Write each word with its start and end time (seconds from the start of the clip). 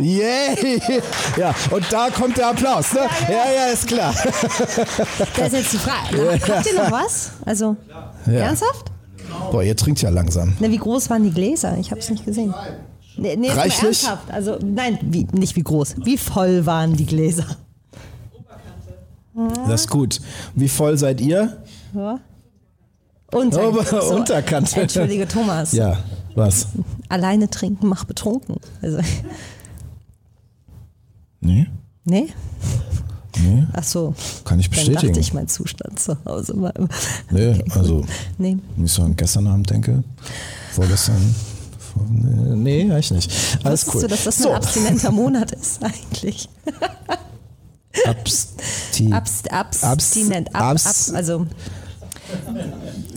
Yay! 0.00 0.80
Ja, 1.36 1.54
und 1.70 1.84
da 1.92 2.10
kommt 2.10 2.36
der 2.36 2.48
Applaus, 2.50 2.92
ne? 2.92 3.00
Ja, 3.28 3.44
ja, 3.66 3.72
ist 3.72 3.86
klar. 3.86 4.14
Das 5.36 5.48
ist 5.48 5.52
jetzt 5.52 5.72
die 5.72 5.78
Frage. 5.78 6.38
Habt 6.48 6.66
ihr 6.66 6.74
noch 6.82 6.90
was? 6.92 7.32
Also, 7.44 7.76
Ja. 8.26 8.32
ernsthaft? 8.32 8.90
Boah, 9.50 9.62
ihr 9.62 9.76
trinkt 9.76 10.00
ja 10.02 10.10
langsam. 10.10 10.54
Na, 10.60 10.70
wie 10.70 10.76
groß 10.78 11.10
waren 11.10 11.24
die 11.24 11.30
Gläser? 11.32 11.76
Ich 11.78 11.90
habe 11.90 12.00
es 12.00 12.08
nicht 12.10 12.24
gesehen. 12.24 12.54
Nee, 13.16 13.36
nee, 13.36 13.50
Reichlich? 13.50 13.82
ernsthaft. 13.82 14.30
Also, 14.30 14.58
nein, 14.62 14.98
wie, 15.02 15.26
nicht 15.32 15.56
wie 15.56 15.62
groß. 15.62 15.96
Wie 16.04 16.18
voll 16.18 16.66
waren 16.66 16.94
die 16.96 17.06
Gläser? 17.06 17.46
Das 19.66 19.82
ist 19.82 19.90
gut. 19.90 20.20
Wie 20.54 20.68
voll 20.68 20.96
seid 20.96 21.20
ihr? 21.20 21.64
Ja. 21.94 22.20
Unter, 23.32 23.68
Ober- 23.68 24.10
Unterkante. 24.14 24.80
Entschuldige, 24.82 25.26
Thomas. 25.26 25.72
Ja, 25.72 25.98
was? 26.36 26.68
Alleine 27.08 27.50
trinken 27.50 27.88
macht 27.88 28.06
betrunken. 28.06 28.56
Also, 28.80 28.98
Nee, 31.44 31.66
nee? 32.04 32.26
nee, 33.38 33.66
Ach 33.72 33.84
so. 33.84 34.14
kann 34.44 34.58
ich 34.58 34.68
Dann 34.70 34.76
bestätigen. 34.78 35.06
dachte 35.08 35.20
ich, 35.20 35.32
mein 35.34 35.46
Zustand 35.48 36.00
zu 36.00 36.16
Hause 36.24 36.54
war. 36.60 36.72
Nee, 37.30 37.62
also, 37.70 38.04
Nee. 38.38 38.56
wenn 38.76 38.84
ich 38.86 38.92
so 38.92 39.02
an 39.02 39.14
gestern 39.14 39.46
Abend 39.46 39.68
denke, 39.70 40.02
vorgestern, 40.72 41.34
vor, 41.78 42.04
nee, 42.10 42.84
nee, 42.84 42.90
eigentlich 42.92 43.10
nicht. 43.10 43.58
Alles 43.62 43.86
Wusstest 43.86 43.94
cool. 43.94 44.02
du, 44.02 44.08
dass 44.08 44.24
das 44.24 44.38
so, 44.38 44.48
ein 44.50 44.56
abstinenter 44.56 45.10
Monat 45.12 45.52
ist 45.52 45.80
eigentlich? 45.84 46.48
Absti 48.06 49.12
Abst, 49.12 49.52
abstinent. 49.84 50.54
Ab, 50.54 50.62
Abs- 50.72 51.10
ab, 51.10 51.16
also 51.16 51.38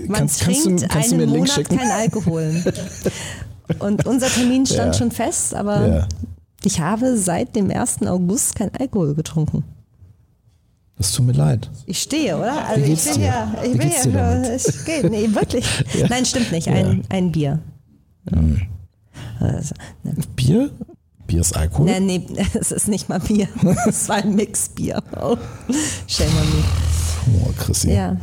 man 0.07 0.17
Kannst- 0.17 0.41
kannst 0.41 0.63
trinkt 0.63 0.89
kannst 0.89 1.11
du 1.11 1.16
mir 1.16 1.23
einen 1.23 1.31
Monat 1.31 1.49
schicken? 1.49 1.77
kein 1.77 1.89
Alkohol. 1.91 2.63
Und 3.80 4.05
unser 4.05 4.27
Termin 4.27 4.66
stand 4.66 4.94
Ja. 4.94 4.99
schon 4.99 5.11
fest, 5.11 5.53
aber 5.55 5.88
Ja. 5.88 6.07
Ich 6.63 6.79
habe 6.79 7.17
seit 7.17 7.55
dem 7.55 7.70
1. 7.71 8.03
August 8.07 8.55
kein 8.55 8.71
Alkohol 8.75 9.13
getrunken. 9.16 9.63
Das 10.97 11.11
tut 11.11 11.27
mir 11.27 11.33
leid. 11.33 11.69
Ich 11.86 12.02
stehe, 12.02 12.38
oder? 12.38 12.66
Also 12.67 12.83
Wie 12.83 12.89
geht's 12.89 13.05
ich 13.05 13.11
bin 13.13 13.22
dir? 13.22 13.27
ja, 13.27 13.53
ich 13.63 13.73
Wie 13.73 13.77
bin 13.77 13.89
geht's 13.89 14.05
ja, 14.05 14.11
dir 14.11 14.17
damit? 14.17 14.50
es 14.50 14.85
geht, 14.85 15.11
nee, 15.11 15.30
wirklich. 15.31 15.66
Nein, 16.09 16.25
stimmt 16.25 16.52
nicht. 16.52 16.67
Ein, 16.67 17.03
ein 17.09 17.31
Bier. 17.31 17.59
Hm. 18.30 18.61
Also, 19.39 19.75
ne. 20.03 20.16
Bier? 20.35 20.72
Bier 21.28 21.41
ist 21.41 21.55
Alkohol? 21.55 21.85
Nein, 21.85 22.05
nee, 22.08 22.25
es 22.59 22.72
ist 22.72 22.88
nicht 22.88 23.09
mal 23.09 23.19
Bier. 23.19 23.47
Es 23.88 24.09
war 24.09 24.16
ein 24.16 24.33
Mixbier. 24.35 25.03
Oh, 25.22 25.38
shame 26.08 26.30
on 26.30 26.50
me. 26.50 27.44
Oh, 27.45 27.52
Chrissy. 27.59 27.91
Ja. 27.94 28.17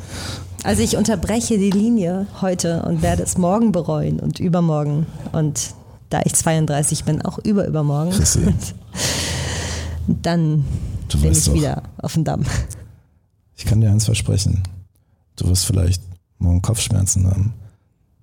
Also 0.65 0.83
ich 0.83 0.97
unterbreche 0.97 1.59
die 1.59 1.71
Linie 1.71 2.27
heute 2.41 2.83
und 2.83 3.03
werde 3.03 3.23
es 3.23 3.37
morgen 3.37 3.71
bereuen 3.71 4.19
und 4.19 4.41
übermorgen. 4.41 5.07
Und 5.33 5.75
da 6.11 6.21
ich 6.25 6.35
32 6.35 7.05
bin, 7.05 7.23
auch 7.23 7.39
überübermorgen. 7.39 8.13
Chrissy. 8.13 8.53
Dann 10.07 10.65
Du 11.09 11.21
bin 11.21 11.33
ich 11.33 11.45
doch. 11.45 11.55
wieder 11.55 11.83
auf 11.99 12.15
dem 12.15 12.25
Damm. 12.25 12.45
Ich 13.57 13.65
kann 13.65 13.81
dir 13.81 13.91
eins 13.91 14.05
versprechen. 14.05 14.63
Du 15.37 15.49
wirst 15.49 15.65
vielleicht 15.67 16.03
morgen 16.39 16.63
Kopfschmerzen 16.63 17.27
haben. 17.27 17.55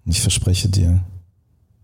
Und 0.06 0.12
ich 0.12 0.22
verspreche 0.22 0.70
dir, 0.70 1.00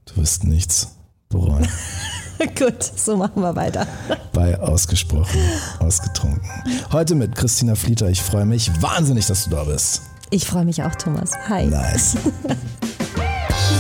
du 0.06 0.17
wirst 0.17 0.44
nichts 0.44 0.89
bereuen. 1.30 1.67
Gut, 2.58 2.84
so 2.84 3.17
machen 3.17 3.42
wir 3.42 3.56
weiter. 3.56 3.88
Bei 4.34 4.59
Ausgesprochen, 4.59 5.39
Ausgetrunken. 5.80 6.48
Heute 6.92 7.16
mit 7.16 7.36
Christina 7.36 7.76
Flieter. 7.76 8.09
Ich 8.09 8.22
freue 8.22 8.45
mich 8.45 8.82
wahnsinnig, 8.82 9.26
dass 9.26 9.45
du 9.45 9.50
da 9.52 9.64
bist. 9.64 10.02
Ich 10.30 10.45
freue 10.45 10.66
mich 10.66 10.84
auch, 10.84 10.94
Thomas. 10.95 11.32
Hi. 11.50 11.66
Nice. 11.67 12.17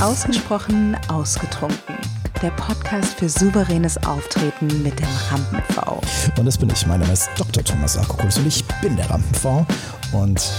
Ausgesprochen 0.01 0.95
ausgetrunken. 1.07 1.97
Der 2.43 2.51
Podcast 2.51 3.15
für 3.17 3.27
souveränes 3.27 3.97
Auftreten 4.05 4.67
mit 4.83 4.99
dem 4.99 5.07
Rampen-V. 5.31 6.01
Und 6.37 6.45
das 6.45 6.55
bin 6.55 6.69
ich. 6.69 6.85
Mein 6.85 6.99
Name 6.99 7.13
ist 7.13 7.27
Dr. 7.35 7.63
Thomas 7.63 7.97
Akokulis 7.97 8.37
und 8.37 8.45
ich 8.45 8.63
bin 8.81 8.95
der 8.95 9.09
Rampenv. 9.09 9.65
Und 10.13 10.51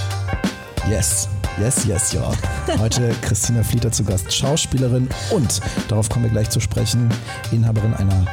yes, 0.91 1.29
yes, 1.61 1.85
yes, 1.85 2.13
ja. 2.13 2.33
Heute 2.79 3.15
Christina 3.23 3.63
Flieter 3.63 3.93
zu 3.93 4.03
Gast, 4.03 4.33
Schauspielerin 4.35 5.09
und, 5.31 5.61
darauf 5.87 6.09
kommen 6.09 6.25
wir 6.25 6.33
gleich 6.33 6.51
zu 6.51 6.59
sprechen, 6.59 7.09
Inhaberin 7.53 7.95
einer 7.95 8.27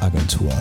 Casting-Agentur. 0.00 0.52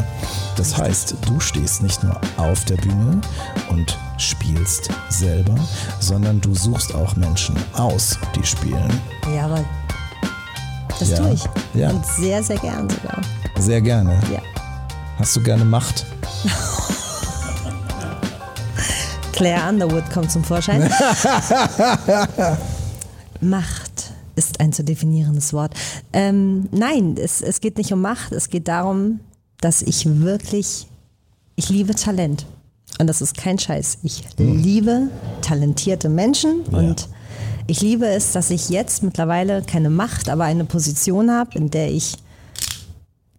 Das 0.55 0.77
heißt, 0.77 1.15
du 1.25 1.39
stehst 1.39 1.81
nicht 1.83 2.03
nur 2.03 2.19
auf 2.37 2.63
der 2.65 2.75
Bühne 2.77 3.21
und 3.69 3.97
spielst 4.17 4.89
selber, 5.09 5.55
sondern 5.99 6.41
du 6.41 6.53
suchst 6.55 6.93
auch 6.95 7.15
Menschen 7.15 7.55
aus, 7.73 8.17
die 8.35 8.45
spielen. 8.45 9.01
Jawohl. 9.35 9.65
Das 10.99 11.09
Ja, 11.09 11.17
tue 11.17 11.33
ich. 11.33 11.43
ja. 11.75 11.89
Und 11.91 12.05
sehr, 12.05 12.41
sehr 12.43 12.57
gern 12.57 12.89
sogar. 12.89 13.21
Sehr 13.59 13.81
gerne. 13.81 14.19
Ja. 14.31 14.39
Hast 15.19 15.35
du 15.35 15.41
gerne 15.43 15.63
Macht? 15.65 16.05
Claire 19.33 19.69
Underwood 19.69 20.09
kommt 20.11 20.31
zum 20.31 20.43
Vorschein. 20.43 20.81
Macht 23.41 24.06
ist 24.37 24.59
ein 24.59 24.71
zu 24.71 24.83
definierendes 24.83 25.51
Wort. 25.53 25.73
Ähm, 26.13 26.69
nein, 26.71 27.15
es, 27.17 27.41
es 27.41 27.59
geht 27.59 27.77
nicht 27.77 27.91
um 27.91 28.01
Macht. 28.01 28.31
Es 28.31 28.49
geht 28.49 28.67
darum, 28.67 29.19
dass 29.59 29.81
ich 29.81 30.05
wirklich, 30.21 30.87
ich 31.55 31.69
liebe 31.69 31.95
Talent. 31.95 32.45
Und 32.99 33.07
das 33.07 33.21
ist 33.21 33.35
kein 33.35 33.59
Scheiß. 33.59 33.99
Ich 34.03 34.23
liebe 34.37 35.09
talentierte 35.41 36.09
Menschen 36.09 36.61
und 36.61 37.09
ich 37.67 37.81
liebe 37.81 38.07
es, 38.07 38.31
dass 38.31 38.49
ich 38.49 38.69
jetzt 38.69 39.03
mittlerweile 39.03 39.61
keine 39.61 39.89
Macht, 39.89 40.29
aber 40.29 40.45
eine 40.45 40.65
Position 40.65 41.29
habe, 41.29 41.57
in 41.57 41.69
der 41.69 41.91
ich 41.91 42.13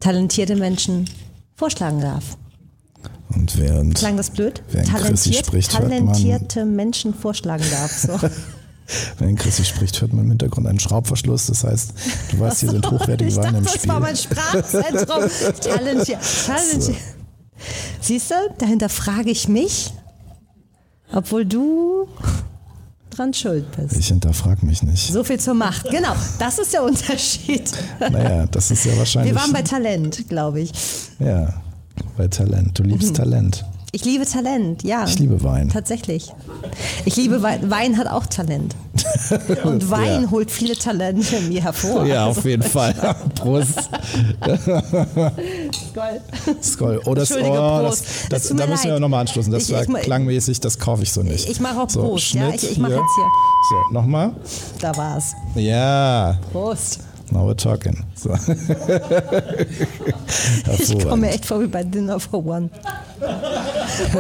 talentierte 0.01 0.55
Menschen 0.55 1.09
vorschlagen 1.57 2.01
darf. 2.01 2.37
Und 3.35 3.59
während 3.59 3.95
Klang 3.97 4.17
das 4.17 4.31
blöd? 4.31 4.63
Talentiert, 4.73 5.47
spricht, 5.47 5.73
talentierte 5.73 6.65
Menschen 6.65 7.15
vorschlagen 7.15 7.65
darf. 7.71 7.93
So. 7.93 8.19
Wenn 9.19 9.37
Chrissy 9.37 9.65
spricht, 9.65 10.01
hört 10.01 10.13
man 10.13 10.25
im 10.25 10.31
Hintergrund 10.31 10.67
einen 10.67 10.81
Schraubverschluss. 10.81 11.47
Das 11.47 11.65
heißt, 11.65 11.93
du 12.31 12.39
weißt, 12.41 12.61
hier 12.61 12.71
sind 12.71 12.91
hochwertige 12.91 13.29
ich 13.31 13.37
Weine 13.37 13.47
dachte, 13.47 13.59
im 13.59 13.65
das 13.65 13.75
Spiel. 13.75 13.89
war 13.91 14.01
mein 14.01 14.17
Sprachzentrum. 14.17 15.25
Talentiert. 15.61 16.21
Talentiert. 16.47 16.97
Siehst 18.01 18.31
du, 18.31 18.35
dahinter 18.59 18.89
frage 18.89 19.31
ich 19.31 19.49
mich, 19.49 19.93
obwohl 21.13 21.45
du 21.45 22.09
dran 23.11 23.35
schuld 23.35 23.67
bist. 23.77 23.97
Ich 23.99 24.09
hinterfrag 24.09 24.63
mich 24.63 24.83
nicht. 24.83 25.13
So 25.13 25.25
viel 25.25 25.41
zur 25.41 25.55
Macht. 25.55 25.91
Genau, 25.91 26.15
das 26.39 26.59
ist 26.59 26.73
der 26.73 26.85
Unterschied. 26.85 27.71
Naja, 27.99 28.47
das 28.47 28.71
ist 28.71 28.85
ja 28.85 28.97
wahrscheinlich. 28.97 29.35
Wir 29.35 29.41
waren 29.41 29.53
bei 29.53 29.63
Talent, 29.63 30.29
glaube 30.29 30.61
ich. 30.61 30.73
ja, 31.19 31.53
bei 32.17 32.29
Talent. 32.29 32.79
Du 32.79 32.85
liebst 32.85 33.17
Talent. 33.17 33.65
Ich 33.91 34.05
liebe 34.05 34.27
Talent, 34.27 34.83
ja. 34.85 35.05
Ich 35.07 35.19
liebe 35.19 35.43
Wein. 35.43 35.71
Tatsächlich. 35.71 36.31
Ich 37.07 37.17
liebe 37.17 37.41
Wein. 37.43 37.71
Wein 37.71 37.97
hat 37.97 38.07
auch 38.07 38.27
Talent. 38.27 38.75
Und 39.65 39.91
Wein 39.91 40.25
Ja. 40.25 40.31
holt 40.31 40.51
viele 40.51 40.75
Talente 40.77 41.37
in 41.37 41.49
mir 41.49 41.63
hervor. 41.63 42.05
Ja, 42.05 42.27
Also, 42.27 42.41
auf 42.41 42.45
jeden 42.47 42.63
Fall. 42.63 42.93
Prost. 43.37 43.89
Gold. 45.95 46.21
Skoll. 46.63 47.01
Oh, 47.07 47.15
das, 47.15 47.33
oh, 47.33 47.39
Prost. 47.41 48.05
das, 48.29 48.29
das, 48.29 48.51
mir 48.53 48.57
da 48.61 48.67
müssen 48.67 48.85
wir 48.85 48.93
leid. 48.93 49.01
nochmal 49.01 49.21
anstoßen. 49.23 49.51
Das 49.51 49.63
Ich- 49.71 49.75
war 49.75 49.83
ich 49.83 49.89
klangmäßig, 50.05 50.61
das 50.61 50.79
kaufe 50.79 51.03
ich 51.03 51.13
so 51.13 51.23
nicht. 51.23 51.49
Ich 51.49 51.59
mache 51.61 51.81
auch 51.81 51.89
so, 51.89 52.01
Prost, 52.03 52.35
ja? 52.35 52.49
Schnitt 52.49 52.63
Ich- 52.63 52.73
ich 52.73 52.79
mache 52.79 52.93
jetzt 52.93 53.15
hier. 53.17 53.25
So, 53.89 53.95
nochmal. 53.95 54.33
Da 54.81 54.95
war's. 54.97 55.33
Ja, 55.55 56.39
Prost. 56.53 57.01
now 57.31 57.49
we're 57.49 57.57
talking. 57.57 58.05
So. 58.15 58.31
Ich 60.79 60.99
komme 61.09 61.17
mir 61.23 61.31
echt 61.31 61.47
vor 61.47 61.61
wie 61.63 61.67
bei 61.67 61.83
Dinner 61.85 62.21
for 62.21 62.45
One. 62.45 62.69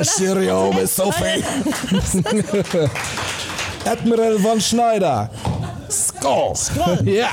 Cheerio, 0.02 0.72
Miss 0.72 0.96
Sophie. 0.96 1.42
Admiral 3.84 4.38
von 4.38 4.60
Schneider. 4.60 5.30
Skull. 5.90 6.54
Ja, 7.04 7.28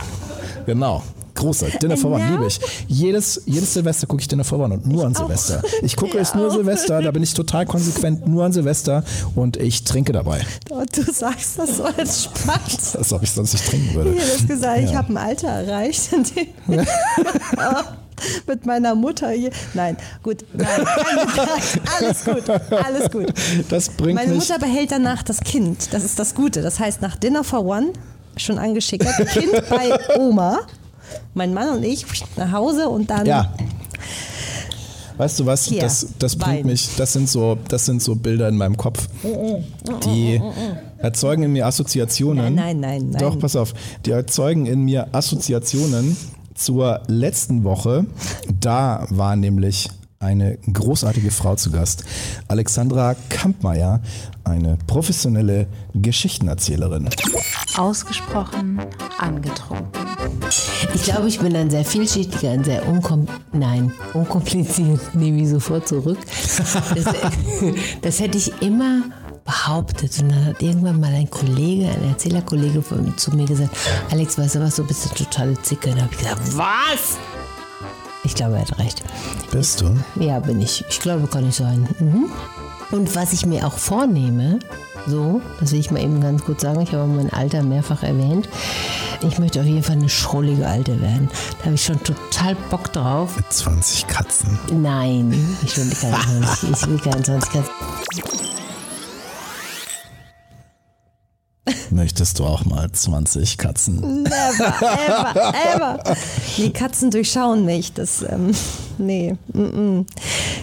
genau. 0.65 1.03
Großer. 1.33 1.67
Dinner 1.81 1.97
for 1.97 2.11
One, 2.11 2.23
Ja. 2.23 2.29
liebe 2.31 2.47
ich. 2.47 2.57
Jedes, 2.87 3.41
jedes 3.45 3.73
Silvester 3.73 4.07
gucke 4.07 4.21
ich 4.21 4.27
Dinner 4.29 4.45
for 4.45 4.57
One 4.59 4.75
und 4.75 4.85
nur 4.87 5.05
an 5.05 5.13
auch. 5.17 5.19
Silvester. 5.19 5.61
Ich 5.81 5.97
gucke 5.97 6.15
Ja 6.15 6.21
es 6.21 6.33
nur. 6.33 6.49
Silvester, 6.49 7.01
da 7.01 7.11
bin 7.11 7.23
ich 7.23 7.33
total 7.33 7.65
konsequent 7.65 8.25
nur 8.25 8.45
an 8.45 8.53
Silvester 8.53 9.03
und 9.35 9.57
ich 9.57 9.83
trinke 9.83 10.13
dabei. 10.13 10.39
Und 10.69 10.95
du 10.95 11.01
sagst 11.11 11.59
das 11.59 11.75
so 11.75 11.83
als 11.83 12.23
Spaß. 12.25 12.95
Als 12.95 13.11
ob 13.11 13.21
ich 13.23 13.31
sonst 13.31 13.51
nicht 13.51 13.67
trinken 13.67 13.93
würde. 13.95 14.11
Ich 14.13 14.31
das 14.31 14.47
gesagt, 14.47 14.79
ich 14.83 14.91
Ja. 14.91 14.97
habe 14.99 15.11
ein 15.11 15.17
Alter 15.17 15.47
erreicht, 15.49 16.13
in 16.13 16.23
dem 16.23 16.47
mit 18.47 18.65
meiner 18.65 18.95
Mutter 18.95 19.29
hier. 19.29 19.51
Nein, 19.73 19.97
gut, 20.23 20.45
nein, 20.53 20.67
alles 21.99 22.23
gut, 22.25 22.49
alles 22.49 23.11
gut. 23.11 23.33
Das 23.69 23.89
bringt 23.89 24.15
Meine. 24.15 24.33
Mutter 24.33 24.59
behält 24.59 24.91
danach 24.91 25.23
das 25.23 25.39
Kind. 25.41 25.93
Das 25.93 26.03
ist 26.03 26.19
das 26.19 26.35
Gute. 26.35 26.61
Das 26.61 26.79
heißt, 26.79 27.01
nach 27.01 27.15
Dinner 27.15 27.43
for 27.43 27.65
One, 27.65 27.93
schon 28.37 28.57
angeschickert, 28.57 29.27
Kind 29.29 29.51
bei 29.69 30.17
Oma, 30.17 30.59
mein 31.33 31.53
Mann 31.53 31.69
und 31.69 31.83
ich 31.83 32.05
nach 32.35 32.51
Hause 32.51 32.89
und 32.89 33.09
dann. 33.09 33.25
Ja. 33.25 33.53
Weißt 35.17 35.39
du 35.39 35.45
was? 35.45 35.65
Hier, 35.65 35.81
das, 35.81 36.07
das 36.19 36.35
bringt 36.35 36.57
Wein. 36.59 36.65
mich, 36.65 36.89
das 36.97 37.13
sind 37.13 37.29
so, 37.29 37.57
das 37.69 37.85
sind 37.85 38.01
so 38.01 38.15
Bilder 38.15 38.49
in 38.49 38.57
meinem 38.57 38.75
Kopf. 38.75 39.07
Die 40.03 40.41
erzeugen 40.97 41.43
in 41.43 41.53
mir 41.53 41.65
Assoziationen. 41.67 42.55
Nein, 42.55 42.79
nein, 42.79 42.79
nein, 42.79 43.09
nein. 43.11 43.19
Doch, 43.21 43.39
pass 43.39 43.55
auf. 43.55 43.73
Die 44.05 44.11
erzeugen 44.11 44.65
in 44.65 44.81
mir 44.81 45.07
Assoziationen, 45.13 46.17
zur 46.55 47.01
letzten 47.07 47.63
Woche. 47.63 48.05
Da 48.59 49.05
war 49.09 49.35
nämlich 49.35 49.89
eine 50.19 50.57
großartige 50.57 51.29
Frau 51.29 51.55
zu 51.55 51.71
Gast. 51.71 52.03
Alexandra 52.47 53.15
Kampmeier, 53.29 54.01
eine 54.43 54.77
professionelle 54.87 55.67
Geschichtenerzählerin. 55.93 57.09
Ausgesprochen 57.77 58.79
angetrunken. 59.19 60.05
Ich 60.93 61.03
glaube, 61.03 61.27
ich 61.27 61.39
bin 61.39 61.55
ein 61.55 61.69
sehr 61.69 61.85
vielschichtiger, 61.85 62.51
ein 62.51 62.63
sehr 62.63 62.87
unkom 62.87 63.27
nein, 63.51 63.91
unkompliziert, 64.13 65.01
nehme 65.13 65.41
ich 65.41 65.49
sofort 65.49 65.87
zurück. 65.87 66.17
Das, 66.95 67.13
das 68.01 68.19
hätte 68.19 68.37
ich 68.37 68.61
immer 68.61 69.03
behauptet. 69.45 70.19
Und 70.19 70.29
dann 70.29 70.45
hat 70.45 70.61
irgendwann 70.61 70.99
mal 70.99 71.13
ein 71.13 71.29
Kollege, 71.29 71.87
ein 71.87 72.09
Erzählerkollege 72.09 72.81
von, 72.81 73.17
zu 73.17 73.31
mir 73.31 73.45
gesagt, 73.45 73.75
Alex, 74.11 74.37
weißt 74.37 74.55
du 74.55 74.59
was, 74.59 74.75
du 74.75 74.85
bist 74.85 75.05
eine 75.05 75.15
totale 75.15 75.61
Zicke. 75.61 75.91
Und 75.91 75.97
da 75.97 76.03
habe 76.03 76.13
ich 76.13 76.19
gesagt, 76.19 76.57
was? 76.57 77.17
Ich 78.23 78.33
glaube, 78.33 78.55
er 78.55 78.61
hat 78.61 78.79
recht. 78.79 79.03
Bist 79.51 79.81
du? 79.81 79.95
Ja, 80.19 80.39
bin 80.39 80.59
ich. 80.59 80.83
Ich 80.89 80.99
glaube, 80.99 81.27
kann 81.27 81.47
ich 81.47 81.55
sein. 81.55 81.87
Mhm. 81.99 82.25
Und 82.91 83.15
was 83.15 83.33
ich 83.33 83.45
mir 83.45 83.65
auch 83.65 83.77
vornehme, 83.77 84.59
so, 85.07 85.41
das 85.59 85.71
will 85.71 85.79
ich 85.79 85.91
mal 85.91 86.01
eben 86.01 86.21
ganz 86.21 86.43
kurz 86.43 86.61
sagen, 86.61 86.81
ich 86.81 86.93
habe 86.93 87.05
mein 87.07 87.31
Alter 87.31 87.61
mehrfach 87.61 88.03
erwähnt. 88.03 88.49
Ich 89.21 89.37
möchte 89.37 89.59
auf 89.59 89.65
jeden 89.65 89.83
Fall 89.83 89.97
eine 89.97 90.09
schrullige 90.09 90.67
Alte 90.67 90.99
werden. 91.01 91.29
Da 91.59 91.65
habe 91.65 91.75
ich 91.75 91.83
schon 91.83 92.01
total 92.03 92.55
Bock 92.69 92.91
drauf. 92.93 93.35
Mit 93.37 93.51
20 93.51 94.07
Katzen. 94.07 94.59
Nein, 94.71 95.57
ich 95.63 95.77
will 95.77 95.89
keine 95.89 96.41
20, 96.41 96.71
ich 96.71 96.87
will 96.87 96.99
keine 96.99 97.23
20 97.23 97.51
Katzen. 97.51 97.73
Möchtest 101.95 102.39
du 102.39 102.43
auch 102.43 102.65
mal 102.65 102.91
20 102.91 103.57
Katzen? 103.57 104.23
Never, 104.23 104.75
ever, 105.07 105.53
ever. 105.75 106.03
Die 106.57 106.69
Katzen 106.71 107.09
durchschauen 107.09 107.63
mich. 107.63 107.93
Das, 107.93 108.21
ähm, 108.21 108.51
nee. 108.97 109.37
Mm 109.53 109.59
-mm. 109.61 110.05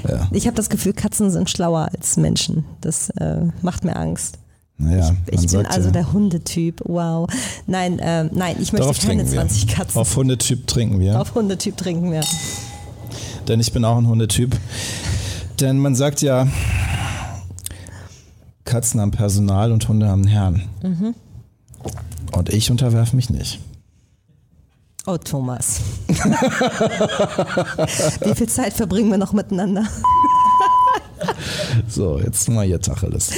Ja. 0.06 0.28
Ich 0.30 0.46
habe 0.46 0.56
das 0.56 0.68
Gefühl, 0.68 0.92
Katzen 0.92 1.30
sind 1.30 1.48
schlauer 1.48 1.88
als 1.90 2.18
Menschen. 2.18 2.66
Das 2.82 3.08
äh, 3.16 3.46
macht 3.62 3.82
mir 3.82 3.96
Angst. 3.96 4.40
Naja, 4.76 5.06
man 5.06 5.16
Ich 5.30 5.46
bin 5.50 5.64
also 5.64 5.88
ja, 5.88 5.92
der 5.92 6.12
Hundetyp. 6.12 6.82
Wow. 6.84 7.30
Nein, 7.66 7.98
ähm, 8.02 8.28
nein, 8.34 8.56
ich 8.60 8.74
möchte 8.74 8.88
darauf 8.88 9.00
keine 9.00 9.22
trinken 9.24 9.32
20 9.32 9.68
wir. 9.68 9.74
Katzen. 9.74 10.00
Auf 10.02 10.14
Hundetyp 10.14 10.66
trinken 10.66 11.00
wir. 11.00 11.18
Auf 11.18 11.34
Hundetyp 11.34 11.78
trinken 11.78 12.12
wir. 12.12 12.20
Denn 13.48 13.58
ich 13.58 13.72
bin 13.72 13.86
auch 13.86 13.96
ein 13.96 14.06
Hundetyp. 14.06 14.54
Denn 15.60 15.78
man 15.78 15.94
sagt 15.94 16.20
ja, 16.20 16.46
Katzen 18.64 19.00
haben 19.00 19.10
Personal 19.10 19.72
und 19.72 19.88
Hunde 19.88 20.08
haben 20.08 20.26
Herrn. 20.26 20.62
Mhm. 20.82 21.14
Und 22.32 22.48
ich 22.50 22.70
unterwerfe 22.70 23.16
mich 23.16 23.28
nicht. 23.30 23.60
Oh, 25.06 25.16
Thomas. 25.18 25.80
Wie 26.08 26.14
viel 28.36 28.48
Zeit 28.48 28.72
verbringen 28.72 29.10
wir 29.10 29.18
noch 29.18 29.32
miteinander? 29.32 29.84
So, 31.88 32.18
jetzt 32.20 32.48
mal 32.48 32.64
hier 32.66 32.80
Tacheles. 32.80 33.28
So, 33.28 33.34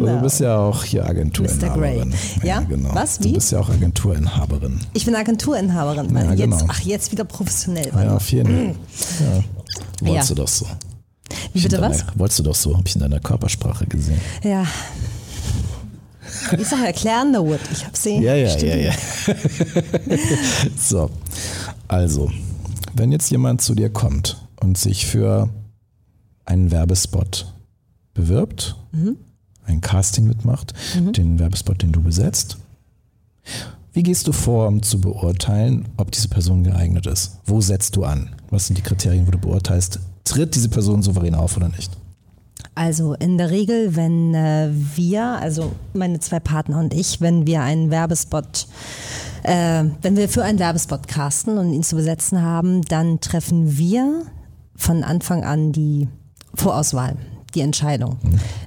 Genau. 0.00 0.16
du 0.16 0.22
bist 0.22 0.40
ja 0.40 0.58
auch 0.58 0.82
hier 0.84 1.06
Agenturinhaberin. 1.06 1.70
Mr. 1.70 1.78
Grey. 1.78 2.02
Ja? 2.48 2.60
genau. 2.60 2.94
Was? 2.94 3.18
Du 3.18 3.24
Wie? 3.28 3.32
bist 3.32 3.52
ja 3.52 3.60
auch 3.60 3.68
Agenturinhaberin. 3.70 4.80
Ich 4.94 5.04
bin 5.04 5.14
Agenturinhaberin. 5.14 6.12
Ja, 6.14 6.22
jetzt, 6.32 6.38
genau. 6.40 6.58
Ach, 6.68 6.80
jetzt 6.80 7.12
wieder 7.12 7.24
professionell. 7.24 7.90
Ja, 7.94 8.16
auf 8.16 8.30
jeden 8.32 8.56
Fall. 8.56 8.74
Ja. 9.20 9.44
Wolltest 10.08 10.30
Ja. 10.30 10.34
du 10.34 10.42
doch 10.42 10.48
so. 10.48 10.66
Wie 11.52 11.60
bitte 11.62 11.80
was? 11.80 12.04
Wolltest 12.14 12.38
du 12.38 12.42
doch 12.44 12.54
so, 12.54 12.76
habe 12.76 12.86
ich 12.86 12.94
in 12.94 13.00
deiner 13.00 13.20
Körpersprache 13.20 13.86
gesehen. 13.86 14.20
Ja. 14.42 14.64
Ich 16.58 16.68
sag 16.68 16.84
erklären, 16.84 17.34
Wood. 17.34 17.60
Ich 17.72 17.84
hab 17.84 17.96
sie. 17.96 18.18
Ja, 18.18 18.34
ja, 18.34 18.46
ja, 18.46 18.50
studiert. 18.50 18.94
ja. 19.26 20.16
so, 20.78 21.10
also, 21.88 22.30
wenn 22.94 23.10
jetzt 23.12 23.30
jemand 23.30 23.62
zu 23.62 23.74
dir 23.74 23.90
kommt 23.90 24.40
und 24.60 24.78
sich 24.78 25.06
für 25.06 25.48
einen 26.44 26.70
Werbespot 26.70 27.52
bewirbt, 28.14 28.76
ein 29.64 29.80
Casting 29.80 30.26
mitmacht, 30.26 30.74
den 30.96 31.38
Werbespot, 31.38 31.82
den 31.82 31.92
du 31.92 32.02
besetzt, 32.02 32.58
wie 33.92 34.02
gehst 34.04 34.28
du 34.28 34.32
vor, 34.32 34.68
um 34.68 34.82
zu 34.82 35.00
beurteilen, 35.00 35.88
ob 35.96 36.12
diese 36.12 36.28
Person 36.28 36.62
geeignet 36.62 37.06
ist? 37.06 37.38
Wo 37.44 37.60
setzt 37.60 37.96
du 37.96 38.04
an? 38.04 38.30
Was 38.50 38.66
sind 38.66 38.78
die 38.78 38.82
Kriterien, 38.82 39.26
wo 39.26 39.32
du 39.32 39.38
beurteilst, 39.38 39.98
tritt 40.24 40.54
diese 40.54 40.68
Person 40.68 41.02
souverän 41.02 41.34
auf 41.34 41.56
oder 41.56 41.68
nicht? 41.68 41.90
Also 42.74 43.14
in 43.14 43.36
der 43.36 43.50
Regel, 43.50 43.96
wenn 43.96 44.34
äh, 44.34 44.70
wir, 44.72 45.24
also 45.24 45.72
meine 45.92 46.20
zwei 46.20 46.40
Partner 46.40 46.78
und 46.78 46.94
ich, 46.94 47.20
wenn 47.20 47.46
wir 47.46 47.62
einen 47.62 47.90
Werbespot, 47.90 48.66
äh, 49.42 49.84
wenn 50.02 50.16
wir 50.16 50.28
für 50.28 50.44
einen 50.44 50.58
Werbespot 50.58 51.08
casten 51.08 51.58
und 51.58 51.72
ihn 51.72 51.82
zu 51.82 51.96
besetzen 51.96 52.42
haben, 52.42 52.82
dann 52.82 53.20
treffen 53.20 53.76
wir 53.76 54.22
von 54.76 55.04
Anfang 55.04 55.44
an 55.44 55.72
die 55.72 56.08
Vorauswahl, 56.54 57.16
die 57.54 57.60
Entscheidung, 57.60 58.18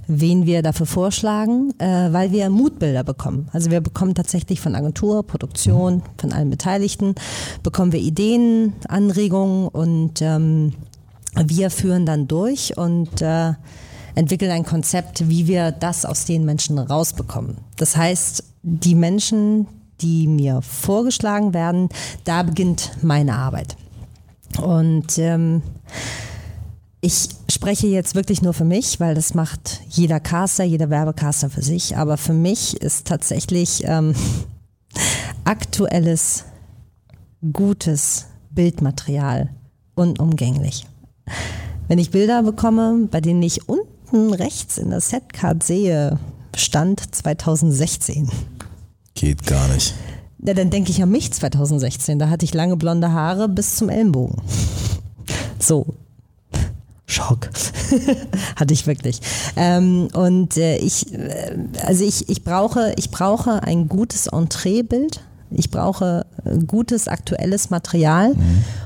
wen 0.08 0.46
wir 0.46 0.62
dafür 0.62 0.86
vorschlagen, 0.86 1.74
äh, 1.80 2.12
weil 2.12 2.32
wir 2.32 2.50
Mutbilder 2.50 3.04
bekommen. 3.04 3.48
Also 3.52 3.72
wir 3.72 3.82
bekommen 3.82 4.16
tatsächlich 4.16 4.62
von 4.62 4.76
Agentur, 4.76 5.24
Produktion, 5.26 6.04
von 6.18 6.34
allen 6.34 6.50
Beteiligten, 6.50 7.16
bekommen 7.64 7.92
wir 7.94 8.00
Ideen, 8.00 8.74
Anregungen 8.88 9.70
und 9.70 10.22
ähm, 10.22 10.74
wir 11.36 11.70
führen 11.70 12.06
dann 12.06 12.28
durch 12.28 12.78
und 12.78 13.22
äh, 13.22 13.54
entwickeln 14.16 14.52
ein 14.52 14.66
Konzept, 14.66 15.28
wie 15.30 15.48
wir 15.48 15.72
das 15.72 16.06
aus 16.06 16.26
den 16.26 16.46
Menschen 16.46 16.78
rausbekommen. 16.78 17.58
Das 17.78 17.98
heißt, 17.98 18.44
die 18.62 18.96
Menschen, 18.96 19.68
die 20.02 20.28
mir 20.28 20.62
vorgeschlagen 20.62 21.54
werden, 21.54 21.90
da 22.24 22.44
beginnt 22.44 22.92
meine 23.02 23.36
Arbeit. 23.36 23.76
Und 24.62 25.18
ähm, 25.18 25.62
ich 27.02 27.30
spreche 27.52 27.88
jetzt 27.88 28.16
wirklich 28.16 28.42
nur 28.42 28.54
für 28.54 28.66
mich, 28.66 29.00
weil 29.00 29.16
das 29.16 29.34
macht 29.34 29.82
jeder 29.90 30.20
Caster, 30.20 30.64
jeder 30.64 30.90
Werbecaster 30.90 31.50
für 31.50 31.62
sich. 31.62 31.98
Aber 31.98 32.18
für 32.18 32.34
mich 32.34 32.78
ist 32.82 33.08
tatsächlich 33.08 33.84
ähm, 33.86 34.14
aktuelles, 35.44 36.46
gutes 37.52 38.28
Bildmaterial 38.52 39.50
unumgänglich. 39.96 40.86
Wenn 41.94 42.00
ich 42.00 42.10
Bilder 42.10 42.42
bekomme, 42.42 43.08
bei 43.12 43.22
denen 43.22 43.44
ich 43.44 43.70
unten 43.70 44.34
rechts 44.34 44.80
in 44.80 44.90
der 44.90 45.00
Setcard 45.00 45.62
sehe, 45.62 46.18
Stand 46.56 47.14
2016, 47.14 48.32
Geht 49.14 49.46
gar 49.46 49.68
nicht. 49.68 49.94
ja, 50.44 50.56
dann 50.56 50.72
denke 50.72 50.90
ich 50.90 51.04
an 51.04 51.12
mich 51.12 51.32
2016. 51.32 52.18
Da 52.18 52.30
hatte 52.30 52.46
ich 52.46 52.54
lange 52.56 52.78
blonde 52.78 53.12
Haare 53.12 53.48
bis 53.48 53.76
zum 53.76 53.90
Ellenbogen. 53.90 54.42
So. 55.60 55.86
Schock. 57.06 57.52
hatte 58.56 58.74
ich 58.74 58.88
wirklich. 58.88 59.20
Ähm, 59.56 60.08
und 60.14 60.58
äh, 60.58 60.78
ich, 60.78 61.14
äh, 61.14 61.56
also 61.86 62.04
ich, 62.04 62.28
ich, 62.28 62.44
brauche, 62.44 62.96
ich 62.98 63.12
brauche 63.12 63.62
ein 63.62 63.88
gutes 63.88 64.26
Entreebild. 64.26 65.22
Ich 65.52 65.70
brauche 65.70 66.26
äh, 66.44 66.58
gutes 66.66 67.08
aktuelles 67.08 67.70
Material, 67.70 68.36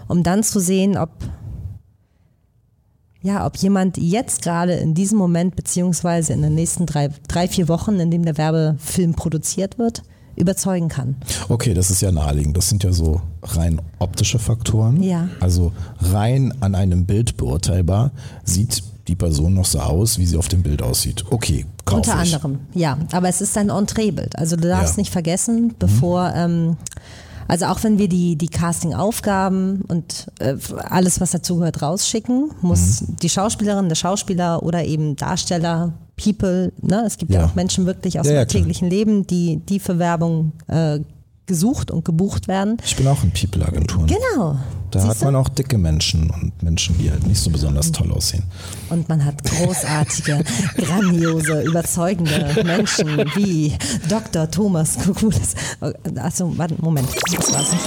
um 0.09 0.23
dann 0.23 0.43
zu 0.43 0.59
sehen, 0.59 0.97
ob 0.97 1.11
ja, 3.27 3.45
ob 3.45 3.57
jemand 3.57 3.97
jetzt 3.97 4.41
gerade 4.41 4.73
in 4.75 4.93
diesem 4.93 5.17
Moment 5.17 5.55
beziehungsweise 5.57 6.31
in 6.33 6.41
den 6.41 6.55
nächsten 6.55 6.85
drei, 6.85 7.09
drei, 7.27 7.47
vier 7.49 7.67
Wochen, 7.67 7.99
in 7.99 8.09
dem 8.09 8.23
der 8.23 8.37
Werbefilm 8.37 9.13
produziert 9.15 9.77
wird, 9.77 10.01
überzeugen 10.37 10.87
kann. 10.87 11.15
Okay, 11.49 11.73
das 11.73 11.89
ist 11.91 12.01
ja 12.01 12.11
naheliegend. 12.11 12.55
Das 12.55 12.69
sind 12.69 12.83
ja 12.83 12.93
so 12.93 13.21
rein 13.43 13.81
optische 13.99 14.39
Faktoren. 14.39 15.03
Ja. 15.03 15.27
Also 15.41 15.73
rein 15.99 16.53
an 16.61 16.73
einem 16.75 17.05
Bild 17.05 17.35
beurteilbar 17.37 18.11
sieht 18.45 18.81
die 19.09 19.15
Person 19.15 19.53
noch 19.55 19.65
so 19.65 19.79
aus, 19.79 20.17
wie 20.19 20.25
sie 20.25 20.37
auf 20.37 20.47
dem 20.47 20.63
Bild 20.63 20.81
aussieht. 20.81 21.25
Okay, 21.29 21.65
kauf 21.85 21.97
Unter 21.97 22.13
ich. 22.23 22.33
anderem, 22.33 22.59
ja. 22.73 22.97
Aber 23.11 23.27
es 23.29 23.41
ist 23.41 23.57
ein 23.57 23.69
Entreebild. 23.69 24.37
Also 24.37 24.55
du 24.55 24.67
darfst 24.67 24.95
Ja. 24.95 25.01
nicht 25.01 25.11
vergessen, 25.11 25.73
bevor, 25.79 26.33
ähm, 26.35 26.77
also 27.47 27.65
auch 27.65 27.83
wenn 27.83 27.97
wir 27.97 28.07
die, 28.09 28.35
die 28.35 28.47
Casting-Aufgaben 28.47 29.81
und 29.87 30.27
äh, 30.39 30.55
alles, 30.89 31.19
was 31.21 31.31
dazugehört, 31.31 31.81
rausschicken, 31.81 32.51
muss 32.61 33.01
Mhm. 33.01 33.15
die 33.21 33.29
Schauspielerin, 33.29 33.87
der 33.89 33.95
Schauspieler 33.95 34.63
oder 34.63 34.83
eben 34.85 35.15
Darsteller, 35.15 35.93
People, 36.21 36.71
ne? 36.81 37.03
es 37.05 37.17
gibt 37.17 37.31
ja, 37.31 37.41
Ja. 37.41 37.45
auch 37.45 37.55
Menschen 37.55 37.85
wirklich 37.85 38.19
aus 38.19 38.25
Ja, 38.25 38.31
dem 38.33 38.37
ja, 38.37 38.45
täglichen 38.45 38.89
Leben, 38.89 39.27
die, 39.27 39.57
die 39.57 39.79
für 39.79 39.99
Werbung 39.99 40.51
äh, 40.67 40.99
gesucht 41.45 41.91
und 41.91 42.03
gebucht 42.03 42.47
werden. 42.47 42.77
Ich 42.83 42.95
bin 42.95 43.07
auch 43.07 43.23
in 43.23 43.31
People-Agenturen. 43.31 44.07
Genau. 44.07 44.57
Da 44.97 45.03
hat 45.03 45.11
Siehst 45.11 45.21
du? 45.21 45.25
man 45.25 45.35
auch 45.35 45.49
dicke 45.49 45.77
Menschen 45.77 46.31
und 46.31 46.63
Menschen, 46.63 46.97
die 46.97 47.11
halt 47.11 47.25
nicht 47.27 47.39
so 47.39 47.51
besonders 47.51 47.91
toll 47.91 48.11
aussehen. 48.11 48.43
Und 48.89 49.07
man 49.07 49.23
hat 49.23 49.43
großartige, 49.43 50.43
grandiose, 50.77 51.61
überzeugende 51.61 52.63
Menschen 52.65 53.07
wie 53.35 53.73
Dr. 54.09 54.49
Thomas 54.49 54.97
Kukulis. 54.97 55.53
Achso, 56.15 56.51
warte, 56.57 56.75
Moment, 56.81 57.07
das 57.35 57.53
war's 57.53 57.71
nicht. 57.71 57.83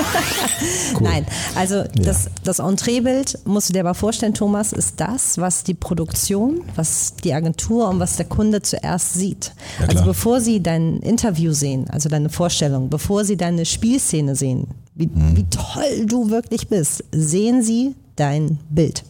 Nein, 1.00 1.26
also 1.54 1.84
das, 1.94 2.30
das 2.42 2.58
Entreebild, 2.58 3.38
musst 3.44 3.68
du 3.68 3.72
dir 3.74 3.80
aber 3.80 3.94
vorstellen, 3.94 4.32
Thomas, 4.32 4.72
ist 4.72 4.98
das, 4.98 5.36
was 5.36 5.64
die 5.64 5.74
Produktion, 5.74 6.62
was 6.74 7.16
die 7.22 7.34
Agentur 7.34 7.88
und 7.88 8.00
was 8.00 8.16
der 8.16 8.26
Kunde 8.26 8.62
zuerst 8.62 9.14
sieht. 9.14 9.52
Ja, 9.80 9.88
also 9.88 10.04
bevor 10.04 10.40
sie 10.40 10.62
dein 10.62 11.00
Interview 11.00 11.52
sehen, 11.52 11.90
also 11.90 12.08
deine 12.08 12.30
Vorstellung, 12.30 12.88
bevor 12.88 13.24
sie 13.24 13.36
deine 13.36 13.66
Spielszene 13.66 14.36
sehen, 14.36 14.68
wie, 15.00 15.10
wie 15.36 15.44
toll 15.50 16.06
du 16.06 16.30
wirklich 16.30 16.68
bist, 16.68 17.04
sehen 17.12 17.62
sie 17.62 17.94
dein 18.16 18.58
Bild. 18.70 19.02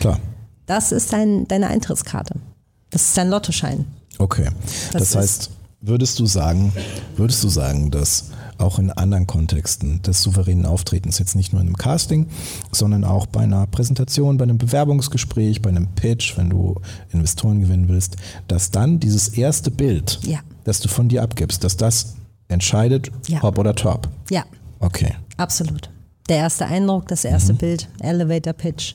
Klar. 0.00 0.18
Das 0.66 0.90
ist 0.92 1.12
dein, 1.12 1.46
deine 1.46 1.68
Eintrittskarte. 1.68 2.34
Das 2.90 3.02
ist 3.02 3.16
dein 3.16 3.28
Lottoschein. 3.28 3.84
Okay. 4.18 4.48
Das 4.92 5.10
Das, 5.10 5.14
heißt, 5.16 5.50
würdest 5.82 6.18
du 6.18 6.26
sagen, 6.26 6.72
würdest 7.16 7.44
du 7.44 7.48
sagen, 7.48 7.90
dass 7.90 8.30
auch 8.58 8.78
in 8.78 8.90
anderen 8.90 9.26
Kontexten 9.26 10.00
des 10.00 10.22
souveränen 10.22 10.64
Auftretens, 10.64 11.18
jetzt 11.18 11.36
nicht 11.36 11.52
nur 11.52 11.60
in 11.60 11.66
einem 11.68 11.76
Casting, 11.76 12.26
sondern 12.72 13.04
auch 13.04 13.26
bei 13.26 13.40
einer 13.40 13.66
Präsentation, 13.66 14.38
bei 14.38 14.44
einem 14.44 14.56
Bewerbungsgespräch, 14.56 15.60
bei 15.60 15.68
einem 15.68 15.88
Pitch, 15.88 16.38
wenn 16.38 16.48
du 16.48 16.76
Investoren 17.12 17.60
gewinnen 17.60 17.88
willst, 17.88 18.16
dass 18.48 18.70
dann 18.70 18.98
dieses 18.98 19.28
erste 19.28 19.70
Bild, 19.70 20.20
Ja. 20.22 20.38
das 20.64 20.80
du 20.80 20.88
von 20.88 21.10
dir 21.10 21.22
abgibst, 21.22 21.62
dass 21.64 21.76
das 21.76 22.14
entscheidet, 22.48 23.10
Ja. 23.28 23.42
Hop 23.42 23.58
oder 23.58 23.74
Top. 23.74 24.08
Ja, 24.30 24.44
Okay. 24.80 25.14
absolut. 25.36 25.90
Der 26.28 26.38
erste 26.38 26.66
Eindruck, 26.66 27.06
das 27.08 27.24
erste 27.24 27.52
Mhm. 27.52 27.58
Bild, 27.58 27.88
Elevator 28.00 28.52
Pitch. 28.52 28.94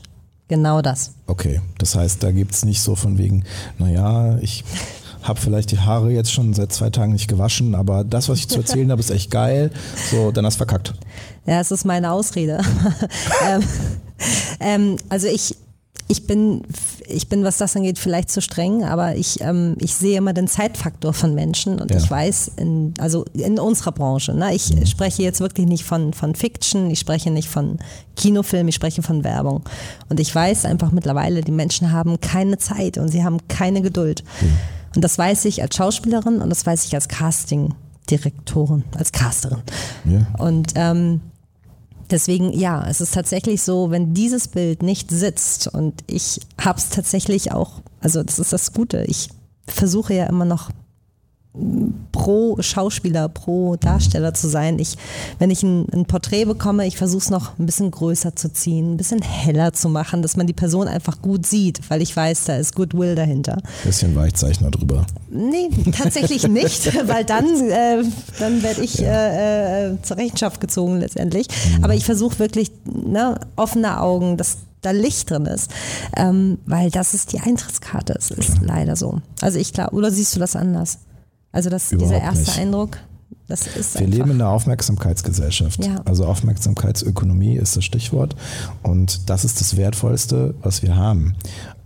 Genau 0.50 0.82
das. 0.82 1.14
Okay, 1.28 1.62
das 1.78 1.96
heißt, 1.96 2.22
da 2.22 2.32
gibt 2.32 2.54
es 2.54 2.66
nicht 2.66 2.82
so 2.82 2.96
von 2.96 3.18
wegen, 3.18 3.46
naja, 3.78 4.38
ich 4.42 4.66
habe 5.24 5.40
vielleicht 5.40 5.72
die 5.72 5.80
Haare 5.80 6.12
jetzt 6.12 6.32
schon 6.32 6.54
seit 6.54 6.74
zwei 6.74 6.90
Tagen 6.90 7.14
nicht 7.14 7.30
gewaschen, 7.30 7.74
aber 7.74 8.04
das, 8.04 8.28
was 8.28 8.40
ich 8.40 8.50
zu 8.50 8.58
erzählen 8.58 8.92
habe, 8.92 9.00
ist 9.00 9.12
echt 9.12 9.32
geil. 9.32 9.72
So, 10.10 10.32
dann 10.32 10.46
hast 10.46 10.56
du 10.56 10.58
verkackt. 10.66 10.94
Ja, 11.46 11.62
es 11.62 11.72
ist 11.72 11.86
meine 11.86 12.12
Ausrede. 12.12 12.60
ähm, 13.48 13.64
ähm, 14.60 14.96
also 15.08 15.28
ich, 15.28 15.56
ich 16.10 16.28
bin, 16.28 16.64
ich 17.12 17.28
bin, 17.30 17.44
was 17.44 17.58
das 17.58 17.76
angeht, 17.76 18.00
vielleicht 18.00 18.30
zu 18.32 18.42
streng, 18.42 18.84
aber 18.84 19.16
ich, 19.16 19.42
ähm, 19.42 19.76
ich 19.80 19.94
sehe 19.96 20.18
immer 20.18 20.34
den 20.34 20.48
Zeitfaktor 20.48 21.14
von 21.14 21.34
Menschen 21.36 21.80
und 21.80 21.92
Ja. 21.92 21.98
ich 21.98 22.10
weiß, 22.10 22.52
in, 22.58 22.94
also 23.00 23.26
in 23.34 23.60
unserer 23.60 23.92
Branche, 23.92 24.34
ne, 24.34 24.54
ich 24.54 24.74
spreche 24.90 25.24
jetzt 25.24 25.40
wirklich 25.40 25.68
nicht 25.68 25.84
von, 25.84 26.14
von 26.14 26.36
Fiction, 26.36 26.90
ich 26.90 27.00
spreche 27.00 27.32
nicht 27.32 27.50
von 27.50 27.80
Kinofilm, 28.16 28.68
ich 28.68 28.76
spreche 28.76 29.02
von 29.04 29.24
Werbung. 29.24 29.64
Und 30.10 30.20
ich 30.20 30.34
weiß 30.34 30.66
einfach 30.66 30.92
mittlerweile, 30.92 31.42
die 31.42 31.52
Menschen 31.52 31.92
haben 31.92 32.20
keine 32.22 32.58
Zeit 32.58 32.98
und 32.98 33.10
sie 33.10 33.24
haben 33.24 33.38
keine 33.48 33.82
Geduld. 33.82 34.24
Und 34.96 35.04
das 35.04 35.18
weiß 35.18 35.46
ich 35.46 35.62
als 35.62 35.76
Schauspielerin 35.76 36.42
und 36.42 36.50
das 36.50 36.66
weiß 36.66 36.86
ich 36.86 36.96
als 36.96 37.08
Casting-Direktorin, 37.08 38.84
als 38.98 39.12
Casterin. 39.12 39.62
Ja. 40.06 40.26
Und 40.38 40.74
ähm, 40.76 41.22
deswegen, 42.12 42.52
ja, 42.54 42.86
es 42.88 43.02
ist 43.02 43.14
tatsächlich 43.14 43.62
so, 43.62 43.92
wenn 43.92 44.14
dieses 44.14 44.48
Bild 44.48 44.84
nicht 44.84 45.10
sitzt 45.10 45.68
und 45.68 46.04
ich 46.08 46.40
habe 46.60 46.80
es 46.80 46.90
tatsächlich 46.90 47.52
auch, 47.52 47.82
also 48.00 48.24
das 48.24 48.40
ist 48.40 48.54
das 48.54 48.74
Gute, 48.74 49.04
ich 49.08 49.30
versuche 49.66 50.14
ja 50.14 50.26
immer 50.26 50.46
noch 50.46 50.70
pro 52.14 52.56
Schauspieler, 52.62 53.28
pro 53.28 53.76
Darsteller 53.76 54.34
zu 54.34 54.48
sein. 54.48 54.80
Ich, 54.80 54.98
wenn 55.38 55.50
ich 55.50 55.64
ein, 55.64 55.86
ein 55.92 56.06
Porträt 56.06 56.46
bekomme, 56.46 56.88
ich 56.88 56.96
versuche 56.96 57.24
es 57.24 57.30
noch 57.30 57.60
ein 57.60 57.66
bisschen 57.66 57.92
größer 57.92 58.36
zu 58.36 58.54
ziehen, 58.54 58.94
ein 58.94 58.98
bisschen 58.98 59.22
heller 59.22 59.74
zu 59.74 59.90
machen, 59.90 60.22
dass 60.22 60.38
man 60.38 60.48
die 60.48 60.54
Person 60.54 60.88
einfach 60.88 61.22
gut 61.22 61.46
sieht, 61.46 61.82
weil 61.90 62.02
ich 62.02 62.16
weiß, 62.16 62.46
da 62.46 62.56
ist 62.56 62.76
Goodwill 62.76 63.16
dahinter. 63.16 63.58
Bisschen 63.84 64.16
Weichzeichner 64.16 64.72
drüber. 64.72 65.06
Nee, 65.30 65.70
tatsächlich 65.92 66.48
nicht, 66.48 66.94
weil 67.08 67.26
dann, 67.26 67.46
äh, 67.70 68.04
dann 68.40 68.64
werde 68.64 68.82
ich 68.82 69.02
äh, 69.02 69.90
äh, 69.90 70.02
zur 70.02 70.18
Rechenschaft 70.18 70.62
gezogen 70.62 71.00
letztendlich. 71.00 71.48
Aber 71.82 71.96
ich 71.96 72.06
versuche 72.06 72.40
wirklich 72.40 72.72
ne, 72.86 73.40
offene 73.58 74.00
Augen, 74.00 74.38
dass 74.38 74.58
da 74.82 74.92
Licht 74.92 75.30
drin 75.30 75.46
ist, 75.46 75.70
ähm, 76.16 76.60
weil 76.66 76.90
das 76.90 77.14
ist 77.14 77.34
die 77.34 77.40
Eintrittskarte. 77.40 78.16
Es 78.18 78.32
ist 78.32 78.62
leider 78.62 78.96
so. 78.96 79.22
Also 79.42 79.60
ich 79.60 79.74
glaube, 79.74 79.96
oder 79.96 80.12
siehst 80.12 80.36
du 80.36 80.40
das 80.40 80.56
anders? 80.56 80.98
Also 81.52 81.70
das, 81.70 81.90
dieser 81.90 82.20
erste 82.22 82.40
nicht. 82.40 82.58
Eindruck, 82.60 82.98
das 83.48 83.68
ist 83.68 83.96
Wir 83.96 84.02
einfach. 84.02 84.18
leben 84.18 84.32
in 84.32 84.42
einer 84.42 84.50
Aufmerksamkeitsgesellschaft. 84.50 85.86
Ja. 85.86 86.02
Also 86.06 86.26
Aufmerksamkeitsökonomie 86.26 87.56
ist 87.58 87.76
das 87.76 87.84
Stichwort. 87.84 88.36
Und 88.84 89.30
das 89.30 89.44
ist 89.46 89.60
das 89.60 89.76
Wertvollste, 89.78 90.56
was 90.62 90.82
wir 90.84 90.96
haben. 90.96 91.36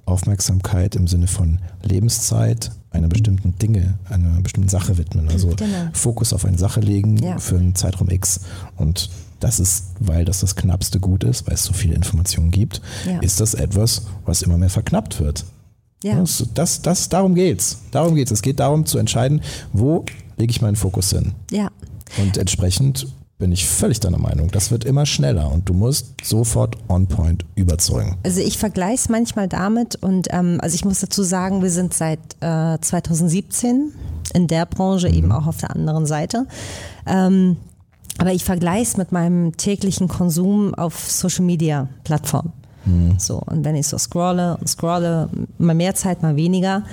Aufmerksamkeit 0.05 0.95
im 0.95 1.07
Sinne 1.07 1.27
von 1.27 1.59
Lebenszeit, 1.83 2.71
einer 2.91 3.07
bestimmten 3.07 3.57
Dinge, 3.57 3.95
einer 4.09 4.39
bestimmten 4.41 4.69
Sache 4.69 4.97
widmen. 4.97 5.27
Also 5.29 5.49
Genau. 5.49 5.89
Fokus 5.93 6.31
auf 6.31 6.45
eine 6.45 6.57
Sache 6.57 6.79
legen 6.79 7.17
Ja. 7.17 7.39
für 7.39 7.57
einen 7.57 7.73
Zeitraum 7.75 8.09
X. 8.09 8.41
Und 8.77 9.09
das 9.39 9.59
ist, 9.59 9.85
weil 9.99 10.23
das 10.23 10.39
das 10.41 10.55
knappste 10.55 10.99
Gut 10.99 11.23
ist, 11.23 11.47
weil 11.47 11.55
es 11.55 11.63
so 11.63 11.73
viele 11.73 11.95
Informationen 11.95 12.51
gibt, 12.51 12.81
Ja. 13.05 13.19
ist 13.19 13.39
das 13.41 13.55
etwas, 13.55 14.03
was 14.25 14.43
immer 14.43 14.57
mehr 14.59 14.69
verknappt 14.69 15.19
wird. 15.19 15.43
Ja. 16.03 16.15
Das, 16.19 16.43
das, 16.53 16.81
das, 16.81 17.09
darum 17.09 17.35
geht's. 17.35 17.79
Darum 17.91 18.15
geht's. 18.15 18.31
Es 18.31 18.41
geht 18.41 18.59
darum 18.59 18.85
zu 18.85 18.97
entscheiden, 18.97 19.41
wo 19.73 20.05
lege 20.37 20.51
ich 20.51 20.61
meinen 20.61 20.75
Fokus 20.75 21.11
hin. 21.11 21.33
ja. 21.51 21.69
Und 22.17 22.37
entsprechend 22.37 23.07
bin 23.37 23.51
ich 23.51 23.65
völlig 23.65 23.99
deiner 23.99 24.17
Meinung. 24.17 24.49
Das 24.49 24.71
wird 24.71 24.85
immer 24.85 25.05
schneller 25.05 25.51
und 25.51 25.67
du 25.67 25.73
musst 25.73 26.13
sofort 26.23 26.77
on 26.87 27.07
point 27.07 27.45
überzeugen. 27.55 28.17
Also 28.23 28.39
ich 28.39 28.57
vergleiche 28.57 28.95
es 28.95 29.09
manchmal 29.09 29.47
damit 29.49 29.95
und 29.95 30.27
ähm, 30.31 30.59
also 30.61 30.75
ich 30.75 30.85
muss 30.85 31.01
dazu 31.01 31.23
sagen, 31.23 31.61
wir 31.61 31.69
sind 31.69 31.93
seit 31.93 32.19
äh, 32.39 32.79
2017 32.79 33.91
in 34.33 34.47
der 34.47 34.65
Branche 34.65 35.09
eben 35.09 35.31
auch 35.31 35.47
auf 35.47 35.57
der 35.57 35.71
anderen 35.71 36.05
Seite. 36.05 36.47
Ähm, 37.05 37.57
aber 38.17 38.31
ich 38.31 38.45
vergleiche 38.45 38.83
es 38.83 38.97
mit 38.97 39.11
meinem 39.11 39.57
täglichen 39.57 40.07
Konsum 40.07 40.73
auf 40.73 41.11
Social 41.11 41.43
Media 41.43 41.89
Plattformen. 42.05 42.53
So, 43.17 43.39
und 43.39 43.65
wenn 43.65 43.75
ich 43.75 43.87
so 43.87 43.97
scrolle 43.97 44.57
und 44.57 44.67
scrolle, 44.67 45.29
mal 45.57 45.75
mehr 45.75 45.95
Zeit, 45.95 46.21
mal 46.21 46.35
weniger. 46.35 46.83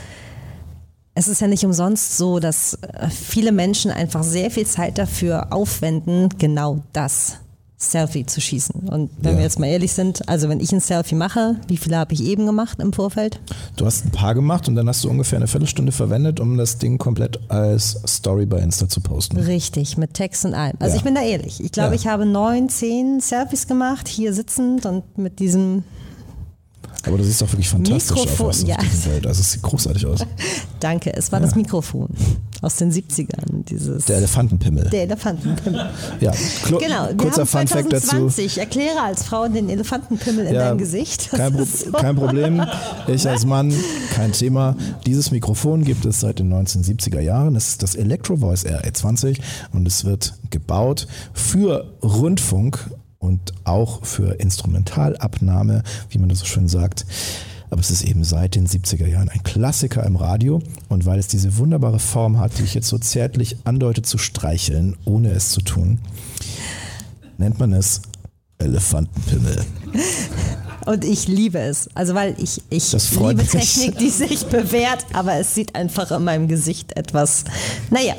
Es 1.15 1.29
ist 1.29 1.43
ja 1.43 1.47
nicht 1.47 1.65
umsonst 1.65 2.17
so, 2.17 2.39
dass 2.39 2.75
äh, 2.75 3.11
viele 3.11 3.53
Menschen 3.53 3.91
einfach 3.91 4.23
sehr 4.23 4.51
viel 4.51 4.67
Zeit 4.67 4.97
dafür 4.97 5.53
aufwenden, 5.53 6.31
genau 6.39 6.79
das 6.95 7.42
Selfie 7.83 8.25
zu 8.27 8.41
schießen. 8.41 8.89
Und 8.89 9.11
wenn 9.21 9.33
Ja. 9.33 9.39
wir 9.39 9.45
jetzt 9.45 9.59
mal 9.59 9.67
ehrlich 9.67 9.93
sind, 9.93 10.29
also 10.29 10.49
wenn 10.49 10.61
ich 10.61 10.73
ein 10.73 10.81
Selfie 10.81 11.15
mache, 11.15 11.57
wie 11.69 11.77
viele 11.77 11.97
habe 11.97 12.15
ich 12.15 12.23
eben 12.25 12.47
gemacht 12.47 12.79
im 12.81 12.93
Vorfeld? 12.93 13.41
Du 13.77 13.85
hast 13.87 14.05
ein 14.05 14.11
paar 14.11 14.35
gemacht 14.35 14.69
und 14.69 14.77
dann 14.77 14.89
hast 14.89 15.03
du 15.05 15.11
ungefähr 15.11 15.39
eine 15.39 15.47
Viertelstunde 15.49 15.93
verwendet, 15.93 16.39
um 16.41 16.57
das 16.57 16.79
Ding 16.79 16.99
komplett 16.99 17.41
als 17.51 18.01
Story 18.07 18.47
bei 18.47 18.59
Insta 18.61 18.89
zu 18.89 19.01
posten. 19.01 19.37
Richtig, 19.39 19.97
mit 19.99 20.15
Text 20.15 20.45
und 20.45 20.55
allem. 20.55 20.77
Also 20.79 20.93
Ja. 20.95 20.97
ich 20.99 21.05
bin 21.05 21.15
da 21.15 21.23
ehrlich. 21.23 21.62
Ich 21.62 21.73
glaube, 21.73 21.91
Ja. 21.91 22.01
ich 22.01 22.07
habe 22.07 22.25
neun, 22.27 22.69
zehn 22.69 23.21
Selfies 23.21 23.67
gemacht, 23.67 24.09
hier 24.09 24.33
sitzend 24.33 24.87
und 24.87 25.19
mit 25.19 25.39
diesem, 25.41 25.85
Aber 27.04 27.18
du 27.18 27.25
siehst 27.25 27.42
auch 27.42 27.49
wirklich 27.50 27.68
fantastisch 27.68 28.16
Mikrofon, 28.16 28.49
aus 28.49 28.62
ja. 28.66 28.76
auf 28.76 28.82
diesem 28.88 29.11
Bild. 29.12 29.26
Also 29.26 29.40
es 29.40 29.50
sieht 29.52 29.62
großartig 29.62 30.06
aus. 30.06 30.21
danke, 30.80 31.12
es 31.14 31.32
war 31.32 31.40
das 31.40 31.54
Mikrofon 31.56 32.09
aus 32.61 32.76
den 32.76 32.92
70ern, 32.92 33.64
dieses, 33.68 34.04
Der 34.04 34.18
Elefantenpimmel. 34.18 34.88
der 34.90 35.02
Elefantenpimmel. 35.02 35.90
Ja, 36.21 36.30
Klo- 36.64 36.78
Genau, 36.78 37.09
wir 37.09 37.16
kurzer 37.16 37.40
haben 37.40 37.47
Funfact 37.49 37.92
dazu. 37.92 38.06
2020. 38.06 38.59
Erkläre 38.59 39.00
als 39.02 39.25
Frau 39.25 39.49
den 39.49 39.68
Elefantenpimmel 39.68 40.47
in 40.47 40.54
Ja, 40.54 40.66
deinem 40.68 40.78
Gesicht. 40.78 41.30
Kein, 41.30 41.52
Pro 41.52 41.64
so. 41.64 41.90
kein 41.90 42.14
Problem. 42.14 42.64
Ich 43.09 43.28
als 43.28 43.44
Mann, 43.44 43.75
kein 44.14 44.30
Thema. 44.30 44.76
Dieses 45.04 45.32
Mikrofon 45.32 45.82
gibt 45.82 46.04
es 46.04 46.21
seit 46.21 46.38
den 46.38 46.52
1970er 46.54 47.18
Jahren. 47.21 47.56
Es 47.56 47.68
ist 47.71 47.82
das 47.82 47.97
Electro 47.97 48.37
Voice 48.37 48.64
RE20 48.64 49.40
und 49.73 49.88
es 49.88 50.04
wird 50.04 50.35
gebaut 50.50 51.09
für 51.32 51.92
Rundfunk 52.02 52.90
und 53.23 53.55
auch 53.64 54.05
für 54.05 54.41
Instrumentalabnahme, 54.41 55.85
wie 56.11 56.19
man 56.19 56.29
das 56.29 56.41
so 56.41 56.45
schön 56.45 56.69
sagt. 56.69 57.07
Aber 57.71 57.81
es 57.81 57.91
ist 57.91 58.02
eben 58.02 58.25
seit 58.25 58.55
den 58.57 58.67
70er 58.67 59.07
Jahren 59.07 59.31
ein 59.31 59.43
Klassiker 59.45 60.05
im 60.05 60.17
Radio. 60.17 60.61
Und 60.88 61.07
weil 61.07 61.19
es 61.19 61.29
diese 61.29 61.57
wunderbare 61.57 62.00
Form 62.00 62.38
hat, 62.38 62.59
die 62.59 62.64
ich 62.64 62.75
jetzt 62.75 62.88
so 62.88 62.99
zärtlich 62.99 63.57
andeute 63.64 64.02
zu 64.02 64.19
streicheln, 64.19 64.97
ohne 65.07 65.31
es 65.31 65.50
zu 65.50 65.62
tun, 65.62 66.00
nennt 67.38 67.59
man 67.59 67.73
es 67.73 68.02
Elefantenpimmel. 68.59 69.64
Und 70.85 71.05
ich 71.05 71.29
liebe 71.29 71.61
es. 71.61 71.88
Also 71.95 72.14
weil 72.14 72.35
ich, 72.38 72.61
ich 72.69 72.93
liebe 72.93 73.35
mich. 73.35 73.50
Technik, 73.50 73.99
die 73.99 74.11
sich 74.11 74.45
bewährt, 74.47 75.07
aber 75.12 75.37
es 75.37 75.55
sieht 75.55 75.75
einfach 75.75 76.11
in 76.11 76.25
meinem 76.25 76.49
Gesicht 76.49 76.97
etwas. 76.97 77.45
Naja, 77.91 78.14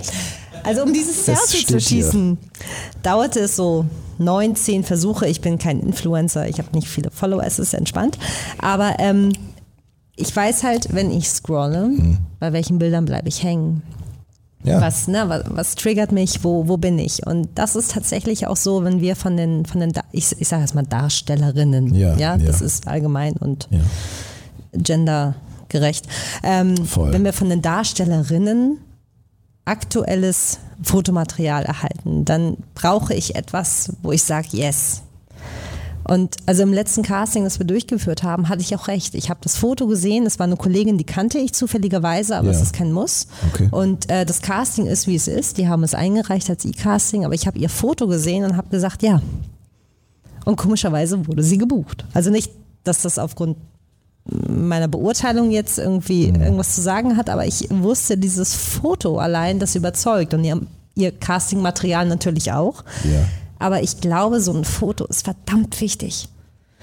also 0.64 0.84
um 0.84 0.94
dieses 0.94 1.18
Es 1.20 1.26
Selfie 1.26 1.42
zu 1.66 1.80
steht 1.80 1.82
hier. 1.82 2.04
schießen, 2.04 2.38
dauerte 3.02 3.40
es 3.42 3.56
so 3.56 3.86
neun, 4.18 4.56
zehn 4.56 4.84
Versuche. 4.84 5.28
Ich 5.28 5.42
bin 5.42 5.58
kein 5.58 5.80
Influencer, 5.80 6.48
ich 6.48 6.60
habe 6.60 6.70
nicht 6.74 6.88
viele 6.88 7.12
Follower, 7.12 7.44
es 7.44 7.60
ist 7.60 7.74
entspannt. 7.74 8.18
Aber 8.60 8.96
ähm, 9.00 9.32
ich 10.16 10.36
weiß 10.36 10.64
halt, 10.64 10.94
wenn 10.94 11.12
ich 11.12 11.30
scrolle, 11.30 11.90
bei 12.40 12.54
welchen 12.54 12.78
Bildern 12.78 13.06
bleibe 13.06 13.28
ich 13.30 13.44
hängen. 13.44 13.82
Ja. 14.66 14.80
Was, 14.80 15.10
ne, 15.10 15.26
was, 15.28 15.44
was 15.50 15.76
triggert 15.76 16.14
mich, 16.14 16.44
wo, 16.46 16.70
wo 16.70 16.78
bin 16.78 16.98
ich? 16.98 17.28
Und 17.28 17.50
das 17.56 17.76
ist 17.76 17.92
tatsächlich 17.92 18.48
auch 18.48 18.56
so, 18.56 18.86
wenn 18.86 19.02
wir 19.02 19.18
von 19.18 19.36
den, 19.36 19.66
von 19.66 19.82
den 19.82 19.92
ich, 20.14 20.34
ich 20.40 20.48
sage 20.48 20.62
jetzt 20.62 20.74
mal 20.74 20.84
Darstellerinnen, 20.86 21.94
Ja, 21.94 22.16
ja, 22.16 22.38
das 22.38 22.62
ja. 22.62 22.66
ist 22.68 22.88
allgemein 22.88 23.34
und 23.34 23.68
gendergerecht. 24.72 26.06
Ähm. 26.44 26.76
Wenn 26.96 27.26
wir 27.26 27.34
von 27.34 27.50
den 27.50 27.62
Darstellerinnen 27.62 28.78
aktuelles 29.66 30.60
Fotomaterial 30.82 31.64
erhalten, 31.64 32.26
dann 32.26 32.58
brauche 32.76 33.14
ich 33.14 33.36
etwas, 33.36 33.94
wo 34.02 34.12
ich 34.12 34.24
sage, 34.24 34.48
yes. 34.52 35.02
Und 36.06 36.36
also 36.48 36.64
im 36.64 36.74
letzten 36.74 37.02
Casting, 37.02 37.46
das 37.46 37.60
wir 37.60 37.66
durchgeführt 37.66 38.24
haben, 38.24 38.50
hatte 38.50 38.62
ich 38.62 38.76
auch 38.76 38.90
recht. 38.90 39.16
Ich 39.16 39.30
habe 39.30 39.40
das 39.42 39.56
Foto 39.56 39.88
gesehen, 39.88 40.26
es 40.26 40.38
war 40.38 40.46
eine 40.48 40.58
Kollegin, 40.58 40.98
die 40.98 41.06
kannte 41.06 41.38
ich 41.38 41.54
zufälligerweise, 41.54 42.36
aber 42.36 42.48
Ja. 42.48 42.54
es 42.54 42.62
ist 42.62 42.74
kein 42.74 42.92
Muss. 42.92 43.28
Okay. 43.54 43.70
Und 43.72 44.10
äh, 44.10 44.26
das 44.26 44.42
Casting 44.42 44.86
ist, 44.86 45.08
wie 45.08 45.16
es 45.16 45.30
ist. 45.30 45.58
Die 45.58 45.70
haben 45.70 45.82
es 45.84 45.94
eingereicht 45.94 46.50
als 46.50 46.66
E-Casting, 46.66 47.24
aber 47.24 47.34
ich 47.36 47.48
habe 47.48 47.58
ihr 47.58 47.70
Foto 47.70 48.08
gesehen 48.08 48.44
und 48.44 48.58
habe 48.58 48.68
gesagt, 48.68 49.02
ja. 49.02 49.22
Und 50.44 50.58
komischerweise 50.58 51.26
wurde 51.26 51.42
sie 51.42 51.58
gebucht. 51.58 52.04
Also 52.14 52.30
nicht, 52.32 52.52
dass 52.84 53.02
das 53.04 53.18
aufgrund 53.18 53.56
meiner 54.26 54.88
Beurteilung 54.88 55.52
jetzt 55.52 55.78
irgendwie 55.80 56.32
Mhm. 56.32 56.42
irgendwas 56.42 56.76
zu 56.76 56.82
sagen 56.82 57.18
hat, 57.18 57.30
aber 57.30 57.46
ich 57.46 57.68
wusste, 57.70 58.18
dieses 58.18 58.54
Foto 58.56 59.18
allein, 59.20 59.60
das 59.60 59.76
überzeugt 59.76 60.34
und 60.34 60.44
ihr, 60.46 60.62
ihr 60.96 61.12
Castingmaterial 61.12 62.08
natürlich 62.08 62.52
auch. 62.54 62.84
Ja, 63.04 63.26
Aber 63.60 63.82
ich 63.82 64.00
glaube, 64.02 64.40
so 64.42 64.54
ein 64.54 64.64
Foto 64.66 65.06
ist 65.06 65.24
verdammt 65.26 65.80
wichtig. 65.82 66.28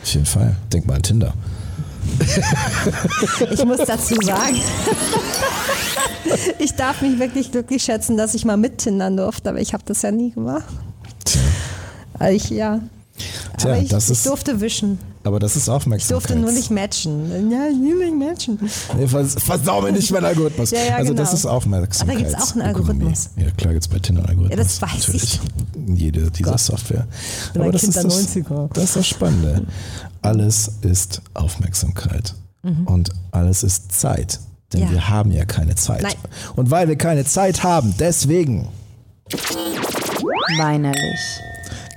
auf 0.02 0.08
jeden 0.08 0.26
Fall. 0.26 0.56
Denk 0.72 0.86
mal 0.86 0.94
an 0.96 1.02
Tinder. 1.02 1.32
Ich 3.50 3.64
muss 3.64 3.78
dazu 3.86 4.14
sagen, 4.22 4.56
ich 6.58 6.74
darf 6.74 7.02
mich 7.02 7.18
wirklich 7.18 7.50
glücklich 7.52 7.82
schätzen, 7.82 8.16
dass 8.16 8.34
ich 8.34 8.44
mal 8.44 8.56
mittindern 8.56 9.16
durfte, 9.16 9.50
aber 9.50 9.60
ich 9.60 9.72
habe 9.74 9.82
das 9.86 10.02
ja 10.02 10.10
nie 10.10 10.30
gemacht. 10.30 10.64
Tja. 11.24 11.40
Ich, 12.30 12.50
ja. 12.50 12.80
Tja, 13.58 13.70
aber 13.72 13.78
ich, 13.80 13.92
ich 13.92 14.22
durfte 14.22 14.60
wischen. 14.60 14.98
Aber 15.22 15.38
das 15.38 15.54
ist 15.56 15.64
Ich 15.64 15.70
Aufmerksamkeit. 15.70 16.10
durfte 16.30 16.36
nur 16.36 16.50
nicht 16.52 16.70
matchen. 16.70 17.50
Ja, 17.50 17.68
ich 17.68 17.76
nicht 17.76 18.14
matchen. 18.18 18.58
Nee, 18.96 19.06
vers 19.06 19.34
versau 19.38 19.82
mir 19.82 19.92
nicht 19.92 20.10
meinen 20.12 20.24
Algorithmus. 20.24 20.70
Ja, 20.70 20.78
ja, 20.84 20.96
also 20.96 21.12
das 21.12 21.28
genau. 21.30 21.38
ist 21.38 21.46
Aufmerksamkeit. 21.46 22.16
Aber 22.16 22.24
da 22.24 22.30
gibt's 22.30 22.42
auch 22.50 22.52
einen 22.56 22.62
Algorithmus? 22.66 23.30
Ja, 23.36 23.50
klar 23.50 23.72
gibt 23.74 23.84
es 23.84 23.88
bei 23.88 23.98
Tinder 23.98 24.22
einen 24.22 24.30
Algorithmus. 24.30 24.58
Ja, 24.58 24.62
das 24.64 24.80
weiß 24.82 25.06
Natürlich. 25.08 25.40
Jede 25.94 26.30
dieser 26.30 26.56
Software. 26.56 27.06
bin 27.52 27.62
Aber 27.62 27.72
das 27.72 27.82
Kind 27.82 27.96
ist 27.96 28.04
das, 28.04 28.36
90er. 28.36 28.68
das 28.72 28.84
ist 28.84 28.96
das 28.96 29.06
Spannende. 29.06 29.66
Alles 30.22 30.70
ist 30.82 31.20
Aufmerksamkeit. 31.34 32.34
Und 32.86 33.10
alles 33.30 33.62
ist 33.62 33.92
Zeit. 33.92 34.38
Denn 34.72 34.80
Mhm. 34.80 34.86
Ja. 34.86 34.92
wir 34.92 35.08
haben 35.10 35.32
ja 35.32 35.44
keine 35.44 35.74
Zeit. 35.74 36.02
Nein. 36.02 36.12
Und 36.56 36.70
weil 36.70 36.88
wir 36.88 36.96
keine 36.96 37.24
Zeit 37.24 37.62
haben, 37.62 37.94
deswegen 37.98 38.68
Weinerlich. 40.58 41.20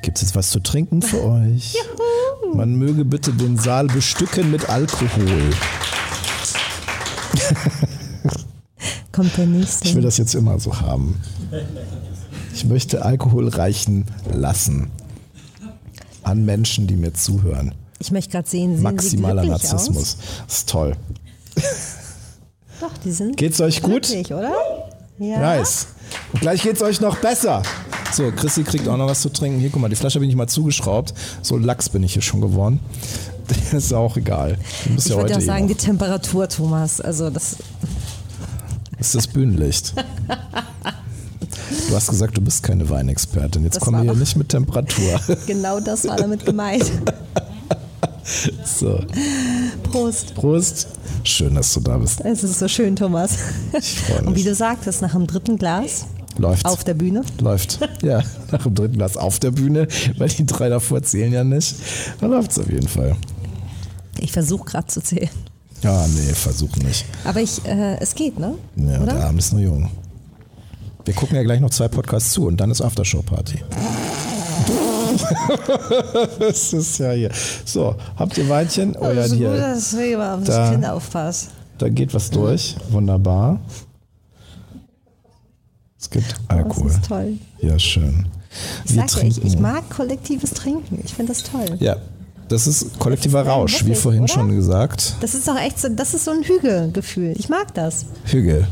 gibt 0.02 0.18
es 0.18 0.24
jetzt 0.24 0.36
was 0.36 0.50
zu 0.50 0.60
trinken 0.60 1.02
für 1.02 1.24
euch. 1.24 1.76
Man 2.54 2.76
möge 2.76 3.04
bitte 3.04 3.32
den 3.32 3.58
Saal 3.58 3.88
bestücken 3.88 4.52
mit 4.52 4.70
Alkohol. 4.70 5.50
Kommt 9.12 9.38
der 9.38 9.46
nächste. 9.46 9.88
Ich 9.88 9.96
will 9.96 10.04
das 10.04 10.18
jetzt 10.18 10.36
immer 10.36 10.60
so 10.60 10.80
haben. 10.80 11.20
Ich 12.54 12.66
möchte 12.66 13.04
Alkohol 13.04 13.48
reichen 13.50 14.06
lassen. 14.32 14.92
An 16.24 16.46
Menschen, 16.46 16.88
die 16.88 16.96
mir 16.96 17.14
zuhören. 17.14 17.74
Ich 18.00 18.12
möchte 18.12 18.32
gerade 18.32 18.50
sehen, 18.50 18.76
sehen 18.76 18.84
Maximaler 18.84 19.44
Sie 19.44 19.50
Narzissmus. 19.50 20.18
Das 20.48 20.58
ist 20.58 20.70
toll. 20.70 20.96
Aus? 21.56 21.64
Doch, 22.80 22.98
die 23.04 23.12
sind 23.12 23.38
Geht's 23.38 23.62
euch 23.62 23.82
gut? 23.82 24.10
oder? 24.10 24.52
Ja. 25.20 25.40
Nice. 25.40 25.88
Und 26.32 26.42
gleich 26.42 26.62
geht's 26.64 26.82
euch 26.82 27.02
noch 27.02 27.18
besser. 27.18 27.64
So, 28.14 28.32
Chrissy 28.32 28.64
kriegt 28.64 28.88
auch 28.88 28.98
noch 28.98 29.08
was 29.08 29.22
zu 29.22 29.30
trinken. 29.30 29.60
Hier, 29.60 29.72
guck 29.72 29.82
mal, 29.82 29.90
die 29.90 29.96
Flasche 29.96 30.20
bin 30.20 30.30
ich 30.30 30.36
mal 30.36 30.48
zugeschraubt. 30.48 31.16
So 31.42 31.58
Lachs 31.58 31.90
bin 31.90 32.04
ich 32.04 32.14
hier 32.14 32.22
schon 32.22 32.42
geworden. 32.42 32.80
Das 33.74 33.86
ist 33.86 33.94
auch 33.94 34.16
egal. 34.16 34.58
Ich 34.98 35.06
ja 35.06 35.18
würde 35.18 35.36
auch 35.36 35.42
sagen, 35.42 35.66
eh 35.66 35.74
die. 35.74 35.76
Temperatur, 35.76 36.48
Thomas. 36.48 37.02
Also 37.02 37.30
das, 37.30 37.58
Das 38.98 39.08
ist 39.08 39.16
das 39.16 39.28
Bühnenlicht. 39.28 39.94
Du 41.90 41.96
hast 41.96 42.10
gesagt, 42.10 42.38
du 42.38 42.42
bist 42.42 42.64
keine 42.64 42.90
Weinexpertin. 42.90 43.64
Jetzt 43.66 43.76
Das 43.76 43.84
kommen 43.84 43.98
wir 44.06 44.12
hier 44.14 44.20
nicht 44.20 44.38
mit 44.38 44.48
Temperatur. 44.48 45.20
genau 45.46 45.82
das 45.82 46.08
war 46.08 46.16
damit 46.16 46.46
gemeint. 46.46 46.90
So, 48.64 49.02
Prost. 49.92 50.34
Prost. 50.36 50.88
Schön, 51.24 51.56
dass 51.56 51.74
du 51.74 51.82
da 51.82 51.98
bist. 51.98 52.22
Es 52.22 52.44
ist 52.44 52.60
so 52.60 52.68
schön, 52.70 52.96
Thomas. 52.96 53.32
Ich 53.78 54.00
freue 54.00 54.20
Und 54.20 54.28
wie 54.28 54.32
mich. 54.32 54.44
du 54.46 54.56
sagtest, 54.56 55.02
nach 55.02 55.12
dem 55.12 55.28
dritten 55.28 55.58
Glas 55.58 56.06
Läuft. 56.38 56.66
auf 56.66 56.84
der 56.84 56.94
Bühne. 56.96 57.22
Läuft. 57.40 57.80
Ja, 58.02 58.22
nach 58.52 58.64
dem 58.64 58.76
dritten 58.76 58.98
Glas 58.98 59.18
auf 59.18 59.40
der 59.40 59.52
Bühne, 59.52 59.88
weil 60.18 60.30
die 60.30 60.46
drei 60.46 60.70
davor 60.70 61.02
zählen 61.04 61.32
ja 61.32 61.44
nicht. 61.44 61.76
Da 62.20 62.28
läuft's 62.28 62.58
auf 62.60 62.70
jeden 62.70 62.88
Fall. 62.88 63.16
Ich 64.20 64.32
versuche 64.32 64.66
gerade 64.66 64.88
zu 64.88 65.02
zählen. 65.02 65.30
Ja, 65.82 66.06
nee, 66.08 66.34
versuch 66.34 66.76
nicht. 66.78 67.06
Aber 67.26 67.42
ich, 67.42 67.64
äh, 67.66 67.98
es 68.00 68.16
geht, 68.16 68.40
ne? 68.40 68.56
Ja, 68.76 69.02
Oder? 69.02 69.14
der 69.14 69.26
Abend 69.26 69.40
ist 69.40 69.52
nur 69.54 69.62
jung. 69.62 69.90
Wir 71.06 71.14
gucken 71.14 71.36
ja 71.36 71.44
gleich 71.44 71.60
noch 71.60 71.70
zwei 71.72 71.90
Podcasts 71.90 72.32
zu 72.32 72.48
und 72.48 72.56
dann 72.58 72.72
ist 72.72 72.82
Aftershow-Party. 72.82 73.60
das 76.40 76.74
ist 76.74 76.98
ja 77.00 77.12
hier. 77.12 77.30
So, 77.66 77.96
habt 78.16 78.38
ihr 78.38 78.48
Weinchen? 78.50 78.96
Oh 78.96 79.04
ja, 79.04 79.10
Also 79.22 79.36
gut, 79.36 79.46
hier. 79.46 79.58
dass 79.58 79.94
ich 79.94 80.16
auf 80.16 80.22
Da. 80.22 80.38
das 80.62 80.72
Kind 80.72 80.86
aufpasse. 80.86 81.48
Da 81.78 81.90
geht 81.90 82.14
was 82.14 82.30
durch. 82.30 82.76
Wunderbar. 82.90 83.60
Es 86.04 86.10
gibt 86.10 86.32
Das 86.34 86.58
Alkohol. 86.58 86.92
ist 86.92 87.06
toll. 87.06 87.38
Ja, 87.62 87.80
schön. 87.80 88.26
Ich 88.84 88.94
sag 88.94 89.10
ja, 89.16 89.24
ich, 89.24 89.42
ich 89.42 89.58
mag 89.58 89.90
kollektives 89.90 90.52
Trinken. 90.52 91.00
Ich 91.06 91.14
finde 91.14 91.32
das 91.32 91.44
toll. 91.44 91.78
Ja, 91.80 91.96
das 92.50 92.68
ist 92.68 93.00
kollektiver 93.00 93.46
Das 93.46 93.54
Rausch, 93.54 93.76
wie 93.76 93.88
wirklich, 93.88 94.00
vorhin 94.00 94.24
oder? 94.24 94.34
schon 94.34 94.54
gesagt. 94.54 95.16
Das 95.22 95.34
ist 95.34 95.48
doch 95.48 95.58
echt 95.58 95.80
so, 95.80 95.88
das 95.88 96.14
ist 96.14 96.26
so 96.26 96.32
ein 96.32 96.44
Hügelgefühl. 96.44 97.34
Ich 97.38 97.48
mag 97.48 97.74
das. 97.74 98.06
Hügel. 98.26 98.68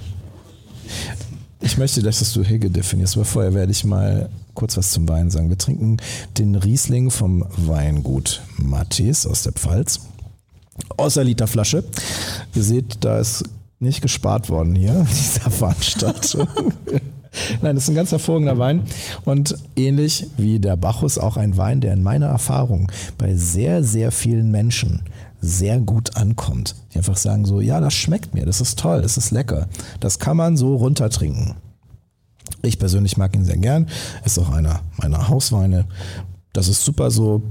Ich 1.61 1.77
möchte, 1.77 2.03
dass 2.03 2.33
du 2.33 2.43
Hügel 2.43 2.69
definierst, 2.69 3.15
aber 3.15 3.23
vorher 3.25 3.53
werde 3.53 3.71
ich 3.71 3.85
mal 3.85 4.29
kurz 4.55 4.75
was 4.75 4.91
zum 4.91 5.07
Wein 5.07 5.31
sagen. 5.31 5.47
Wir 5.49 5.57
trinken 5.57 5.97
den 6.37 6.55
Riesling 6.55 7.11
vom 7.11 7.45
Weingut 7.55 8.41
Matthies 8.57 9.25
aus 9.25 9.43
der 9.43 9.53
Pfalz. 9.53 10.01
Aus 10.97 11.13
der 11.13 11.23
Literflasche. 11.23 11.85
Ihr 12.55 12.63
seht, 12.63 12.97
da 13.05 13.19
ist 13.19 13.45
nicht 13.79 14.01
gespart 14.01 14.49
worden 14.49 14.75
hier 14.75 14.91
in 14.93 15.05
dieser 15.07 15.49
Veranstaltung. 15.49 16.47
Nein, 17.61 17.75
das 17.75 17.85
ist 17.85 17.89
ein 17.89 17.95
ganz 17.95 18.11
hervorragender 18.11 18.57
Wein 18.57 18.83
und 19.25 19.55
ähnlich 19.75 20.27
wie 20.37 20.59
der 20.59 20.75
Bacchus 20.75 21.17
auch 21.17 21.37
ein 21.37 21.57
Wein, 21.57 21.81
der 21.81 21.93
in 21.93 22.03
meiner 22.03 22.27
Erfahrung 22.27 22.91
bei 23.17 23.35
sehr, 23.35 23.83
sehr 23.83 24.11
vielen 24.11 24.51
Menschen 24.51 25.03
sehr 25.39 25.79
gut 25.79 26.15
ankommt. 26.17 26.75
Die 26.93 26.97
einfach 26.97 27.17
sagen 27.17 27.45
so, 27.45 27.61
ja, 27.61 27.79
das 27.79 27.93
schmeckt 27.93 28.33
mir, 28.33 28.45
das 28.45 28.61
ist 28.61 28.77
toll, 28.77 29.01
das 29.01 29.17
ist 29.17 29.31
lecker. 29.31 29.67
Das 29.99 30.19
kann 30.19 30.37
man 30.37 30.55
so 30.55 30.75
runtertrinken. 30.75 31.55
Ich 32.61 32.77
persönlich 32.77 33.17
mag 33.17 33.35
ihn 33.35 33.45
sehr 33.45 33.57
gern, 33.57 33.87
ist 34.23 34.37
auch 34.37 34.51
einer 34.51 34.81
meiner 34.97 35.29
Hausweine. 35.29 35.85
Das 36.53 36.67
ist 36.67 36.83
super 36.83 37.09
so, 37.09 37.41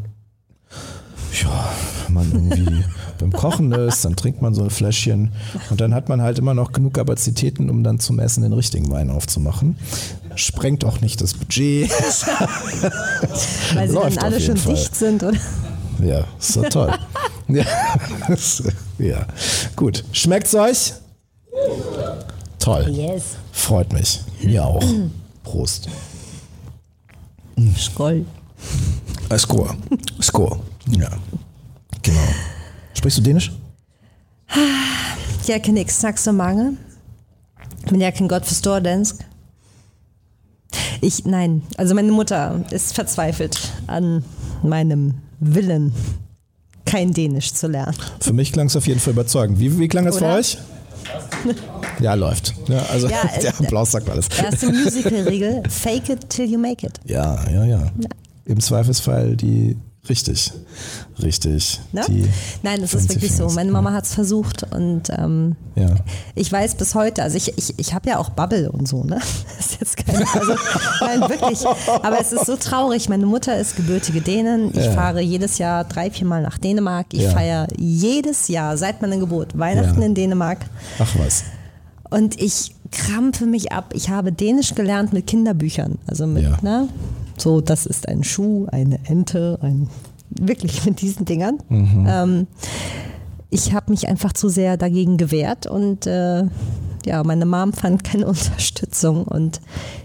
ja, 1.43 1.73
wenn 2.11 2.15
man 2.15 2.33
irgendwie 2.33 2.85
beim 3.19 3.33
Kochen 3.33 3.73
ist, 3.73 4.05
dann 4.05 4.17
trinkt 4.17 4.43
man 4.43 4.55
so 4.55 4.63
ein 4.63 4.71
Fläschchen 4.71 5.33
und 5.71 5.81
dann 5.81 5.95
hat 5.95 6.09
man 6.09 6.23
halt 6.23 6.39
immer 6.39 6.55
noch 6.55 6.73
genug 6.73 6.95
Kapazitäten, 6.95 7.71
um 7.71 7.85
dann 7.85 7.99
zum 7.99 8.19
Essen 8.19 8.43
den 8.43 8.53
richtigen 8.53 8.91
Wein 8.91 9.11
aufzumachen. 9.11 9.77
Sprengt 10.35 10.85
auch 10.85 11.01
nicht 11.01 11.21
das 11.21 11.35
Budget. 11.35 11.91
Weil 13.75 13.89
sie 13.89 13.95
Läuft 13.95 14.17
dann 14.17 14.25
alle 14.25 14.41
schon 14.41 14.57
Fall. 14.57 14.75
dicht 14.75 14.95
sind, 14.95 15.23
oder? 15.23 15.39
Ja, 16.03 16.25
ist 16.39 16.57
doch 16.57 16.69
toll. 16.69 16.93
ja. 17.49 17.65
ja, 18.99 19.27
gut. 19.77 20.05
Schmeckt's 20.13 20.55
euch? 20.55 20.95
Toll. 22.59 22.89
Yes. 22.91 23.23
Freut 23.53 23.93
mich. 23.93 24.21
Mir 24.43 24.65
auch. 24.65 24.83
Prost. 25.43 25.89
Skoll. 27.77 28.25
Äh, 29.29 29.39
Skor. 29.39 29.77
Skor. 30.21 30.61
Ja. 30.89 31.11
Genau. 32.03 32.19
Sprichst 32.95 33.19
du 33.19 33.23
Dänisch? 33.23 33.53
Jeg 35.49 35.63
kan 35.63 35.77
ikke 35.77 35.93
snakke 35.93 36.21
så 36.21 36.33
mange, 36.33 36.77
men 37.91 38.01
jeg 38.01 38.15
kan 38.15 38.29
godt 38.29 38.47
forstå 38.47 38.79
dansk. 38.79 39.15
Ich, 41.03 41.25
nein, 41.25 41.63
also 41.79 41.95
meine 41.95 42.13
Mutter 42.13 42.61
ist 42.73 42.95
verzweifelt 42.95 43.73
an 43.87 44.25
meinem 44.63 45.15
Willen, 45.41 45.93
kein 46.85 47.13
Dänisch 47.13 47.53
zu 47.55 47.69
lernen. 47.69 47.97
Für 48.21 48.33
mich 48.33 48.53
klang 48.53 48.67
es 48.67 48.77
auf 48.77 48.87
jeden 48.87 49.01
Fall 49.01 49.13
überzeugend. 49.13 49.59
Wie, 49.59 49.79
wie 49.79 49.89
klang 49.89 50.07
es 50.07 50.19
für 50.19 50.25
Oder? 50.25 50.35
euch? 50.37 50.59
Ja, 52.01 52.15
läuft. 52.15 52.55
Ja, 52.69 52.83
also 52.91 53.09
Ja, 53.09 53.23
äh, 53.37 53.41
der 53.41 53.59
Applaus 53.59 53.93
sagt 53.93 54.09
alles. 54.11 54.29
Erste 54.29 54.73
Musical-Regel, 54.73 55.63
fake 55.69 56.11
it 56.11 56.29
till 56.29 56.51
you 56.51 56.59
make 56.59 56.87
it. 56.87 57.01
Ja, 57.05 57.49
ja, 57.51 57.65
ja. 57.65 57.91
Im 58.45 58.61
Zweifelsfall 58.61 59.37
die 59.37 59.77
richtig, 60.09 60.53
richtig. 61.23 61.81
Ne? 61.93 62.03
Nein, 62.63 62.81
das 62.81 62.95
ist 62.95 63.09
wirklich 63.11 63.35
so. 63.37 63.49
Meine 63.51 63.71
Mama 63.71 63.93
hat 63.93 64.05
es 64.07 64.15
versucht 64.15 64.65
und 64.75 65.03
ähm, 65.11 65.57
Ja. 65.77 65.95
ich 66.35 66.51
weiß 66.51 66.77
bis 66.77 66.95
heute, 66.95 67.23
also 67.23 67.37
ich, 67.37 67.57
ich, 67.59 67.79
ich 67.79 67.95
habe 67.95 68.09
ja 68.09 68.19
auch 68.19 68.31
Bubble 68.31 68.71
und 68.73 68.89
so, 68.89 69.05
ne? 69.05 69.21
Das 69.57 69.67
ist 69.73 69.81
jetzt 69.81 69.97
kein, 69.99 70.17
also, 70.17 70.55
nein, 71.01 71.21
wirklich. 71.29 71.65
Aber 72.03 72.21
es 72.21 72.33
ist 72.33 72.47
so 72.47 72.57
traurig. 72.57 73.09
Meine 73.09 73.27
Mutter 73.27 73.59
ist 73.59 73.77
gebürtige 73.77 74.21
Dänen. 74.21 74.71
Ich 74.71 74.85
Ja. 74.87 74.93
fahre 74.93 75.21
jedes 75.21 75.59
Jahr 75.59 75.85
drei, 75.85 76.11
vier 76.11 76.27
Mal 76.27 76.43
nach 76.43 76.59
Dänemark. 76.59 77.07
Ich 77.13 77.23
Ja. 77.23 77.31
feiere 77.31 77.67
jedes 77.79 78.49
Jahr 78.49 78.77
seit 78.79 79.03
meiner 79.03 79.19
Geburt 79.19 79.57
Weihnachten 79.59 80.01
in 80.03 80.15
Dänemark. 80.15 80.59
Ach 80.99 81.15
was. 81.19 81.45
Und 82.11 82.41
ich 82.41 82.75
krampfe 82.91 83.47
mich 83.47 83.71
ab. 83.71 83.93
Ich 83.95 84.09
habe 84.09 84.33
Dänisch 84.33 84.75
gelernt 84.75 85.13
mit 85.13 85.27
Kinderbüchern. 85.29 85.99
Also 86.07 86.27
mit, 86.27 86.43
Ja. 86.43 86.57
ne? 86.63 86.89
So, 87.41 87.61
das 87.61 87.87
ist 87.87 88.09
ein 88.09 88.25
Schuh, 88.25 88.67
eine 88.71 89.01
Ente, 89.05 89.59
ein 89.63 89.89
wirklich 90.31 90.85
mit 90.85 91.01
diesen 91.01 91.25
Dingern. 91.25 91.59
Mhm. 91.69 92.07
Ähm, 92.09 92.47
ich 93.51 93.73
habe 93.75 93.91
mich 93.91 94.09
einfach 94.09 94.33
zu 94.33 94.49
sehr 94.49 94.77
dagegen 94.77 95.17
gewehrt 95.17 95.67
und 95.67 96.07
äh, 96.07 96.45
ja, 97.07 97.25
meine 97.25 97.47
Mom 97.47 97.73
fand 97.73 98.05
keine 98.05 98.27
Unterstützung 98.29 99.25
und 99.25 99.61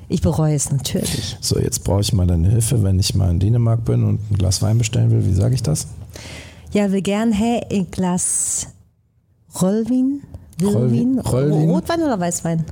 ich 0.08 0.22
bereue 0.22 0.56
es 0.56 0.72
natürlich. 0.72 1.38
So, 1.42 1.60
jetzt 1.60 1.84
brauche 1.84 2.02
ich 2.02 2.14
mal 2.14 2.28
deine 2.28 2.50
Hilfe, 2.50 2.84
wenn 2.84 3.00
ich 3.00 3.16
mal 3.16 3.30
in 3.30 3.40
Dänemark 3.40 3.86
bin 3.86 4.04
und 4.04 4.32
ein 4.32 4.38
Glas 4.38 4.62
Wein 4.62 4.78
bestellen 4.78 5.12
will. 5.12 5.26
Wie 5.26 5.34
sage 5.34 5.56
ich 5.56 5.64
das? 5.64 5.88
Ja, 6.72 6.92
wir 6.92 7.02
gern 7.02 7.32
hey, 7.32 7.62
ein 7.72 7.90
Glas? 7.92 8.68
Rollwin? 9.62 10.22
Rollwin? 10.62 11.20
Rotwein 11.70 12.02
oder 12.02 12.20
Weißwein? 12.20 12.66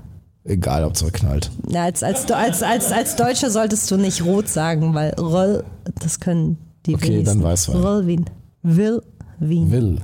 Egal, 0.45 0.84
ob 0.84 0.93
es 0.95 1.03
knallt. 1.13 1.49
Ja, 1.69 1.84
als, 1.84 2.03
als, 2.03 2.29
als, 2.29 2.62
als, 2.63 2.91
als 2.91 3.15
Deutsche 3.15 3.49
solltest 3.49 3.89
du 3.89 3.97
nicht 3.97 4.25
rot 4.25 4.49
sagen, 4.49 4.93
weil 4.93 5.13
Roll, 5.19 5.63
das 6.01 6.19
können 6.19 6.58
die 6.86 6.95
Okay, 6.95 7.08
wenigsten. 7.08 7.39
dann 7.39 7.43
Weißwein. 7.43 7.77
Rollwin. 7.82 8.25
Willwin. 8.62 9.71
Will. 9.71 9.97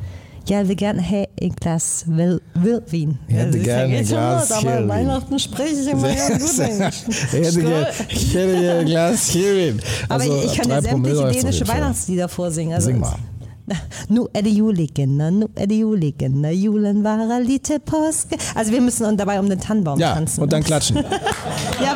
Ja, 0.48 0.68
wir 0.68 0.76
gerne 0.76 1.02
hey, 1.02 1.28
ein 1.40 1.52
Glas 1.52 2.06
Will, 2.08 2.42
Willwin. 2.56 3.20
Ich 3.28 3.36
hätte 3.36 3.58
Ja, 3.60 3.64
gerne 3.66 3.94
ein 3.98 4.02
das 4.02 4.10
ja 4.10 4.18
Glas 4.18 4.48
gut, 4.48 4.58
Aber. 4.68 4.88
Weihnachten 4.90 5.40
spreche 5.40 5.76
ich 5.76 5.88
immer 5.92 6.08
ganz 6.08 6.58
gut 6.58 6.60
Englisch. 6.60 7.04
Ich 7.12 7.34
hätte 7.34 7.62
gerne 7.62 8.64
ich 8.64 8.70
ein 8.80 8.86
Glas. 8.86 9.36
Aber 10.08 10.24
Also, 10.24 10.42
ich 10.44 10.58
kann 10.58 10.70
dir 10.70 10.82
sämtliche 10.82 11.32
dänische. 11.42 11.68
Weihnachtslieder 11.68 12.30
vorsingen. 12.30 12.74
Also 12.74 12.88
Sing 12.88 13.00
mal. 13.00 13.16
Nu 14.10 14.28
er 14.34 14.42
det 14.42 14.52
julekinder, 14.52 15.30
nu 15.32 15.48
er 15.56 15.66
det 15.66 15.80
julekinder, 15.80 16.50
julen 16.50 17.04
varer 17.04 17.40
lite 17.40 17.80
påske. 17.80 18.38
Also 18.56 18.72
wir 18.72 18.82
müssen 18.82 19.18
dabei 19.18 19.40
um 19.40 19.50
den 19.50 19.60
Tannenbaum 19.60 20.00
Ja, 20.00 20.14
tanzen. 20.14 20.44
und 20.44 20.52
dann 20.54 20.64
klatschen. 20.64 20.98
ja, 21.84 21.96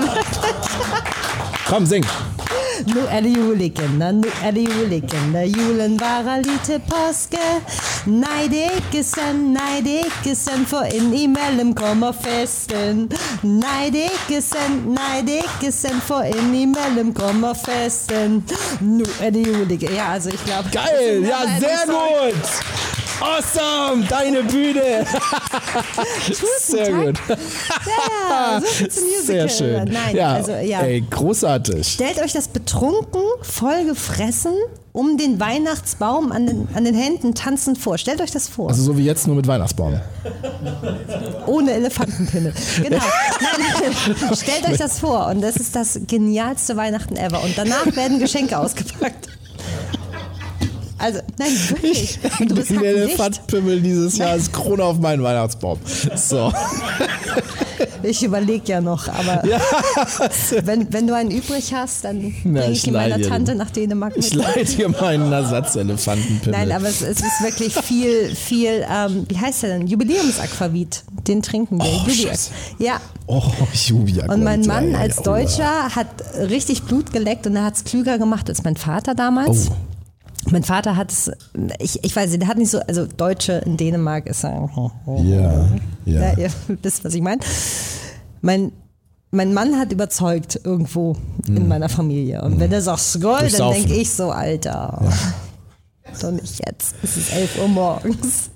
Komm, 1.67 1.85
sing. 1.85 2.03
Nu 2.87 3.01
er 3.09 3.19
det 3.21 3.37
julekinder, 3.37 4.11
nu 4.11 4.27
er 4.43 4.51
det 4.51 4.67
julekinder, 4.79 5.41
julen 5.41 5.99
varer 5.99 6.37
lite 6.37 6.81
påske. 6.89 7.37
Nej, 8.05 8.47
det 8.49 8.65
er 8.65 8.71
ikke 8.71 9.03
sandt, 9.03 9.53
nej, 9.53 9.81
det 9.83 9.93
er 9.99 10.05
ikke 10.05 10.35
sandt, 10.35 10.67
for 10.69 10.81
ind 10.81 11.15
imellem 11.15 11.73
kommer 11.73 12.11
festen. 12.11 13.11
Nej, 13.43 13.89
det 13.91 14.05
er 14.05 14.09
ikke 14.29 14.41
sandt, 14.41 14.87
nej, 14.87 15.21
det 15.21 15.33
er 15.37 15.43
ikke 15.61 15.71
sandt, 15.71 16.03
for 16.03 16.21
ind 16.21 16.55
imellem 16.55 17.13
kommer 17.13 17.53
festen. 17.53 18.49
Nu 18.81 19.05
er 19.21 19.29
det 19.29 19.47
julekinder. 19.47 19.95
Ja, 19.95 20.13
also 20.13 20.29
ich 20.29 20.45
glaube... 20.45 20.69
Geil, 20.71 21.21
ja, 21.21 21.59
sehr 21.59 21.85
gut. 21.85 22.82
Awesome, 23.23 24.03
deine 24.09 24.43
Bühne. 24.43 25.05
Sehr 26.59 26.91
gut. 26.91 27.19
Ja, 27.29 28.59
so 28.59 28.65
viel 28.67 28.89
zum 28.89 29.03
Sehr 29.23 29.47
schön. 29.47 29.85
Nein, 29.85 30.15
ja, 30.15 30.33
also 30.33 30.51
ja. 30.51 30.81
Ey, 30.81 31.01
großartig. 31.09 31.87
Stellt 31.87 32.19
euch 32.19 32.33
das 32.33 32.49
betrunken, 32.49 33.21
vollgefressen, 33.41 34.53
um 34.91 35.17
den 35.17 35.39
Weihnachtsbaum 35.39 36.33
an 36.33 36.47
den, 36.47 36.67
an 36.73 36.83
den 36.83 36.95
Händen 36.95 37.33
tanzend 37.33 37.77
vor. 37.77 37.97
Stellt 37.97 38.19
euch 38.19 38.31
das 38.31 38.49
vor. 38.49 38.69
Also 38.69 38.83
so 38.83 38.97
wie 38.97 39.05
jetzt 39.05 39.25
nur 39.25 39.37
mit 39.37 39.47
Weihnachtsbaum. 39.47 40.01
Ohne 41.47 41.71
Elefantenpinne. 41.71 42.51
Genau. 42.83 42.97
Nein. 42.97 44.35
Stellt 44.35 44.67
euch 44.69 44.77
das 44.77 44.99
vor. 44.99 45.27
Und 45.27 45.39
das 45.41 45.55
ist 45.55 45.75
das 45.77 46.01
genialste 46.07 46.75
Weihnachten 46.75 47.15
ever. 47.15 47.41
Und 47.41 47.57
danach 47.57 47.85
werden 47.95 48.19
Geschenke 48.19 48.57
ausgepackt. 48.57 49.29
Also, 51.03 51.19
nein, 51.37 51.51
wirklich. 51.67 52.17
Du 52.39 52.55
bist 52.55 52.69
Den. 52.69 52.81
Elefantpimmel 52.81 53.81
dieses 53.81 54.17
Jahr 54.17 54.29
als 54.31 54.49
Krone 54.49 54.83
auf 54.83 54.99
meinen 54.99 55.21
Weihnachtsbaum. 55.21 55.79
So. 56.15 56.51
Ich 58.03 58.21
überlege 58.21 58.63
ja 58.67 58.81
noch, 58.81 59.07
aber 59.07 59.43
wenn, 60.65 60.91
wenn 60.91 61.07
du 61.07 61.15
einen 61.15 61.31
übrig 61.31 61.73
hast, 61.73 62.03
dann 62.03 62.33
bringe 62.43 62.65
ich 62.71 62.79
ich 62.79 62.87
ihn 62.87 62.93
meiner 62.93 63.19
Tante 63.21 63.55
nach 63.55 63.71
Dänemark 63.71 64.13
Ich 64.17 64.33
mit. 64.33 64.43
leite 64.43 64.65
dir 64.65 64.89
meinen 64.89 65.31
Ersatzelefantenpimmel. 65.31 66.59
Nein, 66.59 66.71
aber 66.73 66.87
es, 66.89 67.01
es 67.01 67.21
ist 67.21 67.41
wirklich 67.41 67.73
viel, 67.73 68.35
viel, 68.35 68.85
ähm, 68.89 69.25
wie 69.29 69.37
heißt 69.37 69.63
der 69.63 69.77
denn? 69.77 69.87
Jubiläumsaquavit. 69.87 71.03
Den 71.27 71.41
trinken 71.41 71.77
wir. 71.77 71.85
Oh. 71.85 72.83
Ja. 72.83 72.99
Oh, 73.27 73.41
Jubia. 73.73 74.31
Und 74.31 74.43
mein 74.43 74.61
Mann 74.61 74.91
ja, 74.91 74.97
als 74.99 75.17
ja, 75.17 75.23
Deutscher 75.23 75.95
hat 75.95 76.07
richtig 76.37 76.83
Blut 76.83 77.13
geleckt 77.13 77.47
und 77.47 77.55
er 77.55 77.63
hat 77.63 77.75
es 77.75 77.83
klüger 77.85 78.17
gemacht 78.17 78.49
als 78.49 78.63
mein 78.63 78.75
Vater 78.75 79.15
damals. 79.15 79.69
Oh. 79.71 79.75
Mein 80.51 80.63
Vater 80.63 80.95
hat 80.95 81.11
es, 81.11 81.31
ich, 81.79 82.03
ich 82.03 82.15
weiß 82.15 82.29
nicht, 82.29 82.41
der 82.41 82.47
hat 82.49 82.57
nicht 82.57 82.69
so, 82.71 82.79
also 82.79 83.05
Deutsche 83.05 83.53
in 83.65 83.77
Dänemark 83.77 84.27
ist. 84.27 84.43
Ja, 84.43 84.69
ja. 85.23 85.67
Ja, 86.05 86.37
ihr 86.37 86.49
wisst, 86.81 87.05
was 87.05 87.13
ich 87.13 87.21
meine. 87.21 87.41
Mein, 88.41 88.71
mein 89.31 89.53
Mann 89.53 89.79
hat 89.79 89.91
überzeugt 89.91 90.59
irgendwo 90.63 91.15
in 91.47 91.67
meiner 91.67 91.89
Familie. 91.89 92.41
Und 92.41 92.59
wenn 92.59 92.71
er 92.71 92.81
sagt 92.81 92.99
Skoll, 92.99 93.43
Mhm. 93.43 93.57
Dann 93.57 93.73
denke 93.73 93.93
ich 93.95 94.11
so, 94.11 94.31
Alter. 94.31 95.01
Doch 96.21 96.31
nicht 96.31 96.61
jetzt. 96.65 96.95
Es 97.01 97.17
ist 97.17 97.33
11 97.33 97.59
Uhr 97.61 97.67
morgens. 97.67 98.49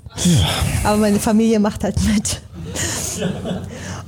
Aber 0.84 0.97
meine 0.97 1.19
Familie 1.19 1.60
macht 1.60 1.84
halt 1.84 1.95
mit. 2.04 2.41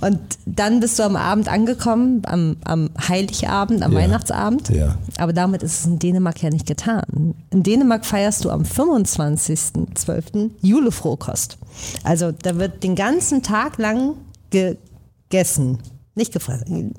Und 0.01 0.19
dann 0.45 0.79
bist 0.79 0.97
du 0.97 1.03
am 1.03 1.15
Abend 1.15 1.49
angekommen, 1.49 2.21
am, 2.25 2.57
am 2.63 2.89
Heiligabend, 3.07 3.83
am 3.83 3.91
Ja. 3.91 3.99
Weihnachtsabend. 3.99 4.69
Ja. 4.69 4.95
Aber 5.17 5.33
damit 5.33 5.61
ist 5.63 5.79
es 5.79 5.85
in 5.85 5.99
Dänemark 5.99 6.41
ja 6.41 6.49
nicht 6.49 6.65
getan. 6.65 7.35
In 7.49 7.63
Dänemark 7.63 8.05
feierst 8.05 8.45
du 8.45 8.49
am 8.49 8.63
25.12. 8.63 10.51
Julefrohkost. 10.61 11.57
Also 12.03 12.31
da 12.31 12.57
wird 12.57 12.83
den 12.83 12.95
ganzen 12.95 13.43
Tag 13.43 13.77
lang 13.77 14.13
gegessen. 14.49 15.79
Nicht 16.15 16.31
gefressen. 16.31 16.93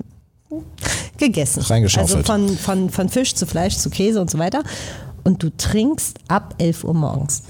Gegessen. 1.17 1.61
Reingeschaufelt. 1.61 2.29
Also 2.29 2.47
von, 2.47 2.57
von, 2.57 2.89
von 2.89 3.09
Fisch 3.09 3.35
zu 3.35 3.45
Fleisch 3.45 3.77
zu 3.77 3.89
Käse 3.89 4.21
und 4.21 4.29
so 4.29 4.37
weiter. 4.37 4.63
Und 5.23 5.43
du 5.43 5.49
trinkst 5.55 6.19
ab 6.27 6.55
11 6.57 6.83
Uhr 6.83 6.93
morgens. 6.93 7.43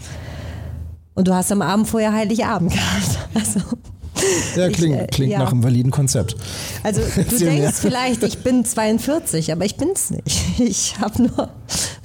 Und 1.13 1.27
du 1.27 1.33
hast 1.33 1.51
am 1.51 1.61
Abend 1.61 1.87
vorher 1.87 2.13
Heiligabend 2.13 2.71
gehabt. 2.73 3.19
Also, 3.33 3.59
Ja, 4.55 4.67
Ich, 4.67 4.75
klingt, 4.75 4.99
äh, 4.99 5.07
klingt 5.07 5.31
ja. 5.33 5.39
nach 5.39 5.51
einem 5.51 5.63
validen 5.63 5.91
Konzept. 5.91 6.35
also 6.83 7.01
du 7.01 7.37
denkst 7.39 7.77
vielleicht, 7.79 8.23
ich 8.23 8.39
bin 8.39 8.63
42, 8.65 9.51
aber 9.51 9.65
ich 9.65 9.75
bin's 9.77 10.09
nicht. 10.11 10.41
Ich 10.59 10.99
habe 10.99 11.23
nur 11.23 11.49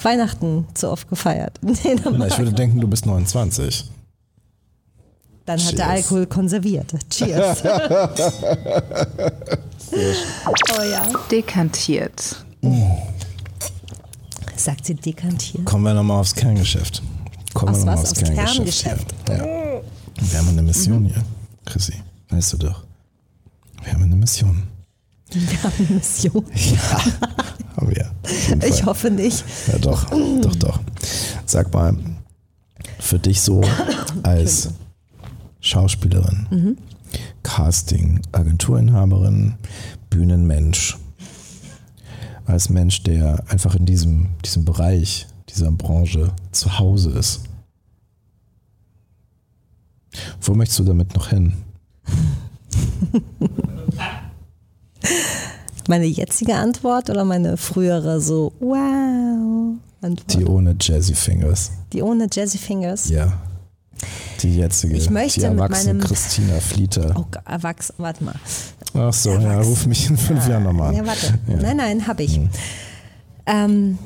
Weihnachten 0.03 0.67
zu 0.75 0.91
oft 0.91 1.09
gefeiert. 1.09 1.59
Na, 1.63 1.73
Dänemark. 1.73 2.31
ich 2.31 2.39
würde 2.39 2.53
denken, 2.53 2.81
du 2.81 2.89
bist 2.89 3.07
29. 3.07 3.91
Dann 5.45 5.61
hat 5.61 5.73
der 5.73 5.87
Cheers. 5.87 5.89
Alkohol 5.91 6.27
konserviert. 6.27 6.93
Cheers. 7.11 7.63
oh 9.93 10.83
ja. 10.83 11.03
Dekantiert. 11.31 12.45
Sagt 14.57 14.87
sie 14.87 14.95
dekantiert. 14.95 15.65
Kommen 15.65 15.85
wir 15.85 15.95
nochmal 15.95 16.21
aufs 16.21 16.35
Kerngeschäft. 16.35 17.03
Kommen 17.55 17.71
Aufs 17.71 17.81
wir 17.83 17.87
nochmal 17.87 18.03
aufs 18.03 18.11
Aufs 18.13 18.23
Kerngeschäft. 18.35 19.15
hier. 19.29 19.37
Ja. 19.37 19.45
Wir 20.31 20.39
haben 20.39 20.49
eine 20.49 20.63
Mission 20.63 21.05
hier, 21.05 21.23
Chrissy. 21.67 21.95
Weißt 22.31 22.55
du 22.55 22.57
doch. 22.59 22.85
Wir 23.83 23.93
haben 23.93 24.03
eine 24.05 24.17
Mission. 24.17 24.63
Wir 25.31 25.63
haben 25.63 25.73
eine 25.79 25.97
Mission. 25.97 26.45
Ja, 27.77 27.83
haben 27.83 27.91
wir. 27.95 28.11
Ich 28.67 28.85
hoffe 28.87 29.11
nicht. 29.11 29.45
Ja, 29.71 29.77
doch, 29.79 30.07
doch, 30.41 30.57
doch. 30.57 30.81
Sag 31.45 31.75
mal, 31.75 31.95
für 32.99 33.19
dich 33.19 33.43
so 33.43 33.61
als 34.23 34.71
Schauspielerin, 35.61 36.47
Mhm. 36.51 36.77
Casting, 37.43 38.21
Agenturinhaberin, 38.33 39.57
Bühnenmensch, 40.09 40.97
als 42.47 42.71
Mensch, 42.71 43.03
der 43.03 43.45
einfach 43.49 43.75
in 43.75 43.85
diesem, 43.85 44.29
diesem 44.45 44.65
Bereich, 44.65 45.27
dieser 45.51 45.71
Branche 45.71 46.33
zu 46.53 46.79
Hause 46.79 47.11
ist. 47.11 47.43
Wo 50.47 50.55
möchtest 50.55 50.79
du 50.79 50.85
damit 50.85 51.15
noch 51.15 51.29
hin? 51.29 51.55
Meine 55.89 56.07
jetzige 56.07 56.55
Antwort 56.55 57.11
oder 57.11 57.25
meine 57.25 57.57
frühere 57.57 58.21
so 58.21 58.53
wow 58.61 59.77
Antwort? 60.03 60.35
Die 60.35 60.45
ohne 60.45 60.77
Jazzy 60.81 61.15
Fingers. 61.15 61.71
Die 61.93 62.03
ohne 62.03 62.29
Jazzy 62.33 62.59
Fingers. 62.59 63.09
Ja. 63.09 63.33
Die 64.43 64.55
jetzige, 64.57 64.97
Ich 64.97 65.09
möchte 65.11 65.41
die 65.41 65.47
mit 65.49 65.59
erwachsene 65.59 65.95
meinem- 65.95 66.07
Christina 66.07 66.61
Flieter. 66.61 67.15
Oh, 67.19 67.25
erwachsen, 67.45 67.95
warte 67.99 68.23
mal. 68.25 68.35
Ach 68.95 69.13
so, 69.13 69.31
ja, 69.31 69.61
ruf 69.61 69.87
mich 69.87 70.11
in 70.11 70.17
fünf 70.17 70.47
Jahren 70.49 70.65
nochmal 70.65 70.91
an. 70.91 70.97
Ja, 70.97 71.07
warte. 71.07 71.39
Nein, 71.47 71.77
nein, 71.79 72.07
habe 72.07 72.23
ich. 72.25 72.39
Ähm, 73.47 73.97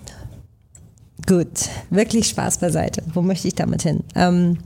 gut, 1.27 1.49
wirklich 1.91 2.29
Spaß 2.29 2.59
beiseite. 2.59 3.03
Wo 3.15 3.23
möchte 3.23 3.49
ich 3.49 3.55
damit 3.57 3.83
hin? 3.83 4.05
Ähm, 4.15 4.59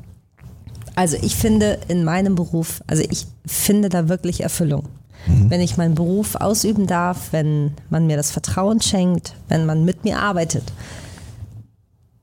also 0.95 1.17
ich 1.21 1.37
finde 1.37 1.79
in 1.89 2.05
meinem 2.05 2.35
Beruf, 2.35 2.83
also 2.87 3.03
ich 3.09 3.27
finde 3.47 3.89
da 3.89 4.09
wirklich 4.09 4.43
Erfüllung. 4.43 4.85
Wenn 5.27 5.63
ich 5.63 5.79
meinen 5.79 5.95
Beruf 5.95 6.35
ausüben 6.35 6.87
darf, 6.87 7.29
wenn 7.33 7.73
man 7.89 8.07
mir 8.07 8.19
das 8.19 8.31
Vertrauen 8.31 8.83
schenkt, 8.83 9.35
wenn 9.49 9.65
man 9.65 9.85
mit 9.85 10.05
mir 10.05 10.19
arbeitet, 10.19 10.65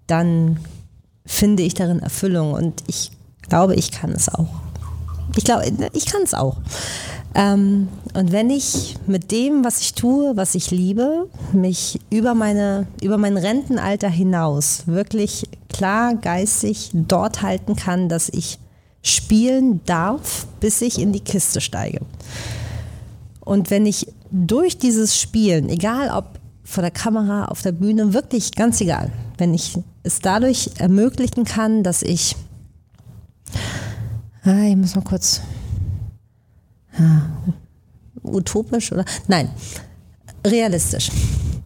dann 0.05 0.59
finde 1.25 1.63
ich 1.63 1.73
darin 1.73 1.99
Erfüllung 1.99 2.53
und 2.53 2.83
ich 2.85 3.11
glaube, 3.41 3.73
ich 3.75 3.91
kann 3.91 4.11
es 4.11 4.29
auch. 4.29 4.49
Ich 5.35 5.45
glaube, 5.45 5.65
ich 5.93 6.05
kann 6.05 6.21
es 6.23 6.33
auch. 6.33 6.57
Ähm, 7.33 7.87
und 8.13 8.31
wenn 8.31 8.49
ich 8.49 8.97
mit 9.07 9.31
dem, 9.31 9.63
was 9.63 9.81
ich 9.81 9.93
tue, 9.93 10.35
was 10.35 10.53
ich 10.53 10.69
liebe, 10.69 11.29
mich 11.53 11.99
über, 12.09 12.35
meine, 12.35 12.87
über 13.01 13.17
mein 13.17 13.37
Rentenalter 13.37 14.09
hinaus 14.09 14.83
wirklich 14.85 15.47
klar 15.69 16.15
geistig 16.15 16.91
dort 16.93 17.41
halten 17.41 17.75
kann, 17.75 18.09
dass 18.09 18.27
ich 18.29 18.59
spielen 19.03 19.81
darf, 19.85 20.47
bis 20.59 20.81
ich 20.81 20.99
in 20.99 21.11
die 21.13 21.21
Kiste 21.21 21.61
steige. 21.61 22.01
Und 23.39 23.69
wenn 23.69 23.85
ich 23.85 24.07
durch 24.31 24.77
dieses 24.77 25.19
Spielen, 25.19 25.69
egal 25.69 26.09
ob 26.09 26.39
vor 26.63 26.81
der 26.81 26.91
Kamera, 26.91 27.45
auf 27.45 27.61
der 27.61 27.71
Bühne, 27.71 28.13
wirklich 28.13 28.53
ganz 28.53 28.79
egal, 28.79 29.11
wenn 29.37 29.53
ich 29.53 29.77
es 30.03 30.19
dadurch 30.19 30.71
ermöglichen 30.77 31.43
kann, 31.43 31.83
dass 31.83 32.01
ich, 32.01 32.35
ah, 34.43 34.63
ich 34.63 34.75
muss 34.75 34.95
mal 34.95 35.03
kurz, 35.03 35.41
ja, 36.97 37.29
utopisch 38.23 38.91
oder, 38.91 39.05
nein, 39.27 39.49
realistisch. 40.45 41.11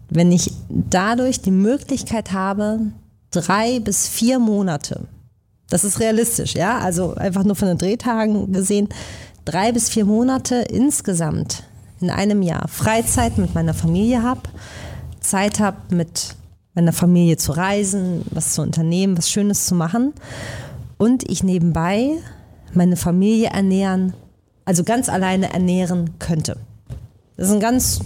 Wenn 0.10 0.32
ich 0.32 0.52
dadurch 0.70 1.42
die 1.42 1.52
Möglichkeit 1.52 2.32
habe, 2.32 2.80
drei 3.32 3.80
bis 3.80 4.08
vier 4.08 4.40
Monate, 4.40 5.08
das 5.70 5.84
ist 5.84 6.00
realistisch, 6.00 6.54
ja, 6.54 6.78
also 6.80 7.16
einfach 7.16 7.44
nur 7.44 7.56
von 7.56 7.68
den 7.68 7.78
Drehtagen 7.78 8.52
gesehen, 8.54 8.90
drei 9.46 9.72
bis 9.72 9.90
vier 9.90 10.06
Monate 10.06 10.56
insgesamt 10.56 11.64
in 12.02 12.10
einem 12.10 12.42
Jahr 12.42 12.68
Freizeit 12.68 13.38
mit 13.38 13.56
meiner 13.56 13.74
Familie 13.74 14.22
habe, 14.22 14.42
Zeit 15.22 15.60
habe 15.60 15.96
mit 15.96 16.36
meiner 16.76 16.94
Familie 16.94 17.38
zu 17.38 17.54
reisen, 17.54 18.24
was 18.32 18.54
zu 18.54 18.62
unternehmen, 18.62 19.18
was 19.18 19.30
Schönes 19.30 19.66
zu 19.66 19.76
machen 19.76 20.14
und 20.98 21.30
ich 21.30 21.44
nebenbei 21.44 22.12
meine 22.74 22.98
Familie 22.98 23.48
ernähren, 23.48 24.14
also 24.66 24.84
ganz 24.84 25.10
alleine 25.10 25.54
ernähren 25.54 26.20
könnte. 26.20 26.58
Das 27.38 27.48
ist 27.48 27.54
ein 27.54 27.60
ganz, 27.60 28.00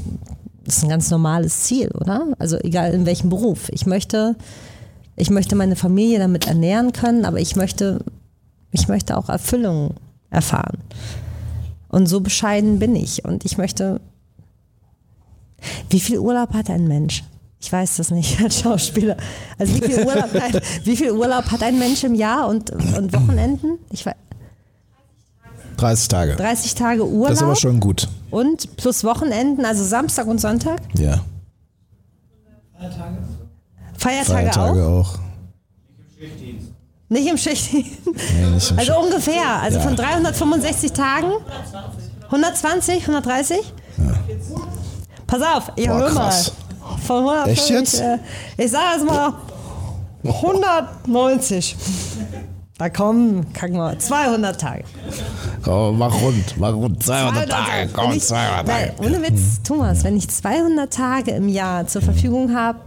das 0.66 0.78
ist 0.78 0.84
ein 0.84 0.90
ganz 0.90 1.10
normales 1.10 1.62
Ziel, 1.64 1.90
oder? 2.00 2.28
Also 2.38 2.58
egal 2.58 2.94
in 2.94 3.06
welchem 3.06 3.30
Beruf. 3.30 3.70
Ich 3.72 3.86
möchte, 3.86 4.36
ich 5.20 5.30
möchte 5.30 5.56
meine 5.56 5.76
Familie 5.76 6.18
damit 6.20 6.48
ernähren 6.48 6.94
können, 6.94 7.26
aber 7.26 7.40
ich 7.40 7.56
möchte, 7.56 8.00
ich 8.72 8.88
möchte 8.88 9.18
auch 9.18 9.30
Erfüllung 9.30 9.96
erfahren. 10.30 10.78
Und 11.90 12.08
so 12.08 12.22
bescheiden 12.22 12.80
bin 12.80 12.96
ich. 12.96 13.26
Und 13.26 13.46
ich 13.46 13.58
möchte. 13.58 14.00
Wie 15.90 16.00
viel 16.00 16.20
Urlaub 16.20 16.54
hat 16.54 16.70
ein 16.70 16.88
Mensch? 16.88 17.24
Ich 17.60 17.70
weiß 17.72 17.98
das 17.98 18.12
nicht 18.12 18.42
als 18.44 18.62
Schauspieler. 18.62 19.18
Also 19.58 19.76
wie 19.76 19.82
viel 19.82 20.06
Urlaub, 20.06 20.30
nein, 20.34 20.62
wie 20.86 20.96
viel 20.96 21.12
Urlaub 21.12 21.52
hat 21.52 21.64
ein 21.64 21.78
Mensch 21.78 22.04
im 22.06 22.16
Jahr 22.16 22.48
und, 22.48 22.70
und 22.72 23.14
Wochenenden? 23.14 23.78
Ich 23.92 24.06
weiß, 24.06 24.16
30 25.76 26.08
Tage. 26.08 26.36
30 26.38 26.76
Tage 26.76 27.06
Urlaub. 27.06 27.28
Das 27.28 27.40
ist 27.40 27.44
aber 27.44 27.56
schon 27.56 27.80
gut. 27.82 28.08
Und 28.32 28.78
plus 28.78 29.04
Wochenenden, 29.04 29.66
also 29.66 29.84
Samstag 29.84 30.28
und 30.28 30.40
Sonntag. 30.40 30.80
Ja. 30.98 31.22
Feiertage, 34.00 34.52
Feiertage 34.52 34.88
auch. 34.88 35.10
auch. 35.16 35.20
Nicht 37.12 37.28
im 37.28 37.38
Schichtdienst. 37.38 37.92
Nee, 38.06 38.46
nicht 38.54 38.72
im 38.72 38.78
Also 38.80 38.92
Sch- 38.94 39.04
ungefähr. 39.04 39.48
Also 39.62 39.78
Ja. 39.80 39.84
von 39.84 39.96
365 39.96 40.92
Tagen. 40.94 41.32
120, 42.26 43.02
130? 43.08 43.74
Pass 45.26 45.42
auf, 45.42 45.72
ich 45.76 45.88
Boah, 45.88 46.00
hör 46.00 46.12
mal. 46.14 46.32
Von 47.06 47.24
150, 47.24 47.52
Echt 47.52 47.70
jetzt? 47.70 48.00
äh, 48.02 48.18
Ich 48.58 48.72
sag 48.72 48.82
jetzt 48.96 49.06
mal 49.06 49.34
190. 50.24 51.76
Da 52.78 52.90
kommen, 52.90 53.52
kacken 53.54 53.76
wir, 53.76 53.98
200 54.00 54.62
Tage. 54.62 54.84
Komm, 55.64 55.98
mach 55.98 56.14
rund, 56.22 56.58
mach 56.58 56.74
rund. 56.74 57.04
200 57.04 57.50
Tage, 57.50 57.90
komm, 57.92 58.12
ich, 58.14 58.24
200 58.24 58.68
weil, 58.68 58.90
Tage. 58.96 59.04
Ohne 59.06 59.22
Witz, 59.28 59.62
Thomas, 59.64 60.04
wenn 60.06 60.16
ich 60.16 60.30
200 60.30 60.94
Tage 60.94 61.32
im 61.32 61.50
Jahr 61.50 61.88
zur 61.88 62.02
Verfügung 62.02 62.56
habe, 62.56 62.80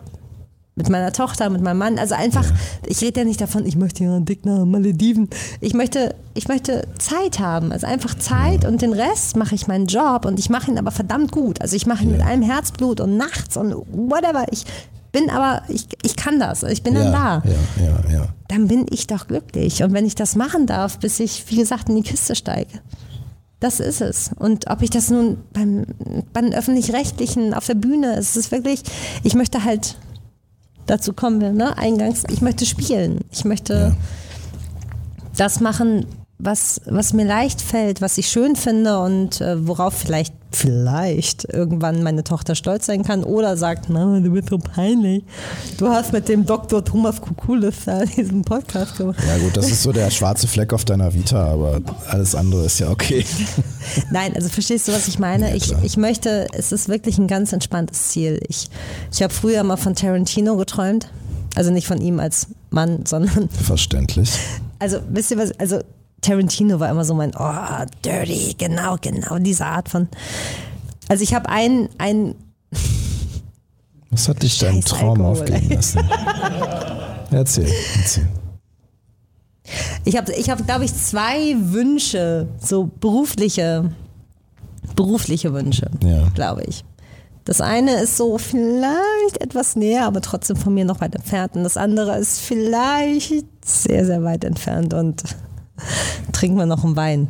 mit 0.74 0.88
meiner 0.88 1.12
Tochter, 1.12 1.50
mit 1.50 1.60
meinem 1.60 1.78
Mann, 1.78 1.98
also 1.98 2.14
einfach, 2.14 2.46
ich 2.86 3.02
rede 3.02 3.20
ja 3.20 3.26
nicht 3.26 3.40
davon, 3.40 3.66
ich 3.66 3.76
möchte 3.76 4.04
ja 4.04 4.20
dick 4.20 4.46
nach 4.46 4.64
Malediven. 4.64 5.28
Ich 5.60 5.74
möchte, 5.74 6.14
ich 6.32 6.48
möchte 6.48 6.88
Zeit 6.98 7.38
haben, 7.38 7.72
also 7.72 7.86
einfach 7.86 8.14
Zeit 8.14 8.64
und 8.64 8.80
den 8.80 8.94
Rest 8.94 9.36
mache 9.36 9.54
ich 9.54 9.66
meinen 9.66 9.86
Job 9.86 10.24
und 10.24 10.38
ich 10.38 10.48
mache 10.48 10.70
ihn 10.70 10.78
aber 10.78 10.90
verdammt 10.90 11.30
gut. 11.30 11.60
Also 11.60 11.76
ich 11.76 11.86
mache 11.86 12.04
ihn 12.04 12.12
mit 12.12 12.24
allem 12.24 12.42
Herzblut 12.42 13.00
und 13.00 13.18
nachts 13.18 13.56
und 13.58 13.74
whatever. 13.92 14.46
Ich 14.50 14.64
bin 15.12 15.28
aber, 15.28 15.62
ich, 15.68 15.86
ich 16.02 16.16
kann 16.16 16.40
das, 16.40 16.62
ich 16.62 16.82
bin 16.82 16.94
dann 16.94 17.12
da 17.12 17.42
Ja, 17.44 17.52
ja, 17.76 18.10
ja, 18.10 18.14
ja. 18.14 18.28
dann 18.48 18.68
bin 18.68 18.86
ich 18.88 19.06
doch 19.06 19.26
glücklich. 19.28 19.82
Und 19.82 19.92
wenn 19.92 20.06
ich 20.06 20.14
das 20.14 20.36
machen 20.36 20.66
darf, 20.66 20.98
bis 20.98 21.20
ich, 21.20 21.44
wie 21.50 21.56
gesagt, 21.56 21.90
in 21.90 21.96
die 21.96 22.02
Kiste 22.02 22.34
steige. 22.34 22.80
Das 23.60 23.78
ist 23.78 24.00
es. 24.00 24.30
Und 24.36 24.70
ob 24.70 24.82
ich 24.82 24.90
das 24.90 25.10
nun 25.10 25.36
beim, 25.52 25.84
bei 26.32 26.40
den 26.40 26.54
öffentlich-rechtlichen 26.54 27.52
auf 27.54 27.66
der 27.66 27.74
Bühne, 27.74 28.16
es 28.16 28.36
ist 28.36 28.50
wirklich, 28.50 28.82
ich 29.22 29.34
möchte 29.34 29.62
halt, 29.62 29.96
dazu 30.86 31.12
kommen 31.12 31.40
wir, 31.40 31.52
ne, 31.52 31.76
eingangs, 31.78 32.24
ich 32.28 32.42
möchte 32.42 32.66
spielen. 32.66 33.20
Ich 33.30 33.44
möchte 33.44 33.94
das 35.36 35.60
machen, 35.60 36.06
was, 36.42 36.80
was 36.86 37.12
mir 37.12 37.24
leicht 37.24 37.62
fällt, 37.62 38.00
was 38.00 38.18
ich 38.18 38.26
schön 38.26 38.56
finde 38.56 38.98
und 38.98 39.40
äh, 39.40 39.66
worauf 39.66 39.94
vielleicht, 39.94 40.34
vielleicht 40.50 41.44
irgendwann 41.44 42.02
meine 42.02 42.24
Tochter 42.24 42.56
stolz 42.56 42.86
sein 42.86 43.04
kann 43.04 43.22
oder 43.22 43.56
sagt, 43.56 43.88
Mama, 43.88 44.18
du 44.18 44.32
bist 44.32 44.48
so 44.50 44.58
peinlich. 44.58 45.22
Du 45.78 45.88
hast 45.88 46.12
mit 46.12 46.28
dem 46.28 46.44
Dr. 46.44 46.84
Thomas 46.84 47.20
Kukulis 47.20 47.84
da 47.86 48.04
diesen 48.04 48.42
Podcast 48.42 48.96
gemacht. 48.96 49.20
Ja 49.24 49.38
gut, 49.38 49.56
das 49.56 49.70
ist 49.70 49.84
so 49.84 49.92
der 49.92 50.10
schwarze 50.10 50.48
Fleck 50.48 50.72
auf 50.72 50.84
deiner 50.84 51.14
Vita, 51.14 51.52
aber 51.52 51.80
alles 52.08 52.34
andere 52.34 52.66
ist 52.66 52.80
ja 52.80 52.90
okay. 52.90 53.24
Nein, 54.10 54.34
also 54.34 54.48
verstehst 54.48 54.88
du, 54.88 54.92
was 54.92 55.06
ich 55.06 55.20
meine? 55.20 55.50
Ja, 55.50 55.54
ich, 55.54 55.72
ich 55.84 55.96
möchte, 55.96 56.48
es 56.52 56.72
ist 56.72 56.88
wirklich 56.88 57.18
ein 57.18 57.28
ganz 57.28 57.52
entspanntes 57.52 58.08
Ziel. 58.08 58.40
Ich, 58.48 58.68
ich 59.12 59.22
habe 59.22 59.32
früher 59.32 59.62
mal 59.62 59.76
von 59.76 59.94
Tarantino 59.94 60.56
geträumt. 60.56 61.08
Also 61.54 61.70
nicht 61.70 61.86
von 61.86 62.00
ihm 62.00 62.18
als 62.18 62.46
Mann, 62.70 63.04
sondern, 63.04 63.50
Verständlich. 63.50 64.32
also 64.78 65.00
wisst 65.10 65.30
ihr 65.30 65.36
was, 65.36 65.52
also 65.60 65.80
Tarantino 66.22 66.80
war 66.80 66.88
immer 66.88 67.04
so 67.04 67.14
mein, 67.14 67.32
oh, 67.38 67.84
dirty, 68.04 68.54
genau, 68.56 68.96
genau, 69.00 69.38
diese 69.38 69.66
Art 69.66 69.88
von. 69.88 70.08
Also 71.08 71.22
ich 71.22 71.34
habe 71.34 71.48
einen, 71.48 71.88
einen, 71.98 72.34
Was 74.10 74.28
hat 74.28 74.42
dich 74.42 74.54
Scheiß 74.54 74.84
Traum 74.84 75.20
Alkohol, 75.20 75.32
aufgeben 75.32 75.70
ey. 75.70 75.76
lassen? 75.76 76.00
Erzähl, 77.30 77.68
erzähl. 77.98 78.28
ich 80.04 80.16
habe, 80.16 80.32
ich 80.32 80.48
hab, 80.50 80.64
glaube 80.64 80.84
ich, 80.84 80.94
zwei 80.94 81.56
Wünsche, 81.58 82.46
so 82.60 82.88
berufliche, 83.00 83.90
berufliche 84.96 85.52
Wünsche, 85.52 85.90
Ja. 86.04 86.28
glaube 86.34 86.62
ich. 86.64 86.84
Das 87.44 87.60
eine 87.60 87.94
ist 88.02 88.16
so 88.16 88.38
vielleicht 88.38 89.40
etwas 89.40 89.74
näher, 89.74 90.06
aber 90.06 90.20
trotzdem 90.20 90.56
von 90.56 90.72
mir 90.74 90.84
noch 90.84 91.00
weit 91.00 91.16
entfernt. 91.16 91.56
Und 91.56 91.64
das 91.64 91.76
andere 91.76 92.16
ist 92.18 92.38
vielleicht 92.40 93.46
sehr, 93.64 94.06
sehr 94.06 94.22
weit 94.22 94.44
entfernt. 94.44 94.94
Und 94.94 95.24
trinken 96.32 96.58
wir 96.58 96.66
noch 96.66 96.84
einen 96.84 96.96
Wein. 96.96 97.28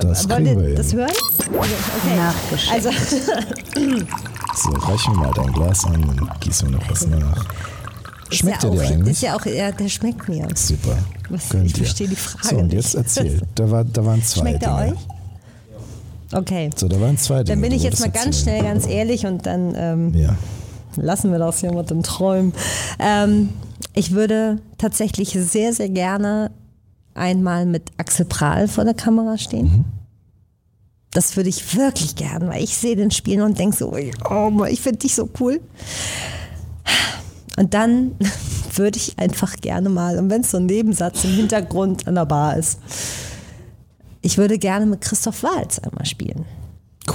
Das 0.00 0.28
Wollt 0.28 0.44
kriegen 0.44 0.60
wir 0.60 0.68
ihr 0.70 0.74
das 0.76 0.90
hin. 0.90 0.98
hören? 1.00 1.10
Okay. 1.48 2.58
Also, 2.72 2.90
So, 4.54 4.70
reich 4.70 5.08
mir 5.08 5.14
mal 5.16 5.32
dein 5.34 5.52
Glas 5.52 5.84
an 5.84 6.04
und 6.04 6.40
gieß 6.40 6.62
mir 6.64 6.70
noch 6.72 6.90
was 6.90 7.06
nach. 7.06 7.44
Schmeckt 8.30 8.62
ist 8.64 8.64
ja 8.64 8.70
der 8.70 8.78
dir 8.80 8.86
auch, 8.86 8.90
eigentlich? 8.92 9.12
Ist 9.12 9.22
ja 9.22 9.36
auch, 9.36 9.46
ja, 9.46 9.72
der 9.72 9.88
schmeckt 9.88 10.28
mir. 10.28 10.46
Super. 10.54 10.96
Was- 11.28 11.52
ich 11.54 11.72
dir. 11.72 11.84
verstehe 11.84 12.08
die 12.08 12.16
Frage 12.16 12.48
So, 12.48 12.56
und 12.56 12.72
jetzt 12.72 12.94
erzähl. 12.94 13.40
Da, 13.54 13.70
war, 13.70 13.84
da 13.84 14.04
waren 14.04 14.22
zwei 14.22 14.40
Schmeckt 14.40 14.62
er 14.62 14.76
Dinge. 14.78 14.92
euch? 14.92 14.98
Okay. 16.38 16.70
So, 16.76 16.88
da 16.88 17.00
waren 17.00 17.18
zwei 17.18 17.36
Dinge. 17.42 17.56
Dann 17.56 17.60
bin 17.60 17.72
ich 17.72 17.82
jetzt 17.82 18.00
mal 18.00 18.06
wolltest 18.06 18.24
ganz 18.24 18.36
erzählen. 18.38 18.60
schnell, 18.60 18.72
ganz 18.72 18.86
ehrlich 18.86 19.26
und 19.26 19.44
dann 19.46 19.74
ähm, 19.76 20.14
Ja. 20.14 20.36
lassen 20.96 21.30
wir 21.30 21.38
das 21.38 21.60
hier 21.60 21.72
mit 21.72 21.90
den 21.90 22.02
Träumen. 22.02 22.54
Ähm, 22.98 23.50
ich 23.94 24.12
würde 24.12 24.60
tatsächlich 24.78 25.30
sehr, 25.30 25.72
sehr 25.72 25.88
gerne 25.88 26.50
einmal 27.14 27.66
mit 27.66 27.90
Axel 27.98 28.24
Prahl 28.24 28.68
vor 28.68 28.84
der 28.84 28.94
Kamera 28.94 29.38
stehen. 29.38 29.64
Mhm. 29.64 29.84
Das 31.10 31.36
würde 31.36 31.50
ich 31.50 31.76
wirklich 31.76 32.16
gern, 32.16 32.48
weil 32.48 32.64
ich 32.64 32.76
sehe 32.76 32.96
den 32.96 33.10
spielen 33.10 33.42
und 33.42 33.58
denke 33.58 33.76
so, 33.76 33.94
oh, 34.30 34.50
Mann, 34.50 34.70
ich 34.70 34.80
finde 34.80 35.00
dich 35.00 35.14
so 35.14 35.28
cool. 35.40 35.60
Und 37.58 37.74
dann 37.74 38.12
würde 38.74 38.96
ich 38.96 39.18
einfach 39.18 39.56
gerne 39.56 39.90
mal, 39.90 40.18
und 40.18 40.30
wenn 40.30 40.40
es 40.40 40.50
so 40.50 40.56
ein 40.56 40.66
Nebensatz 40.66 41.24
im 41.24 41.32
Hintergrund 41.32 42.08
an 42.08 42.14
der 42.14 42.24
Bar 42.24 42.56
ist, 42.56 42.78
ich 44.22 44.38
würde 44.38 44.58
gerne 44.58 44.86
mit 44.86 45.02
Christoph 45.02 45.42
Waltz 45.42 45.80
einmal 45.80 46.06
spielen. 46.06 46.46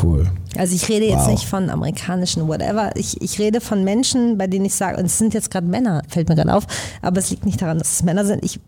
Cool. 0.03 0.29
Also 0.57 0.75
ich 0.75 0.89
rede 0.89 1.05
jetzt 1.05 1.25
Wow. 1.25 1.31
nicht 1.31 1.45
von 1.45 1.69
amerikanischen 1.69 2.47
whatever. 2.47 2.91
Ich, 2.95 3.21
ich 3.21 3.39
rede 3.39 3.61
von 3.61 3.83
Menschen, 3.83 4.37
bei 4.37 4.47
denen 4.47 4.65
ich 4.65 4.75
sage, 4.75 4.97
und 4.97 5.05
es 5.05 5.17
sind 5.17 5.33
jetzt 5.33 5.49
gerade 5.49 5.65
Männer, 5.67 6.01
fällt 6.09 6.27
mir 6.29 6.35
gerade 6.35 6.53
auf, 6.53 6.67
aber 7.01 7.19
es 7.19 7.29
liegt 7.29 7.45
nicht 7.45 7.61
daran, 7.61 7.79
dass 7.79 7.91
es 7.93 8.03
Männer 8.03 8.25
sind. 8.25 8.43
Ich, 8.43 8.59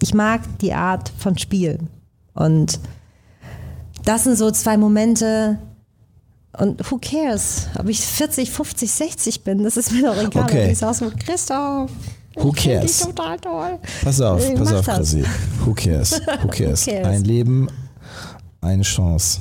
ich 0.00 0.14
mag 0.14 0.40
die 0.60 0.72
Art 0.72 1.10
von 1.18 1.36
Spiel. 1.36 1.78
Und 2.34 2.78
das 4.04 4.24
sind 4.24 4.36
so 4.36 4.50
zwei 4.52 4.76
Momente. 4.76 5.58
Und 6.58 6.90
who 6.90 6.98
cares, 6.98 7.66
ob 7.78 7.88
ich 7.88 8.00
40, 8.00 8.50
50, 8.50 8.90
60 8.90 9.42
bin, 9.44 9.64
das 9.64 9.76
ist 9.76 9.90
mir 9.90 10.02
doch 10.02 10.16
egal. 10.22 10.44
Okay. 10.44 10.72
Ich 10.72 10.78
sage 10.78 10.94
so, 10.94 11.10
Christoph, 11.24 11.90
Who 12.36 12.52
ich 12.54 12.64
cares? 12.64 12.98
dich 12.98 13.06
total 13.06 13.38
toll. 13.38 13.78
Pass 14.04 14.20
auf, 14.20 14.48
Ich 14.48 14.54
pass 14.54 14.72
auf. 14.72 14.86
Chrissy. 14.86 15.24
Who 15.64 15.72
cares? 15.74 16.20
Who 16.42 16.48
cares? 16.48 16.84
cares? 16.84 17.06
Ein 17.06 17.24
Leben 17.24 17.68
eine 18.60 18.82
Chance. 18.82 19.40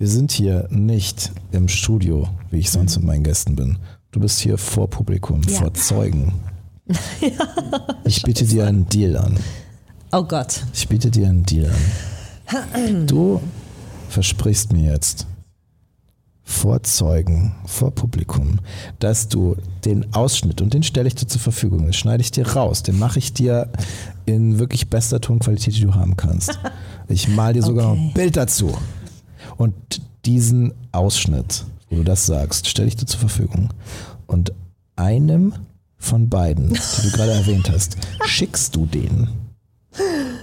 Wir 0.00 0.08
sind 0.08 0.32
hier 0.32 0.66
nicht 0.70 1.30
im 1.52 1.68
Studio, 1.68 2.26
wie 2.50 2.60
ich 2.60 2.70
sonst 2.70 2.96
mit 2.96 3.04
meinen 3.04 3.22
Gästen 3.22 3.54
bin. 3.54 3.76
Du 4.12 4.20
bist 4.20 4.40
hier 4.40 4.56
vor 4.56 4.88
Publikum, 4.88 5.42
Ja. 5.46 5.58
vor 5.58 5.74
Zeugen. 5.74 6.32
ich 8.04 8.22
biete 8.22 8.46
dir 8.46 8.66
einen 8.66 8.88
Deal 8.88 9.14
an. 9.18 9.36
Oh 10.10 10.22
Gott. 10.24 10.64
Ich 10.72 10.88
biete 10.88 11.10
dir 11.10 11.28
einen 11.28 11.44
Deal 11.44 11.70
an. 11.70 13.06
Du 13.08 13.42
versprichst 14.08 14.72
mir 14.72 14.90
jetzt 14.90 15.26
vor 16.44 16.82
Zeugen, 16.82 17.54
vor 17.66 17.90
Publikum, 17.90 18.58
dass 19.00 19.28
du 19.28 19.54
den 19.84 20.14
Ausschnitt, 20.14 20.62
und 20.62 20.72
den 20.72 20.82
stelle 20.82 21.08
ich 21.08 21.14
dir 21.14 21.26
zur 21.28 21.42
Verfügung, 21.42 21.82
den 21.84 21.92
schneide 21.92 22.22
ich 22.22 22.30
dir 22.30 22.48
raus, 22.48 22.82
den 22.82 22.98
mache 22.98 23.18
ich 23.18 23.34
dir 23.34 23.68
in 24.24 24.58
wirklich 24.58 24.88
bester 24.88 25.20
Tonqualität, 25.20 25.76
die 25.76 25.82
du 25.82 25.94
haben 25.94 26.16
kannst. 26.16 26.58
Ich 27.08 27.28
mal 27.28 27.52
dir 27.52 27.62
sogar 27.62 27.84
noch 27.88 27.92
ein 28.00 28.04
Okay. 28.06 28.12
Bild 28.14 28.36
dazu. 28.38 28.72
Und 29.60 29.74
diesen 30.24 30.72
Ausschnitt, 30.90 31.64
wo 31.90 31.96
du 31.96 32.02
das 32.04 32.24
sagst, 32.24 32.66
stelle 32.66 32.88
ich 32.88 32.96
dir 32.96 33.04
zur 33.04 33.20
Verfügung. 33.20 33.68
Und 34.26 34.54
einem 34.96 35.52
von 35.98 36.30
beiden, 36.30 36.70
die 36.70 37.02
du 37.02 37.10
gerade 37.14 37.32
erwähnt 37.32 37.70
hast, 37.70 37.98
schickst 38.24 38.74
du 38.74 38.86
den. 38.86 39.28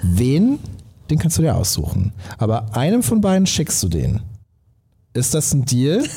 Wen? 0.03 0.59
Den 1.09 1.17
kannst 1.17 1.39
du 1.39 1.41
dir 1.41 1.55
aussuchen. 1.55 2.13
Aber 2.37 2.75
einem 2.77 3.01
von 3.01 3.19
beiden 3.19 3.47
schickst 3.47 3.81
du 3.81 3.87
den. 3.89 4.21
Ist 5.13 5.33
das 5.33 5.51
ein 5.51 5.65
Deal? 5.65 6.03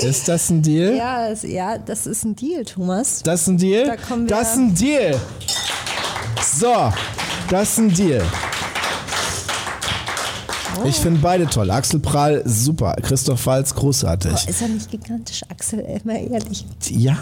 Ist 0.00 0.28
das 0.28 0.48
ein 0.50 0.62
Deal? 0.62 0.96
Ja, 0.96 1.28
es, 1.28 1.42
ja, 1.42 1.76
das 1.78 2.06
ist 2.06 2.24
ein 2.24 2.36
Deal, 2.36 2.64
Thomas. 2.64 3.20
Das 3.24 3.42
ist 3.42 3.48
ein 3.48 3.58
Deal? 3.58 3.86
Da 3.86 3.96
kommen 3.96 4.28
wir- 4.28 4.36
das 4.36 4.52
ist 4.52 4.58
ein 4.58 4.74
Deal. 4.76 5.20
So, 6.56 6.92
das 7.50 7.70
ist 7.72 7.78
ein 7.78 7.92
Deal. 7.94 8.22
Ich 10.86 10.96
finde 10.96 11.20
beide 11.20 11.46
toll. 11.46 11.70
Axel 11.70 12.00
Prahl, 12.00 12.42
super. 12.44 12.94
Christoph 13.02 13.46
Walz, 13.46 13.74
großartig. 13.74 14.32
Oh, 14.46 14.50
ist 14.50 14.62
er 14.62 14.68
nicht 14.68 14.90
gigantisch, 14.90 15.42
Axel? 15.48 15.80
Ey, 15.80 16.00
Mal 16.04 16.16
ehrlich. 16.30 16.66
Ja, 16.90 17.16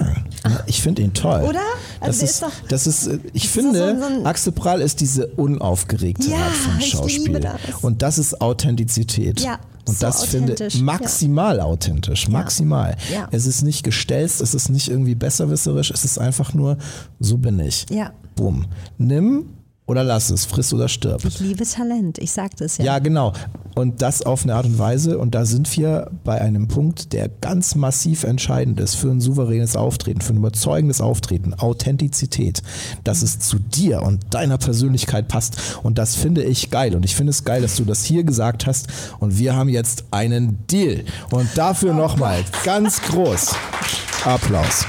ich 0.67 0.83
finde 0.83 1.03
ihn 1.03 1.13
toll. 1.13 1.43
Oder? 1.43 1.61
das 2.01 2.09
Also 2.09 2.19
der 2.21 2.25
ist, 2.29 2.31
ist 2.35 2.43
doch- 2.43 2.69
das 2.69 2.87
ist, 2.87 3.07
äh, 3.07 3.19
ich 3.33 3.45
ist 3.45 3.53
finde, 3.53 3.99
so 3.99 4.05
ein- 4.07 4.27
Axel 4.27 4.53
Prahl 4.53 4.81
ist 4.81 5.01
diese 5.01 5.27
unaufgeregte 5.29 6.29
Ja, 6.31 6.37
Art 6.39 6.53
von 6.55 6.81
Schauspiel. 6.81 7.41
das. 7.41 7.55
Und 7.83 8.03
das 8.03 8.19
ist 8.19 8.41
Authentizität. 8.41 9.41
Ja, 9.41 9.59
Und 9.87 9.99
so 9.99 10.07
das 10.07 10.25
finde 10.25 10.55
ich 10.67 10.75
ja. 10.77 10.83
maximal 10.83 11.61
authentisch, 11.61 12.29
maximal. 12.29 12.97
Ja. 13.13 13.29
Es 13.31 13.47
ist 13.47 13.63
nicht 13.63 13.83
gestelzt, 13.85 14.41
es 14.41 14.55
ist 14.55 14.69
nicht 14.69 14.89
irgendwie 14.89 15.15
besserwisserisch, 15.15 15.91
es 15.91 16.05
ist 16.05 16.19
einfach 16.19 16.55
nur, 16.55 16.79
so 17.21 17.39
bin 17.39 17.59
ich. 17.61 17.87
Ja. 17.91 18.13
Bumm. 18.35 18.67
Nimm 18.99 19.47
oder 19.93 20.05
lass 20.05 20.31
es, 20.31 20.47
friss 20.47 20.73
oder 20.73 20.89
stirb. 20.89 21.23
Ich 21.27 21.39
liebe 21.39 21.65
Talent, 21.65 22.17
ich 22.17 22.33
sagte 22.33 22.65
es 22.65 22.79
ja. 22.79 22.85
Ja, 22.87 22.99
genau. 22.99 23.35
Und 23.75 24.01
das 24.01 24.23
auf 24.23 24.43
eine 24.43 24.55
Art 24.55 24.65
und 24.65 24.79
Weise. 24.79 25.19
Und 25.19 25.35
da 25.35 25.45
sind 25.45 25.77
wir 25.77 26.11
bei 26.25 26.41
einem 26.41 26.67
Punkt, 26.67 27.13
der 27.13 27.29
ganz 27.29 27.75
massiv 27.75 28.25
entscheidend 28.25 28.81
ist 28.81 28.95
für 28.95 29.11
ein 29.11 29.21
souveränes 29.21 29.77
Auftreten, 29.77 30.23
für 30.23 30.33
ein 30.33 30.39
überzeugendes 30.39 31.03
Auftreten. 31.03 31.53
Authentizität. 31.53 32.63
Dass 33.05 33.21
es 33.21 33.39
zu 33.39 33.59
dir 33.59 34.03
und 34.03 34.23
deiner 34.31 34.57
Persönlichkeit 34.57 35.29
passt. 35.29 35.79
Und 35.83 35.99
das 35.99 36.17
finde 36.17 36.43
ich 36.43 36.71
geil. 36.71 36.97
Und 36.97 37.05
ich 37.05 37.15
finde 37.15 37.31
es 37.31 37.45
geil, 37.45 37.61
dass 37.61 37.77
du 37.77 37.85
das 37.85 38.03
hier 38.03 38.25
gesagt 38.25 38.67
hast. 38.67 38.89
Und 39.21 39.39
wir 39.39 39.55
haben 39.55 39.69
jetzt 39.69 40.05
einen 40.11 40.67
Deal. 40.69 41.05
Und 41.31 41.49
dafür 41.55 41.93
nochmal 41.93 42.43
ganz 42.65 43.03
groß 43.03 43.55
Applaus. 44.25 44.87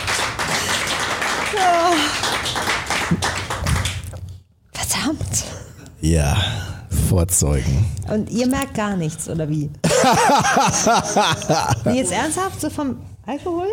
Verdammt. 5.03 5.43
Ja, 5.99 6.37
vorzeugen. 7.09 7.85
Und 8.09 8.31
ihr 8.31 8.47
merkt 8.47 8.73
gar 8.73 8.95
nichts, 8.95 9.27
oder 9.27 9.49
wie? 9.49 9.69
nee, 11.85 11.97
jetzt 11.97 12.13
ernsthaft, 12.13 12.61
so 12.61 12.69
vom 12.69 12.97
Alkohol? 13.25 13.67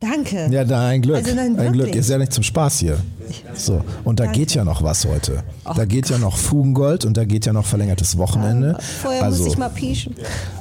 Danke. 0.00 0.48
Ja, 0.50 0.64
da 0.64 0.88
ein 0.88 1.02
Glück. 1.02 1.16
Also 1.16 1.38
ein 1.38 1.72
Glück. 1.72 1.94
Ist 1.94 2.08
ja 2.08 2.18
nicht 2.18 2.32
zum 2.32 2.42
Spaß 2.42 2.78
hier. 2.78 2.98
So. 3.54 3.82
Und 4.04 4.20
da 4.20 4.24
Danke. 4.24 4.40
geht 4.40 4.54
ja 4.54 4.64
noch 4.64 4.82
was 4.82 5.06
heute. 5.06 5.42
Da 5.76 5.84
geht 5.84 6.08
ja 6.08 6.18
noch 6.18 6.36
Fugengold 6.36 7.04
und 7.04 7.16
da 7.16 7.24
geht 7.24 7.46
ja 7.46 7.52
noch 7.52 7.66
verlängertes 7.66 8.16
Wochenende. 8.16 8.78
Vorher 9.02 9.24
also, 9.24 9.44
muss 9.44 9.52
ich 9.52 9.58
mal 9.58 9.70
pieschen. 9.70 10.14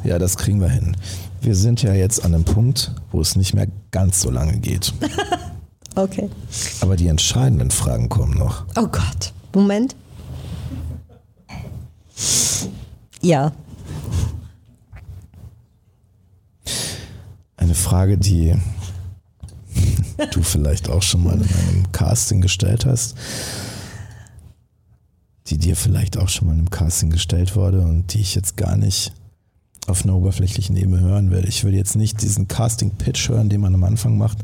ja, 0.03 0.19
das 0.19 0.37
kriegen 0.37 0.59
wir 0.59 0.69
hin. 0.69 0.97
Wir 1.41 1.55
sind 1.55 1.81
ja 1.83 1.93
jetzt 1.93 2.23
an 2.23 2.33
einem 2.33 2.45
Punkt, 2.45 2.93
wo 3.11 3.21
es 3.21 3.35
nicht 3.35 3.53
mehr 3.53 3.67
ganz 3.91 4.21
so 4.21 4.29
lange 4.29 4.57
geht. 4.57 4.93
Okay. 5.95 6.29
Aber 6.81 6.95
die 6.95 7.07
entscheidenden 7.07 7.71
Fragen 7.71 8.09
kommen 8.09 8.37
noch. 8.37 8.65
Oh 8.75 8.87
Gott. 8.87 9.33
Moment. 9.53 9.95
Ja. 13.21 13.51
Eine 17.57 17.75
Frage, 17.75 18.17
die 18.17 18.55
du 20.31 20.41
vielleicht 20.41 20.89
auch 20.89 21.01
schon 21.01 21.23
mal 21.23 21.35
in 21.35 21.41
einem 21.43 21.91
Casting 21.91 22.41
gestellt 22.41 22.85
hast, 22.85 23.15
die 25.47 25.57
dir 25.57 25.75
vielleicht 25.75 26.17
auch 26.17 26.29
schon 26.29 26.47
mal 26.47 26.53
in 26.53 26.59
einem 26.59 26.69
Casting 26.69 27.09
gestellt 27.09 27.55
wurde 27.55 27.81
und 27.81 28.13
die 28.13 28.21
ich 28.21 28.35
jetzt 28.35 28.57
gar 28.57 28.77
nicht 28.77 29.13
auf 29.87 30.03
einer 30.03 30.15
oberflächlichen 30.15 30.75
Ebene 30.77 31.01
hören 31.01 31.29
will. 31.31 31.45
Ich 31.47 31.63
will 31.63 31.73
jetzt 31.73 31.95
nicht 31.95 32.21
diesen 32.21 32.47
Casting-Pitch 32.47 33.29
hören, 33.29 33.49
den 33.49 33.61
man 33.61 33.73
am 33.73 33.83
Anfang 33.83 34.17
macht. 34.17 34.37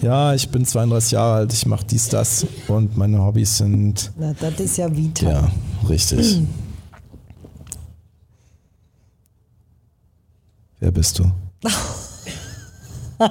Ja, 0.00 0.34
ich 0.34 0.48
bin 0.48 0.64
32 0.64 1.12
Jahre 1.12 1.34
alt, 1.34 1.52
ich 1.52 1.66
mache 1.66 1.84
dies, 1.86 2.08
das 2.08 2.46
und 2.68 2.96
meine 2.96 3.22
Hobbys 3.22 3.58
sind 3.58 4.12
Na, 4.18 4.32
das 4.32 4.58
ist 4.58 4.76
ja 4.78 4.94
Vita. 4.94 5.30
ja, 5.30 5.52
richtig. 5.88 6.42
Wer 10.80 10.90
bist 10.90 11.18
du? 11.20 11.30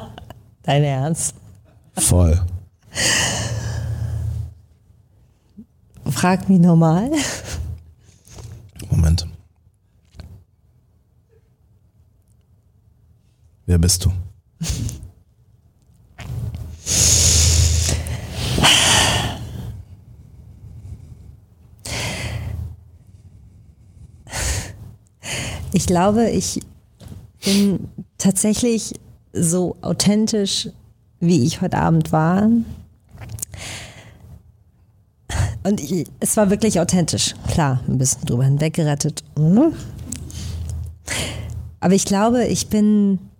Dein 0.63 0.83
Ernst? 0.83 1.35
Voll. 1.97 2.39
Frag 6.05 6.47
mich 6.47 6.59
normal. 6.59 7.11
Moment. 8.89 9.27
Wer 13.71 13.77
bist 13.77 14.03
du? 14.03 14.11
Ich 25.71 25.85
glaube, 25.85 26.29
ich 26.31 26.59
bin 27.45 27.87
tatsächlich 28.17 28.93
so 29.31 29.77
authentisch, 29.79 30.67
wie 31.21 31.45
ich 31.45 31.61
heute 31.61 31.77
Abend 31.77 32.11
war. 32.11 32.49
Und 35.63 35.79
ich, 35.79 36.07
es 36.19 36.35
war 36.35 36.49
wirklich 36.49 36.77
authentisch. 36.81 37.35
Klar, 37.47 37.79
ein 37.87 37.97
bisschen 37.97 38.25
drüber 38.25 38.43
hinweggerettet. 38.43 39.23
Mhm. 39.37 39.71
Aber 41.79 41.93
ich 41.93 42.03
glaube, 42.03 42.47
ich 42.47 42.67
bin, 42.67 43.30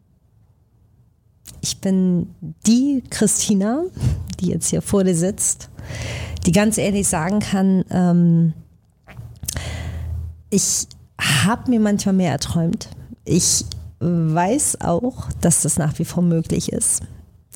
ich 1.61 1.79
bin 1.79 2.33
die 2.65 3.03
Christina, 3.09 3.83
die 4.39 4.47
jetzt 4.47 4.69
hier 4.69 4.81
vor 4.81 5.03
dir 5.03 5.15
sitzt, 5.15 5.69
die 6.45 6.51
ganz 6.51 6.77
ehrlich 6.77 7.07
sagen 7.07 7.39
kann, 7.39 7.85
ähm, 7.91 8.53
ich 10.49 10.87
habe 11.19 11.69
mir 11.69 11.79
manchmal 11.79 12.13
mehr 12.13 12.31
erträumt. 12.31 12.89
Ich 13.23 13.65
weiß 13.99 14.81
auch, 14.81 15.29
dass 15.41 15.61
das 15.61 15.77
nach 15.77 15.97
wie 15.99 16.05
vor 16.05 16.23
möglich 16.23 16.71
ist. 16.71 17.03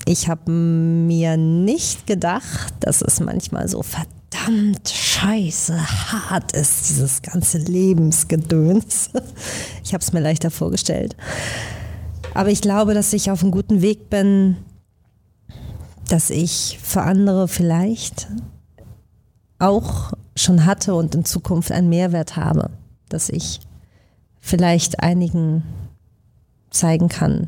Ich 0.06 0.30
habe 0.30 0.52
mir 0.52 1.36
nicht 1.36 2.06
gedacht, 2.06 2.74
dass 2.82 3.02
es 3.02 3.20
manchmal 3.20 3.68
so 3.68 3.82
verdammt 3.82 4.88
scheiße 4.88 5.76
hart 6.30 6.52
ist, 6.52 6.90
dieses 6.90 7.24
ganze 7.24 7.58
Lebensgedöns. 7.58 9.10
Ich 9.84 9.94
habe 9.94 10.04
es 10.04 10.14
mir 10.14 10.20
leichter 10.20 10.52
vorgestellt. 10.52 11.16
Aber 12.36 12.50
ich 12.50 12.60
glaube, 12.62 12.94
dass 12.94 13.14
ich 13.14 13.32
auf 13.32 13.42
einem 13.42 13.52
guten 13.52 13.82
Weg 13.82 14.10
bin, 14.10 14.58
dass 16.10 16.30
ich 16.30 16.78
für 16.84 17.02
andere 17.02 17.48
vielleicht 17.48 18.28
auch 19.58 20.12
schon 20.36 20.66
hatte 20.66 20.96
und 20.96 21.16
in 21.16 21.24
Zukunft 21.24 21.72
einen 21.72 21.88
Mehrwert 21.88 22.36
habe, 22.36 22.72
dass 23.08 23.30
ich 23.30 23.62
vielleicht 24.42 25.00
einigen 25.00 25.64
zeigen 26.72 27.08
kann, 27.08 27.48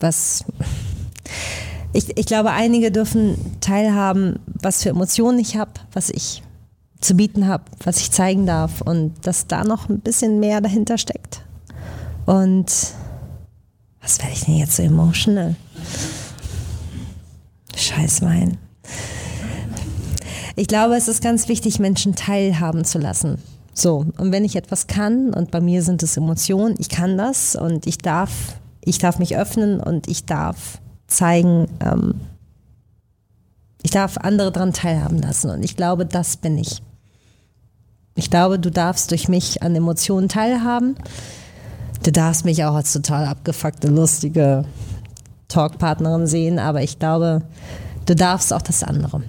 was 0.00 0.46
ich, 1.92 2.16
ich 2.16 2.24
glaube, 2.24 2.52
einige 2.52 2.90
dürfen 2.90 3.36
teilhaben, 3.60 4.38
was 4.46 4.82
für 4.82 4.88
Emotionen 4.88 5.38
ich 5.38 5.58
habe, 5.58 5.72
was 5.92 6.08
ich 6.08 6.42
zu 6.98 7.14
bieten 7.14 7.46
habe, 7.46 7.64
was 7.84 7.98
ich 7.98 8.10
zeigen 8.10 8.46
darf 8.46 8.80
und 8.80 9.12
dass 9.26 9.48
da 9.48 9.64
noch 9.64 9.90
ein 9.90 10.00
bisschen 10.00 10.40
mehr 10.40 10.62
dahinter 10.62 10.96
steckt. 10.96 11.42
Und 12.24 12.94
was 14.02 14.18
werde 14.18 14.32
ich 14.32 14.44
denn 14.44 14.56
jetzt 14.56 14.76
so 14.76 14.82
emotional? 14.82 15.54
Scheiß 17.76 18.20
mein. 18.20 18.58
Ich 20.56 20.66
glaube, 20.66 20.96
es 20.96 21.08
ist 21.08 21.22
ganz 21.22 21.48
wichtig, 21.48 21.78
Menschen 21.78 22.14
teilhaben 22.14 22.84
zu 22.84 22.98
lassen. 22.98 23.38
So, 23.72 24.04
und 24.18 24.32
wenn 24.32 24.44
ich 24.44 24.56
etwas 24.56 24.86
kann, 24.86 25.32
und 25.32 25.50
bei 25.50 25.60
mir 25.60 25.82
sind 25.82 26.02
es 26.02 26.16
Emotionen, 26.16 26.74
ich 26.78 26.90
kann 26.90 27.16
das 27.16 27.56
und 27.56 27.86
ich 27.86 27.98
darf, 27.98 28.30
ich 28.84 28.98
darf 28.98 29.18
mich 29.18 29.36
öffnen 29.36 29.80
und 29.80 30.08
ich 30.08 30.26
darf 30.26 30.80
zeigen, 31.06 31.68
ähm, 31.80 32.20
ich 33.82 33.90
darf 33.90 34.18
andere 34.18 34.52
daran 34.52 34.72
teilhaben 34.72 35.22
lassen. 35.22 35.50
Und 35.50 35.62
ich 35.62 35.76
glaube, 35.76 36.04
das 36.04 36.36
bin 36.36 36.58
ich. 36.58 36.82
Ich 38.14 38.28
glaube, 38.28 38.58
du 38.58 38.70
darfst 38.70 39.10
durch 39.10 39.28
mich 39.28 39.62
an 39.62 39.74
Emotionen 39.74 40.28
teilhaben. 40.28 40.96
Du 42.02 42.10
darfst 42.10 42.44
mich 42.44 42.64
auch 42.64 42.74
als 42.74 42.92
total 42.92 43.26
abgefuckte, 43.26 43.86
lustige 43.86 44.64
Talkpartnerin 45.46 46.26
sehen, 46.26 46.58
aber 46.58 46.82
ich 46.82 46.98
glaube, 46.98 47.42
du 48.06 48.16
darfst 48.16 48.52
auch 48.52 48.62
das 48.62 48.82
andere. 48.82 49.22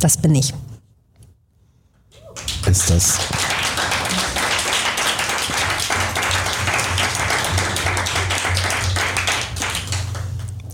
Das 0.00 0.16
bin 0.16 0.34
ich. 0.34 0.52
Ist 2.66 2.90
das. 2.90 3.18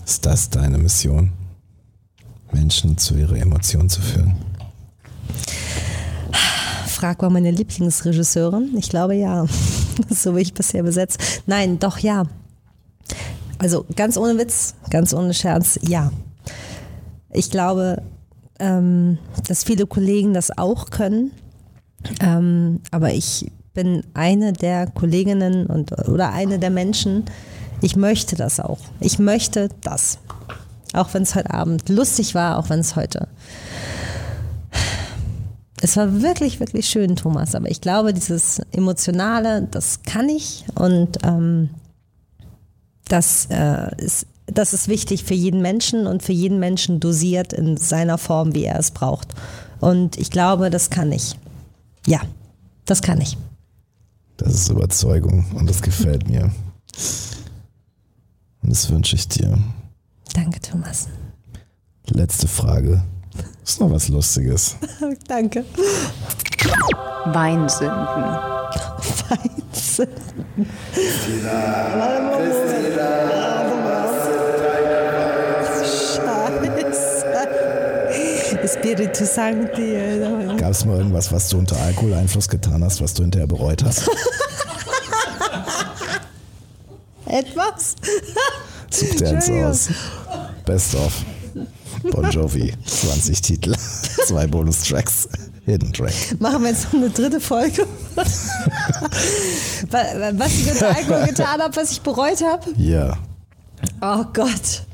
Ist 0.06 0.24
das 0.24 0.48
deine 0.48 0.78
Mission? 0.78 1.32
Menschen 2.52 2.96
zu 2.96 3.16
ihrer 3.16 3.36
Emotion 3.36 3.90
zu 3.90 4.00
führen? 4.00 4.34
Frag 7.06 7.22
mal 7.22 7.30
meine 7.30 7.52
Lieblingsregisseurin. 7.52 8.76
Ich 8.76 8.88
glaube 8.88 9.14
ja. 9.14 9.46
so 10.10 10.34
wie 10.34 10.40
ich 10.40 10.54
bisher 10.54 10.82
besetzt. 10.82 11.42
Nein, 11.46 11.78
doch 11.78 11.98
ja. 11.98 12.24
Also 13.58 13.86
ganz 13.94 14.16
ohne 14.16 14.36
Witz, 14.38 14.74
ganz 14.90 15.14
ohne 15.14 15.32
Scherz, 15.32 15.78
ja. 15.82 16.10
Ich 17.30 17.48
glaube, 17.48 18.02
ähm, 18.58 19.18
dass 19.46 19.62
viele 19.62 19.86
Kollegen 19.86 20.34
das 20.34 20.58
auch 20.58 20.90
können. 20.90 21.30
Ähm, 22.20 22.80
aber 22.90 23.14
ich 23.14 23.52
bin 23.72 24.02
eine 24.14 24.52
der 24.52 24.88
Kolleginnen 24.88 25.66
und 25.66 25.92
oder 26.08 26.32
eine 26.32 26.58
der 26.58 26.70
Menschen. 26.70 27.26
Ich 27.82 27.94
möchte 27.94 28.34
das 28.34 28.58
auch. 28.58 28.80
Ich 28.98 29.20
möchte 29.20 29.68
das. 29.82 30.18
Auch 30.92 31.14
wenn 31.14 31.22
es 31.22 31.36
heute 31.36 31.54
Abend 31.54 31.88
lustig 31.88 32.34
war, 32.34 32.58
auch 32.58 32.68
wenn 32.68 32.80
es 32.80 32.96
heute. 32.96 33.28
Es 35.86 35.96
war 35.96 36.20
wirklich, 36.20 36.58
wirklich 36.58 36.88
schön, 36.88 37.14
Thomas. 37.14 37.54
Aber 37.54 37.70
ich 37.70 37.80
glaube, 37.80 38.12
dieses 38.12 38.58
Emotionale, 38.72 39.68
das 39.70 40.02
kann 40.02 40.28
ich. 40.28 40.64
Und 40.74 41.18
ähm, 41.22 41.70
das, 43.06 43.46
äh, 43.50 43.94
ist, 44.04 44.26
das 44.46 44.72
ist 44.72 44.88
wichtig 44.88 45.22
für 45.22 45.34
jeden 45.34 45.62
Menschen 45.62 46.08
und 46.08 46.24
für 46.24 46.32
jeden 46.32 46.58
Menschen 46.58 46.98
dosiert 46.98 47.52
in 47.52 47.76
seiner 47.76 48.18
Form, 48.18 48.52
wie 48.52 48.64
er 48.64 48.80
es 48.80 48.90
braucht. 48.90 49.28
Und 49.78 50.18
ich 50.18 50.32
glaube, 50.32 50.70
das 50.70 50.90
kann 50.90 51.12
ich. 51.12 51.38
Ja, 52.04 52.20
das 52.84 53.00
kann 53.00 53.20
ich. 53.20 53.38
Das 54.38 54.54
ist 54.54 54.68
Überzeugung 54.68 55.46
und 55.54 55.70
das 55.70 55.82
gefällt 55.82 56.28
mir. 56.28 56.50
Und 58.60 58.70
das 58.70 58.90
wünsche 58.90 59.14
ich 59.14 59.28
dir. 59.28 59.56
Danke, 60.34 60.60
Thomas. 60.60 61.06
Letzte 62.08 62.48
Frage. 62.48 63.04
Ist 63.64 63.80
noch 63.80 63.90
was 63.90 64.08
Lustiges. 64.08 64.76
Danke. 65.28 65.64
Weinsünden. 67.26 68.06
Weinsünden. 69.28 70.66
Scheiße. 75.82 76.38
Spiritu 78.68 79.24
Sancti. 79.24 79.96
Gab 80.58 80.70
es 80.70 80.84
mal 80.84 80.98
irgendwas, 80.98 81.32
was 81.32 81.48
du 81.48 81.58
unter 81.58 81.76
Alkoholeinfluss 81.80 82.48
getan 82.48 82.82
hast, 82.84 83.00
was 83.00 83.14
du 83.14 83.22
hinterher 83.22 83.46
bereut 83.46 83.84
hast? 83.84 84.08
Etwas? 87.26 87.96
Such 88.90 89.16
dir 89.16 89.28
eins 89.30 89.50
aus. 89.50 89.88
Best 90.64 90.94
of. 90.94 91.12
Bon 92.02 92.30
Jovi. 92.30 92.72
20 92.86 93.40
Titel. 93.42 93.74
Zwei 94.26 94.46
Bonustracks. 94.46 95.28
Hidden 95.64 95.92
Track. 95.92 96.12
Machen 96.38 96.62
wir 96.62 96.70
jetzt 96.70 96.84
noch 96.92 97.00
eine 97.00 97.10
dritte 97.10 97.40
Folge. 97.40 97.86
Wa- 99.90 100.32
was 100.34 100.52
ich 100.54 100.66
mit 100.66 100.82
Alkohol 100.82 101.26
getan 101.26 101.60
habe, 101.60 101.74
was 101.76 101.90
ich 101.92 102.00
bereut 102.00 102.40
habe? 102.42 102.70
Ja. 102.76 103.16
Oh 104.00 104.24
Gott. 104.32 104.84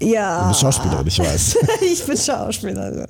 Du 0.00 0.06
Ja. 0.06 0.48
bist 0.48 0.60
Schauspielerin, 0.60 1.06
ich 1.06 1.18
weiß. 1.18 1.56
ich 1.92 2.04
bin 2.04 2.16
Schauspielerin. 2.16 3.06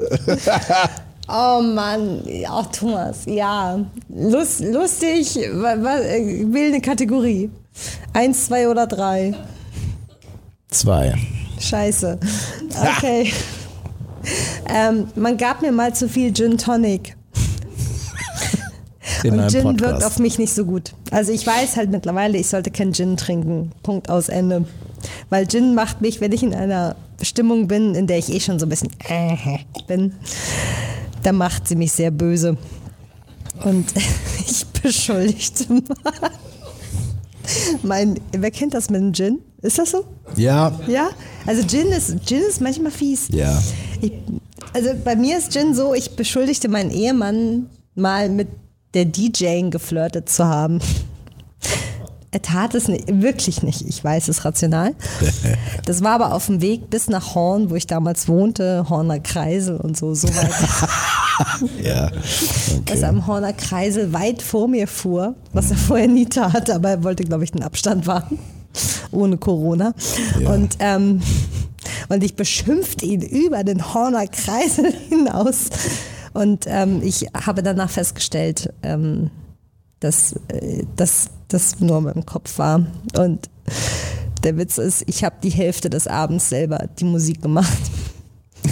Oh 1.29 1.61
Mann, 1.63 2.21
ja, 2.27 2.63
Thomas, 2.65 3.19
ja. 3.27 3.79
Lust, 4.09 4.61
lustig, 4.61 5.37
äh, 5.39 5.51
wähl 5.53 6.69
eine 6.69 6.81
Kategorie. 6.81 7.51
Eins, 8.15 8.47
zwei 8.47 8.69
oder 8.69 8.87
drei. 8.87 9.35
Zwei. 10.71 11.15
Scheiße. 11.61 12.19
Okay. 12.81 13.33
ähm, 14.69 15.09
man 15.15 15.37
gab 15.37 15.63
mir 15.63 15.73
mal 15.73 15.95
zu 15.95 16.09
viel 16.09 16.33
Gin 16.33 16.59
Tonic. 16.59 17.17
In 19.25 19.39
Und 19.39 19.51
Gin 19.51 19.65
wirkt 19.65 19.79
Podcast. 19.83 20.05
auf 20.07 20.19
mich 20.19 20.39
nicht 20.39 20.53
so 20.53 20.65
gut. 20.65 20.93
Also 21.11 21.33
ich 21.33 21.47
weiß 21.47 21.77
halt 21.77 21.91
mittlerweile, 21.91 22.39
ich 22.39 22.49
sollte 22.49 22.71
kein 22.71 22.93
Gin 22.93 23.17
trinken. 23.17 23.73
Punkt 23.83 24.11
aus 24.11 24.29
Ende. 24.29 24.65
Weil 25.31 25.47
Gin 25.49 25.75
macht 25.75 26.01
mich, 26.01 26.21
wenn 26.21 26.33
ich 26.33 26.43
in 26.43 26.55
einer 26.55 26.97
Stimmung 27.23 27.69
bin, 27.69 27.95
in 27.95 28.07
der 28.07 28.19
ich 28.19 28.33
eh 28.33 28.41
schon 28.41 28.59
so 28.59 28.67
ein 28.67 28.69
bisschen 28.69 28.91
äh, 29.09 29.37
bin, 29.87 30.13
da 31.23 31.33
macht 31.33 31.67
sie 31.69 31.77
mich 31.77 31.93
sehr 31.93 32.11
böse. 32.11 32.57
Und 33.65 33.87
ich 34.47 34.67
beschuldigte 34.67 35.73
mal. 35.73 35.83
Mein, 37.83 38.21
wer 38.33 38.51
kennt 38.51 38.75
das 38.75 38.91
mit 38.91 39.01
dem 39.01 39.13
Gin? 39.15 39.39
Ist 39.63 39.79
das 39.79 39.91
so? 39.91 40.05
Ja. 40.37 40.79
Ja? 40.87 41.09
Also 41.47 41.63
Gin 41.67 41.89
ist, 41.89 42.15
Gin 42.27 42.43
ist 42.49 42.61
manchmal 42.61 42.93
fies. 42.93 43.29
Ja. 43.31 43.61
Ich, 44.01 44.13
also 44.73 44.91
bei 45.05 45.17
mir 45.17 45.39
ist 45.39 45.53
Gin 45.53 45.75
so, 45.75 45.95
ich 45.95 46.15
beschuldigte 46.15 46.69
meinen 46.69 46.91
Ehemann 46.91 47.67
mal 47.95 48.29
mit 48.29 48.49
der 48.95 49.05
DJing 49.05 49.71
geflirtet 49.71 50.29
zu 50.29 50.45
haben. 50.47 50.79
Er 52.31 52.43
tat 52.43 52.75
es 52.75 52.89
nicht, 52.89 53.05
wirklich 53.23 53.63
nicht. 53.63 53.89
Ich 53.89 54.05
weiß 54.05 54.29
es 54.29 54.45
rational. 54.45 54.95
Das 55.87 56.03
war 56.05 56.13
aber 56.13 56.35
auf 56.35 56.47
dem 56.47 56.61
Weg 56.61 56.91
bis 56.91 57.09
nach 57.09 57.35
Horn, 57.35 57.71
wo 57.71 57.75
ich 57.75 57.87
damals 57.87 58.29
wohnte, 58.29 58.85
Horner 58.91 59.21
Kreisel 59.21 59.79
und 59.79 59.97
so, 59.97 60.13
so 60.15 60.29
weit, 60.29 60.51
Ja. 61.83 62.11
dass 62.11 62.81
Okay. 62.81 63.01
er 63.01 63.09
am 63.09 63.27
Horner 63.27 63.55
Kreisel 63.55 64.13
weit 64.13 64.43
vor 64.43 64.69
mir 64.69 64.87
fuhr, 64.87 65.35
was 65.55 65.71
er 65.71 65.79
vorher 65.79 66.09
nie 66.09 66.27
tat, 66.27 66.69
aber 66.69 66.91
er 66.91 67.05
wollte, 67.05 67.25
glaube 67.25 67.45
ich, 67.45 67.53
den 67.53 67.63
Abstand 67.63 68.07
wahren, 68.07 68.39
ohne 69.11 69.37
Corona. 69.39 69.95
Ja. 70.41 70.51
Und, 70.51 70.77
ähm, 70.81 71.21
und 72.09 72.23
ich 72.25 72.37
beschimpfte 72.37 73.07
ihn 73.07 73.23
über 73.23 73.65
den 73.65 73.95
Horner 73.95 74.27
Kreisel 74.27 74.93
hinaus. 75.09 75.67
Und 76.35 76.65
ähm, 76.67 77.01
ich 77.03 77.27
habe 77.35 77.63
danach 77.63 77.91
festgestellt, 77.91 78.73
ähm, 78.83 79.31
dass 80.01 80.33
äh, 80.49 80.85
dass 80.97 81.29
das 81.49 81.81
nur 81.81 81.99
in 81.99 82.05
meinem 82.05 82.27
Kopf 82.27 82.59
war. 82.59 82.83
Und 83.17 83.49
der 84.45 84.57
Witz 84.57 84.79
ist, 84.79 85.03
ich 85.07 85.25
habe 85.25 85.37
die 85.43 85.51
Hälfte 85.51 85.91
des 85.91 86.07
Abends 86.07 86.49
selber 86.49 86.87
die 86.99 87.05
Musik 87.05 87.43
gemacht. 87.43 87.73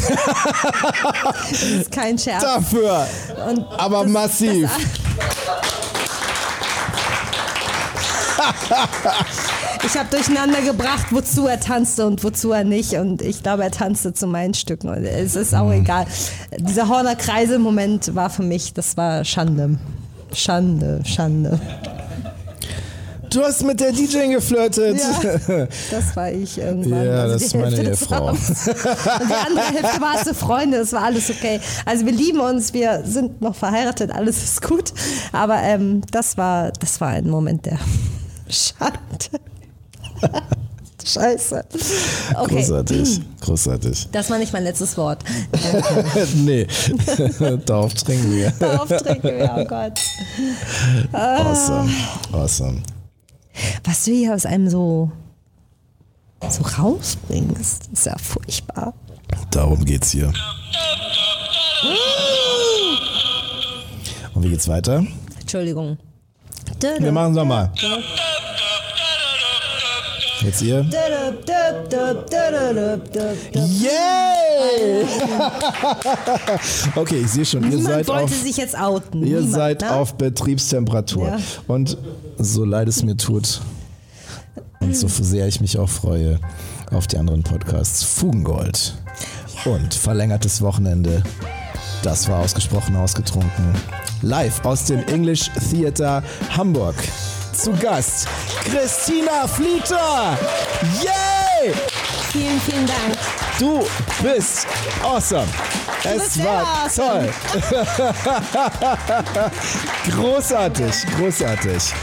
das 1.50 1.62
ist 1.62 1.90
kein 1.90 2.18
Scherz. 2.18 2.42
Dafür. 2.42 3.06
Und 3.48 3.64
Aber 3.78 4.02
das- 4.02 4.12
massiv. 4.12 4.70
Ich 9.86 9.96
habe 9.96 10.08
durcheinander 10.10 10.62
gebracht, 10.62 11.06
wozu 11.10 11.46
er 11.46 11.60
tanzte 11.60 12.06
und 12.06 12.24
wozu 12.24 12.50
er 12.50 12.64
nicht. 12.64 12.94
Und 12.94 13.22
ich 13.22 13.44
glaube, 13.44 13.62
er 13.62 13.70
tanzte 13.70 14.12
zu 14.12 14.26
meinen 14.26 14.52
Stücken. 14.52 14.88
Und 14.88 15.04
es 15.04 15.36
ist 15.36 15.54
auch 15.54 15.70
egal. 15.70 16.06
Dieser 16.58 16.88
Horner 16.88 17.14
Kreisel-Moment 17.14 18.14
war 18.16 18.28
für 18.28 18.42
mich, 18.42 18.74
das 18.74 18.96
war 18.96 19.24
Schande. 19.24 19.78
Schande, 20.32 21.02
Schande. 21.04 21.60
Du 23.30 23.42
hast 23.42 23.62
mit 23.64 23.78
der 23.78 23.92
DJ 23.92 24.32
geflirtet. 24.32 24.98
Ja, 24.98 25.66
das 25.90 26.16
war 26.16 26.32
ich 26.32 26.58
irgendwann. 26.58 27.04
Ja, 27.04 27.22
Also 27.22 27.34
das 27.34 27.42
ist 27.42 27.54
meine 27.54 27.76
Hälfte 27.76 27.90
Ehefrau. 27.90 28.30
Und 28.30 28.38
die 28.38 29.34
andere 29.46 29.66
Hälfte 29.66 30.00
war 30.00 30.14
es 30.20 30.38
Freunde, 30.38 30.78
das 30.78 30.92
war 30.92 31.02
alles 31.04 31.30
okay. 31.30 31.60
Also 31.84 32.06
wir 32.06 32.12
lieben 32.12 32.40
uns, 32.40 32.72
wir 32.72 33.02
sind 33.04 33.40
noch 33.40 33.54
verheiratet, 33.54 34.10
alles 34.10 34.42
ist 34.42 34.62
gut. 34.62 34.92
Aber 35.32 35.62
ähm, 35.62 36.02
das, 36.10 36.36
war, 36.36 36.72
das 36.72 37.00
war 37.00 37.08
ein 37.08 37.28
Moment 37.28 37.66
der 37.66 37.78
Schande. 38.48 39.45
Scheiße. 41.06 41.64
Okay. 42.34 42.54
Großartig. 42.56 43.20
Großartig. 43.40 44.08
Das 44.10 44.28
war 44.28 44.38
nicht 44.38 44.52
mein 44.52 44.64
letztes 44.64 44.96
Wort. 44.96 45.22
nee. 46.34 46.66
Darauf 47.64 47.94
trinken 47.94 48.32
wir. 48.32 48.50
Darauf 48.58 48.88
trinken 48.88 49.22
wir, 49.22 49.54
oh 49.56 49.64
Gott. 49.64 50.00
Awesome. 51.12 51.90
Awesome. 52.32 52.82
Was 53.84 54.04
du 54.04 54.10
hier 54.10 54.34
aus 54.34 54.46
einem 54.46 54.68
so, 54.68 55.12
so 56.48 56.62
rausbringst, 56.62 57.88
ist 57.92 58.06
ja 58.06 58.16
furchtbar. 58.18 58.92
Darum 59.52 59.84
geht's 59.84 60.10
hier. 60.10 60.32
Und 64.34 64.42
wie 64.42 64.50
geht's 64.50 64.66
weiter? 64.66 65.06
Entschuldigung. 65.40 65.98
Wir 66.80 67.12
machen 67.12 67.30
es 67.30 67.36
nochmal. 67.36 67.70
Jetzt 70.46 70.62
ihr. 70.62 70.86
Yay! 73.52 75.04
okay, 76.94 77.20
ich 77.24 77.30
sehe 77.32 77.44
schon, 77.44 77.64
ihr 77.64 77.70
Niemand 77.70 77.86
seid 77.86 78.06
wollte 78.06 78.22
auf, 78.22 78.32
sich 78.32 78.56
jetzt 78.56 78.78
outen. 78.78 79.26
ihr 79.26 79.40
Niemand, 79.40 79.52
seid 79.52 79.80
ne? 79.80 79.92
auf 79.92 80.14
Betriebstemperatur. 80.14 81.26
Ja. 81.26 81.38
Und 81.66 81.98
so 82.38 82.64
leid 82.64 82.86
es 82.86 83.02
mir 83.02 83.16
tut 83.16 83.60
und 84.78 84.96
so 84.96 85.08
sehr 85.08 85.48
ich 85.48 85.60
mich 85.60 85.78
auch 85.80 85.88
freue 85.88 86.38
auf 86.92 87.08
die 87.08 87.18
anderen 87.18 87.42
Podcasts, 87.42 88.04
Fugengold 88.04 88.94
und 89.64 89.94
verlängertes 89.94 90.62
Wochenende. 90.62 91.24
Das 92.04 92.28
war 92.28 92.38
ausgesprochen 92.38 92.94
ausgetrunken. 92.94 93.74
Live 94.22 94.64
aus 94.64 94.84
dem 94.84 95.04
English 95.08 95.50
Theater 95.70 96.22
Hamburg. 96.56 96.94
Zu 97.56 97.72
Gast 97.72 98.28
Christina 98.64 99.48
Flieter. 99.48 100.38
Yay! 101.00 101.72
Vielen, 102.30 102.60
vielen 102.60 102.86
Dank. 102.86 103.16
Du 103.58 103.86
bist 104.22 104.66
awesome. 105.02 105.46
Es 106.04 106.22
bist 106.22 106.44
war 106.44 106.88
sehr 106.88 107.04
toll. 107.06 107.30
großartig, 110.10 110.94
großartig. 111.16 111.94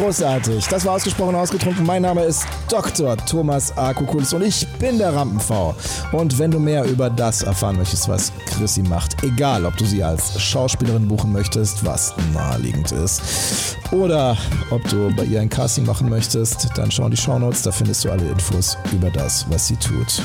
Großartig. 0.00 0.66
Das 0.68 0.86
war 0.86 0.94
ausgesprochen 0.94 1.34
ausgetrunken. 1.34 1.84
Mein 1.84 2.00
Name 2.00 2.22
ist 2.22 2.46
Dr. 2.70 3.18
Thomas 3.18 3.76
A. 3.76 3.90
Und 3.90 4.42
ich 4.42 4.66
bin 4.78 4.96
der 4.96 5.14
Rampenv. 5.14 5.74
Und 6.12 6.38
wenn 6.38 6.50
du 6.50 6.58
mehr 6.58 6.84
über 6.86 7.10
das 7.10 7.42
erfahren 7.42 7.76
möchtest, 7.76 8.08
was 8.08 8.32
Chrissy 8.46 8.80
macht, 8.80 9.22
egal 9.22 9.66
ob 9.66 9.76
du 9.76 9.84
sie 9.84 10.02
als 10.02 10.40
Schauspielerin 10.40 11.06
buchen 11.06 11.32
möchtest, 11.32 11.84
was 11.84 12.14
naheliegend 12.32 12.92
ist, 12.92 13.76
oder 13.92 14.38
ob 14.70 14.82
du 14.88 15.14
bei 15.14 15.24
ihr 15.24 15.42
ein 15.42 15.50
Casting 15.50 15.84
machen 15.84 16.08
möchtest, 16.08 16.70
dann 16.76 16.90
schau 16.90 17.04
in 17.04 17.10
die 17.10 17.18
Shownotes, 17.18 17.60
da 17.60 17.70
findest 17.70 18.02
du 18.06 18.10
alle 18.10 18.26
Infos 18.26 18.78
über 18.92 19.10
das, 19.10 19.44
was 19.50 19.66
sie 19.66 19.76
tut. 19.76 20.22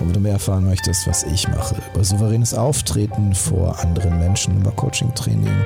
Und 0.00 0.06
wenn 0.06 0.14
du 0.14 0.20
mehr 0.20 0.32
erfahren 0.32 0.64
möchtest, 0.64 1.08
was 1.08 1.24
ich 1.24 1.48
mache, 1.48 1.74
über 1.92 2.04
souveränes 2.04 2.54
Auftreten 2.54 3.34
vor 3.34 3.78
anderen 3.80 4.18
Menschen, 4.18 4.60
über 4.60 4.70
Coaching-Training 4.70 5.64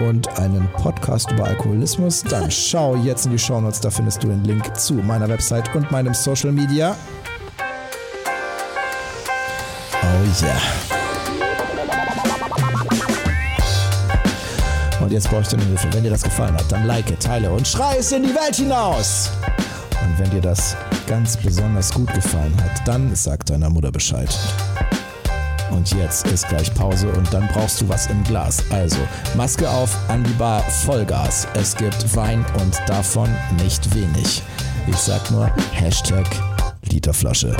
und 0.00 0.28
einen 0.38 0.68
Podcast 0.72 1.30
über 1.30 1.44
Alkoholismus, 1.44 2.22
dann 2.22 2.50
schau 2.50 2.96
jetzt 2.96 3.24
in 3.24 3.32
die 3.32 3.38
Shownotes, 3.38 3.80
da 3.80 3.90
findest 3.90 4.22
du 4.22 4.28
den 4.28 4.44
Link 4.44 4.76
zu 4.76 4.94
meiner 4.94 5.28
Website 5.28 5.74
und 5.74 5.90
meinem 5.90 6.12
Social 6.12 6.52
Media. 6.52 6.94
Oh 10.02 10.44
yeah. 10.44 10.60
Und 15.00 15.12
jetzt 15.12 15.30
brauche 15.30 15.40
ich 15.42 15.48
deine 15.48 15.64
Hilfe. 15.64 15.88
Wenn 15.92 16.02
dir 16.02 16.10
das 16.10 16.22
gefallen 16.22 16.54
hat, 16.54 16.70
dann 16.70 16.86
like, 16.86 17.18
teile 17.18 17.50
und 17.50 17.66
schrei 17.66 17.96
es 17.98 18.12
in 18.12 18.22
die 18.22 18.34
Welt 18.34 18.56
hinaus. 18.56 19.30
Und 20.04 20.18
wenn 20.18 20.30
dir 20.30 20.42
das 20.42 20.76
ganz 21.10 21.36
besonders 21.36 21.92
gut 21.92 22.14
gefallen 22.14 22.54
hat, 22.62 22.86
dann 22.86 23.16
sag 23.16 23.44
deiner 23.46 23.68
Mutter 23.68 23.90
Bescheid. 23.90 24.32
Und 25.72 25.90
jetzt 25.94 26.24
ist 26.28 26.48
gleich 26.48 26.72
Pause 26.72 27.08
und 27.08 27.34
dann 27.34 27.48
brauchst 27.48 27.80
du 27.80 27.88
was 27.88 28.06
im 28.06 28.22
Glas. 28.22 28.62
Also 28.70 28.98
Maske 29.36 29.68
auf, 29.68 29.98
an 30.06 30.22
die 30.22 30.32
Bar, 30.34 30.62
Vollgas. 30.62 31.48
Es 31.54 31.74
gibt 31.74 32.14
Wein 32.14 32.46
und 32.60 32.80
davon 32.86 33.28
nicht 33.60 33.92
wenig. 33.92 34.40
Ich 34.86 34.96
sag 34.96 35.28
nur 35.32 35.50
Hashtag 35.72 36.26
Literflasche. 36.84 37.56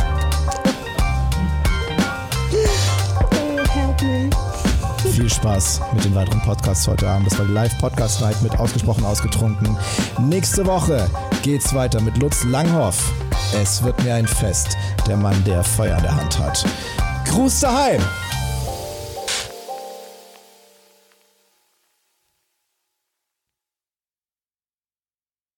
Viel 5.11 5.29
Spaß 5.29 5.81
mit 5.93 6.05
den 6.05 6.15
weiteren 6.15 6.41
Podcasts 6.43 6.87
heute 6.87 7.09
Abend. 7.09 7.27
Das 7.27 7.37
war 7.37 7.47
die 7.47 7.53
Live-Podcast-Night 7.53 8.43
mit 8.43 8.57
Ausgesprochen 8.61 9.05
Ausgetrunken. 9.05 9.77
Nächste 10.21 10.65
Woche 10.67 11.11
geht's 11.43 11.75
weiter 11.75 12.01
mit 12.01 12.17
Lutz 12.19 12.45
Langhoff. 12.45 13.13
Es 13.53 13.83
wird 13.83 14.03
mir 14.05 14.15
ein 14.15 14.27
Fest. 14.27 14.77
Der 15.07 15.17
Mann, 15.17 15.43
der 15.45 15.65
Feuer 15.65 15.97
in 15.97 16.03
der 16.03 16.15
Hand 16.15 16.39
hat. 16.39 16.65
Gruß 17.27 17.61
daheim! 17.61 18.01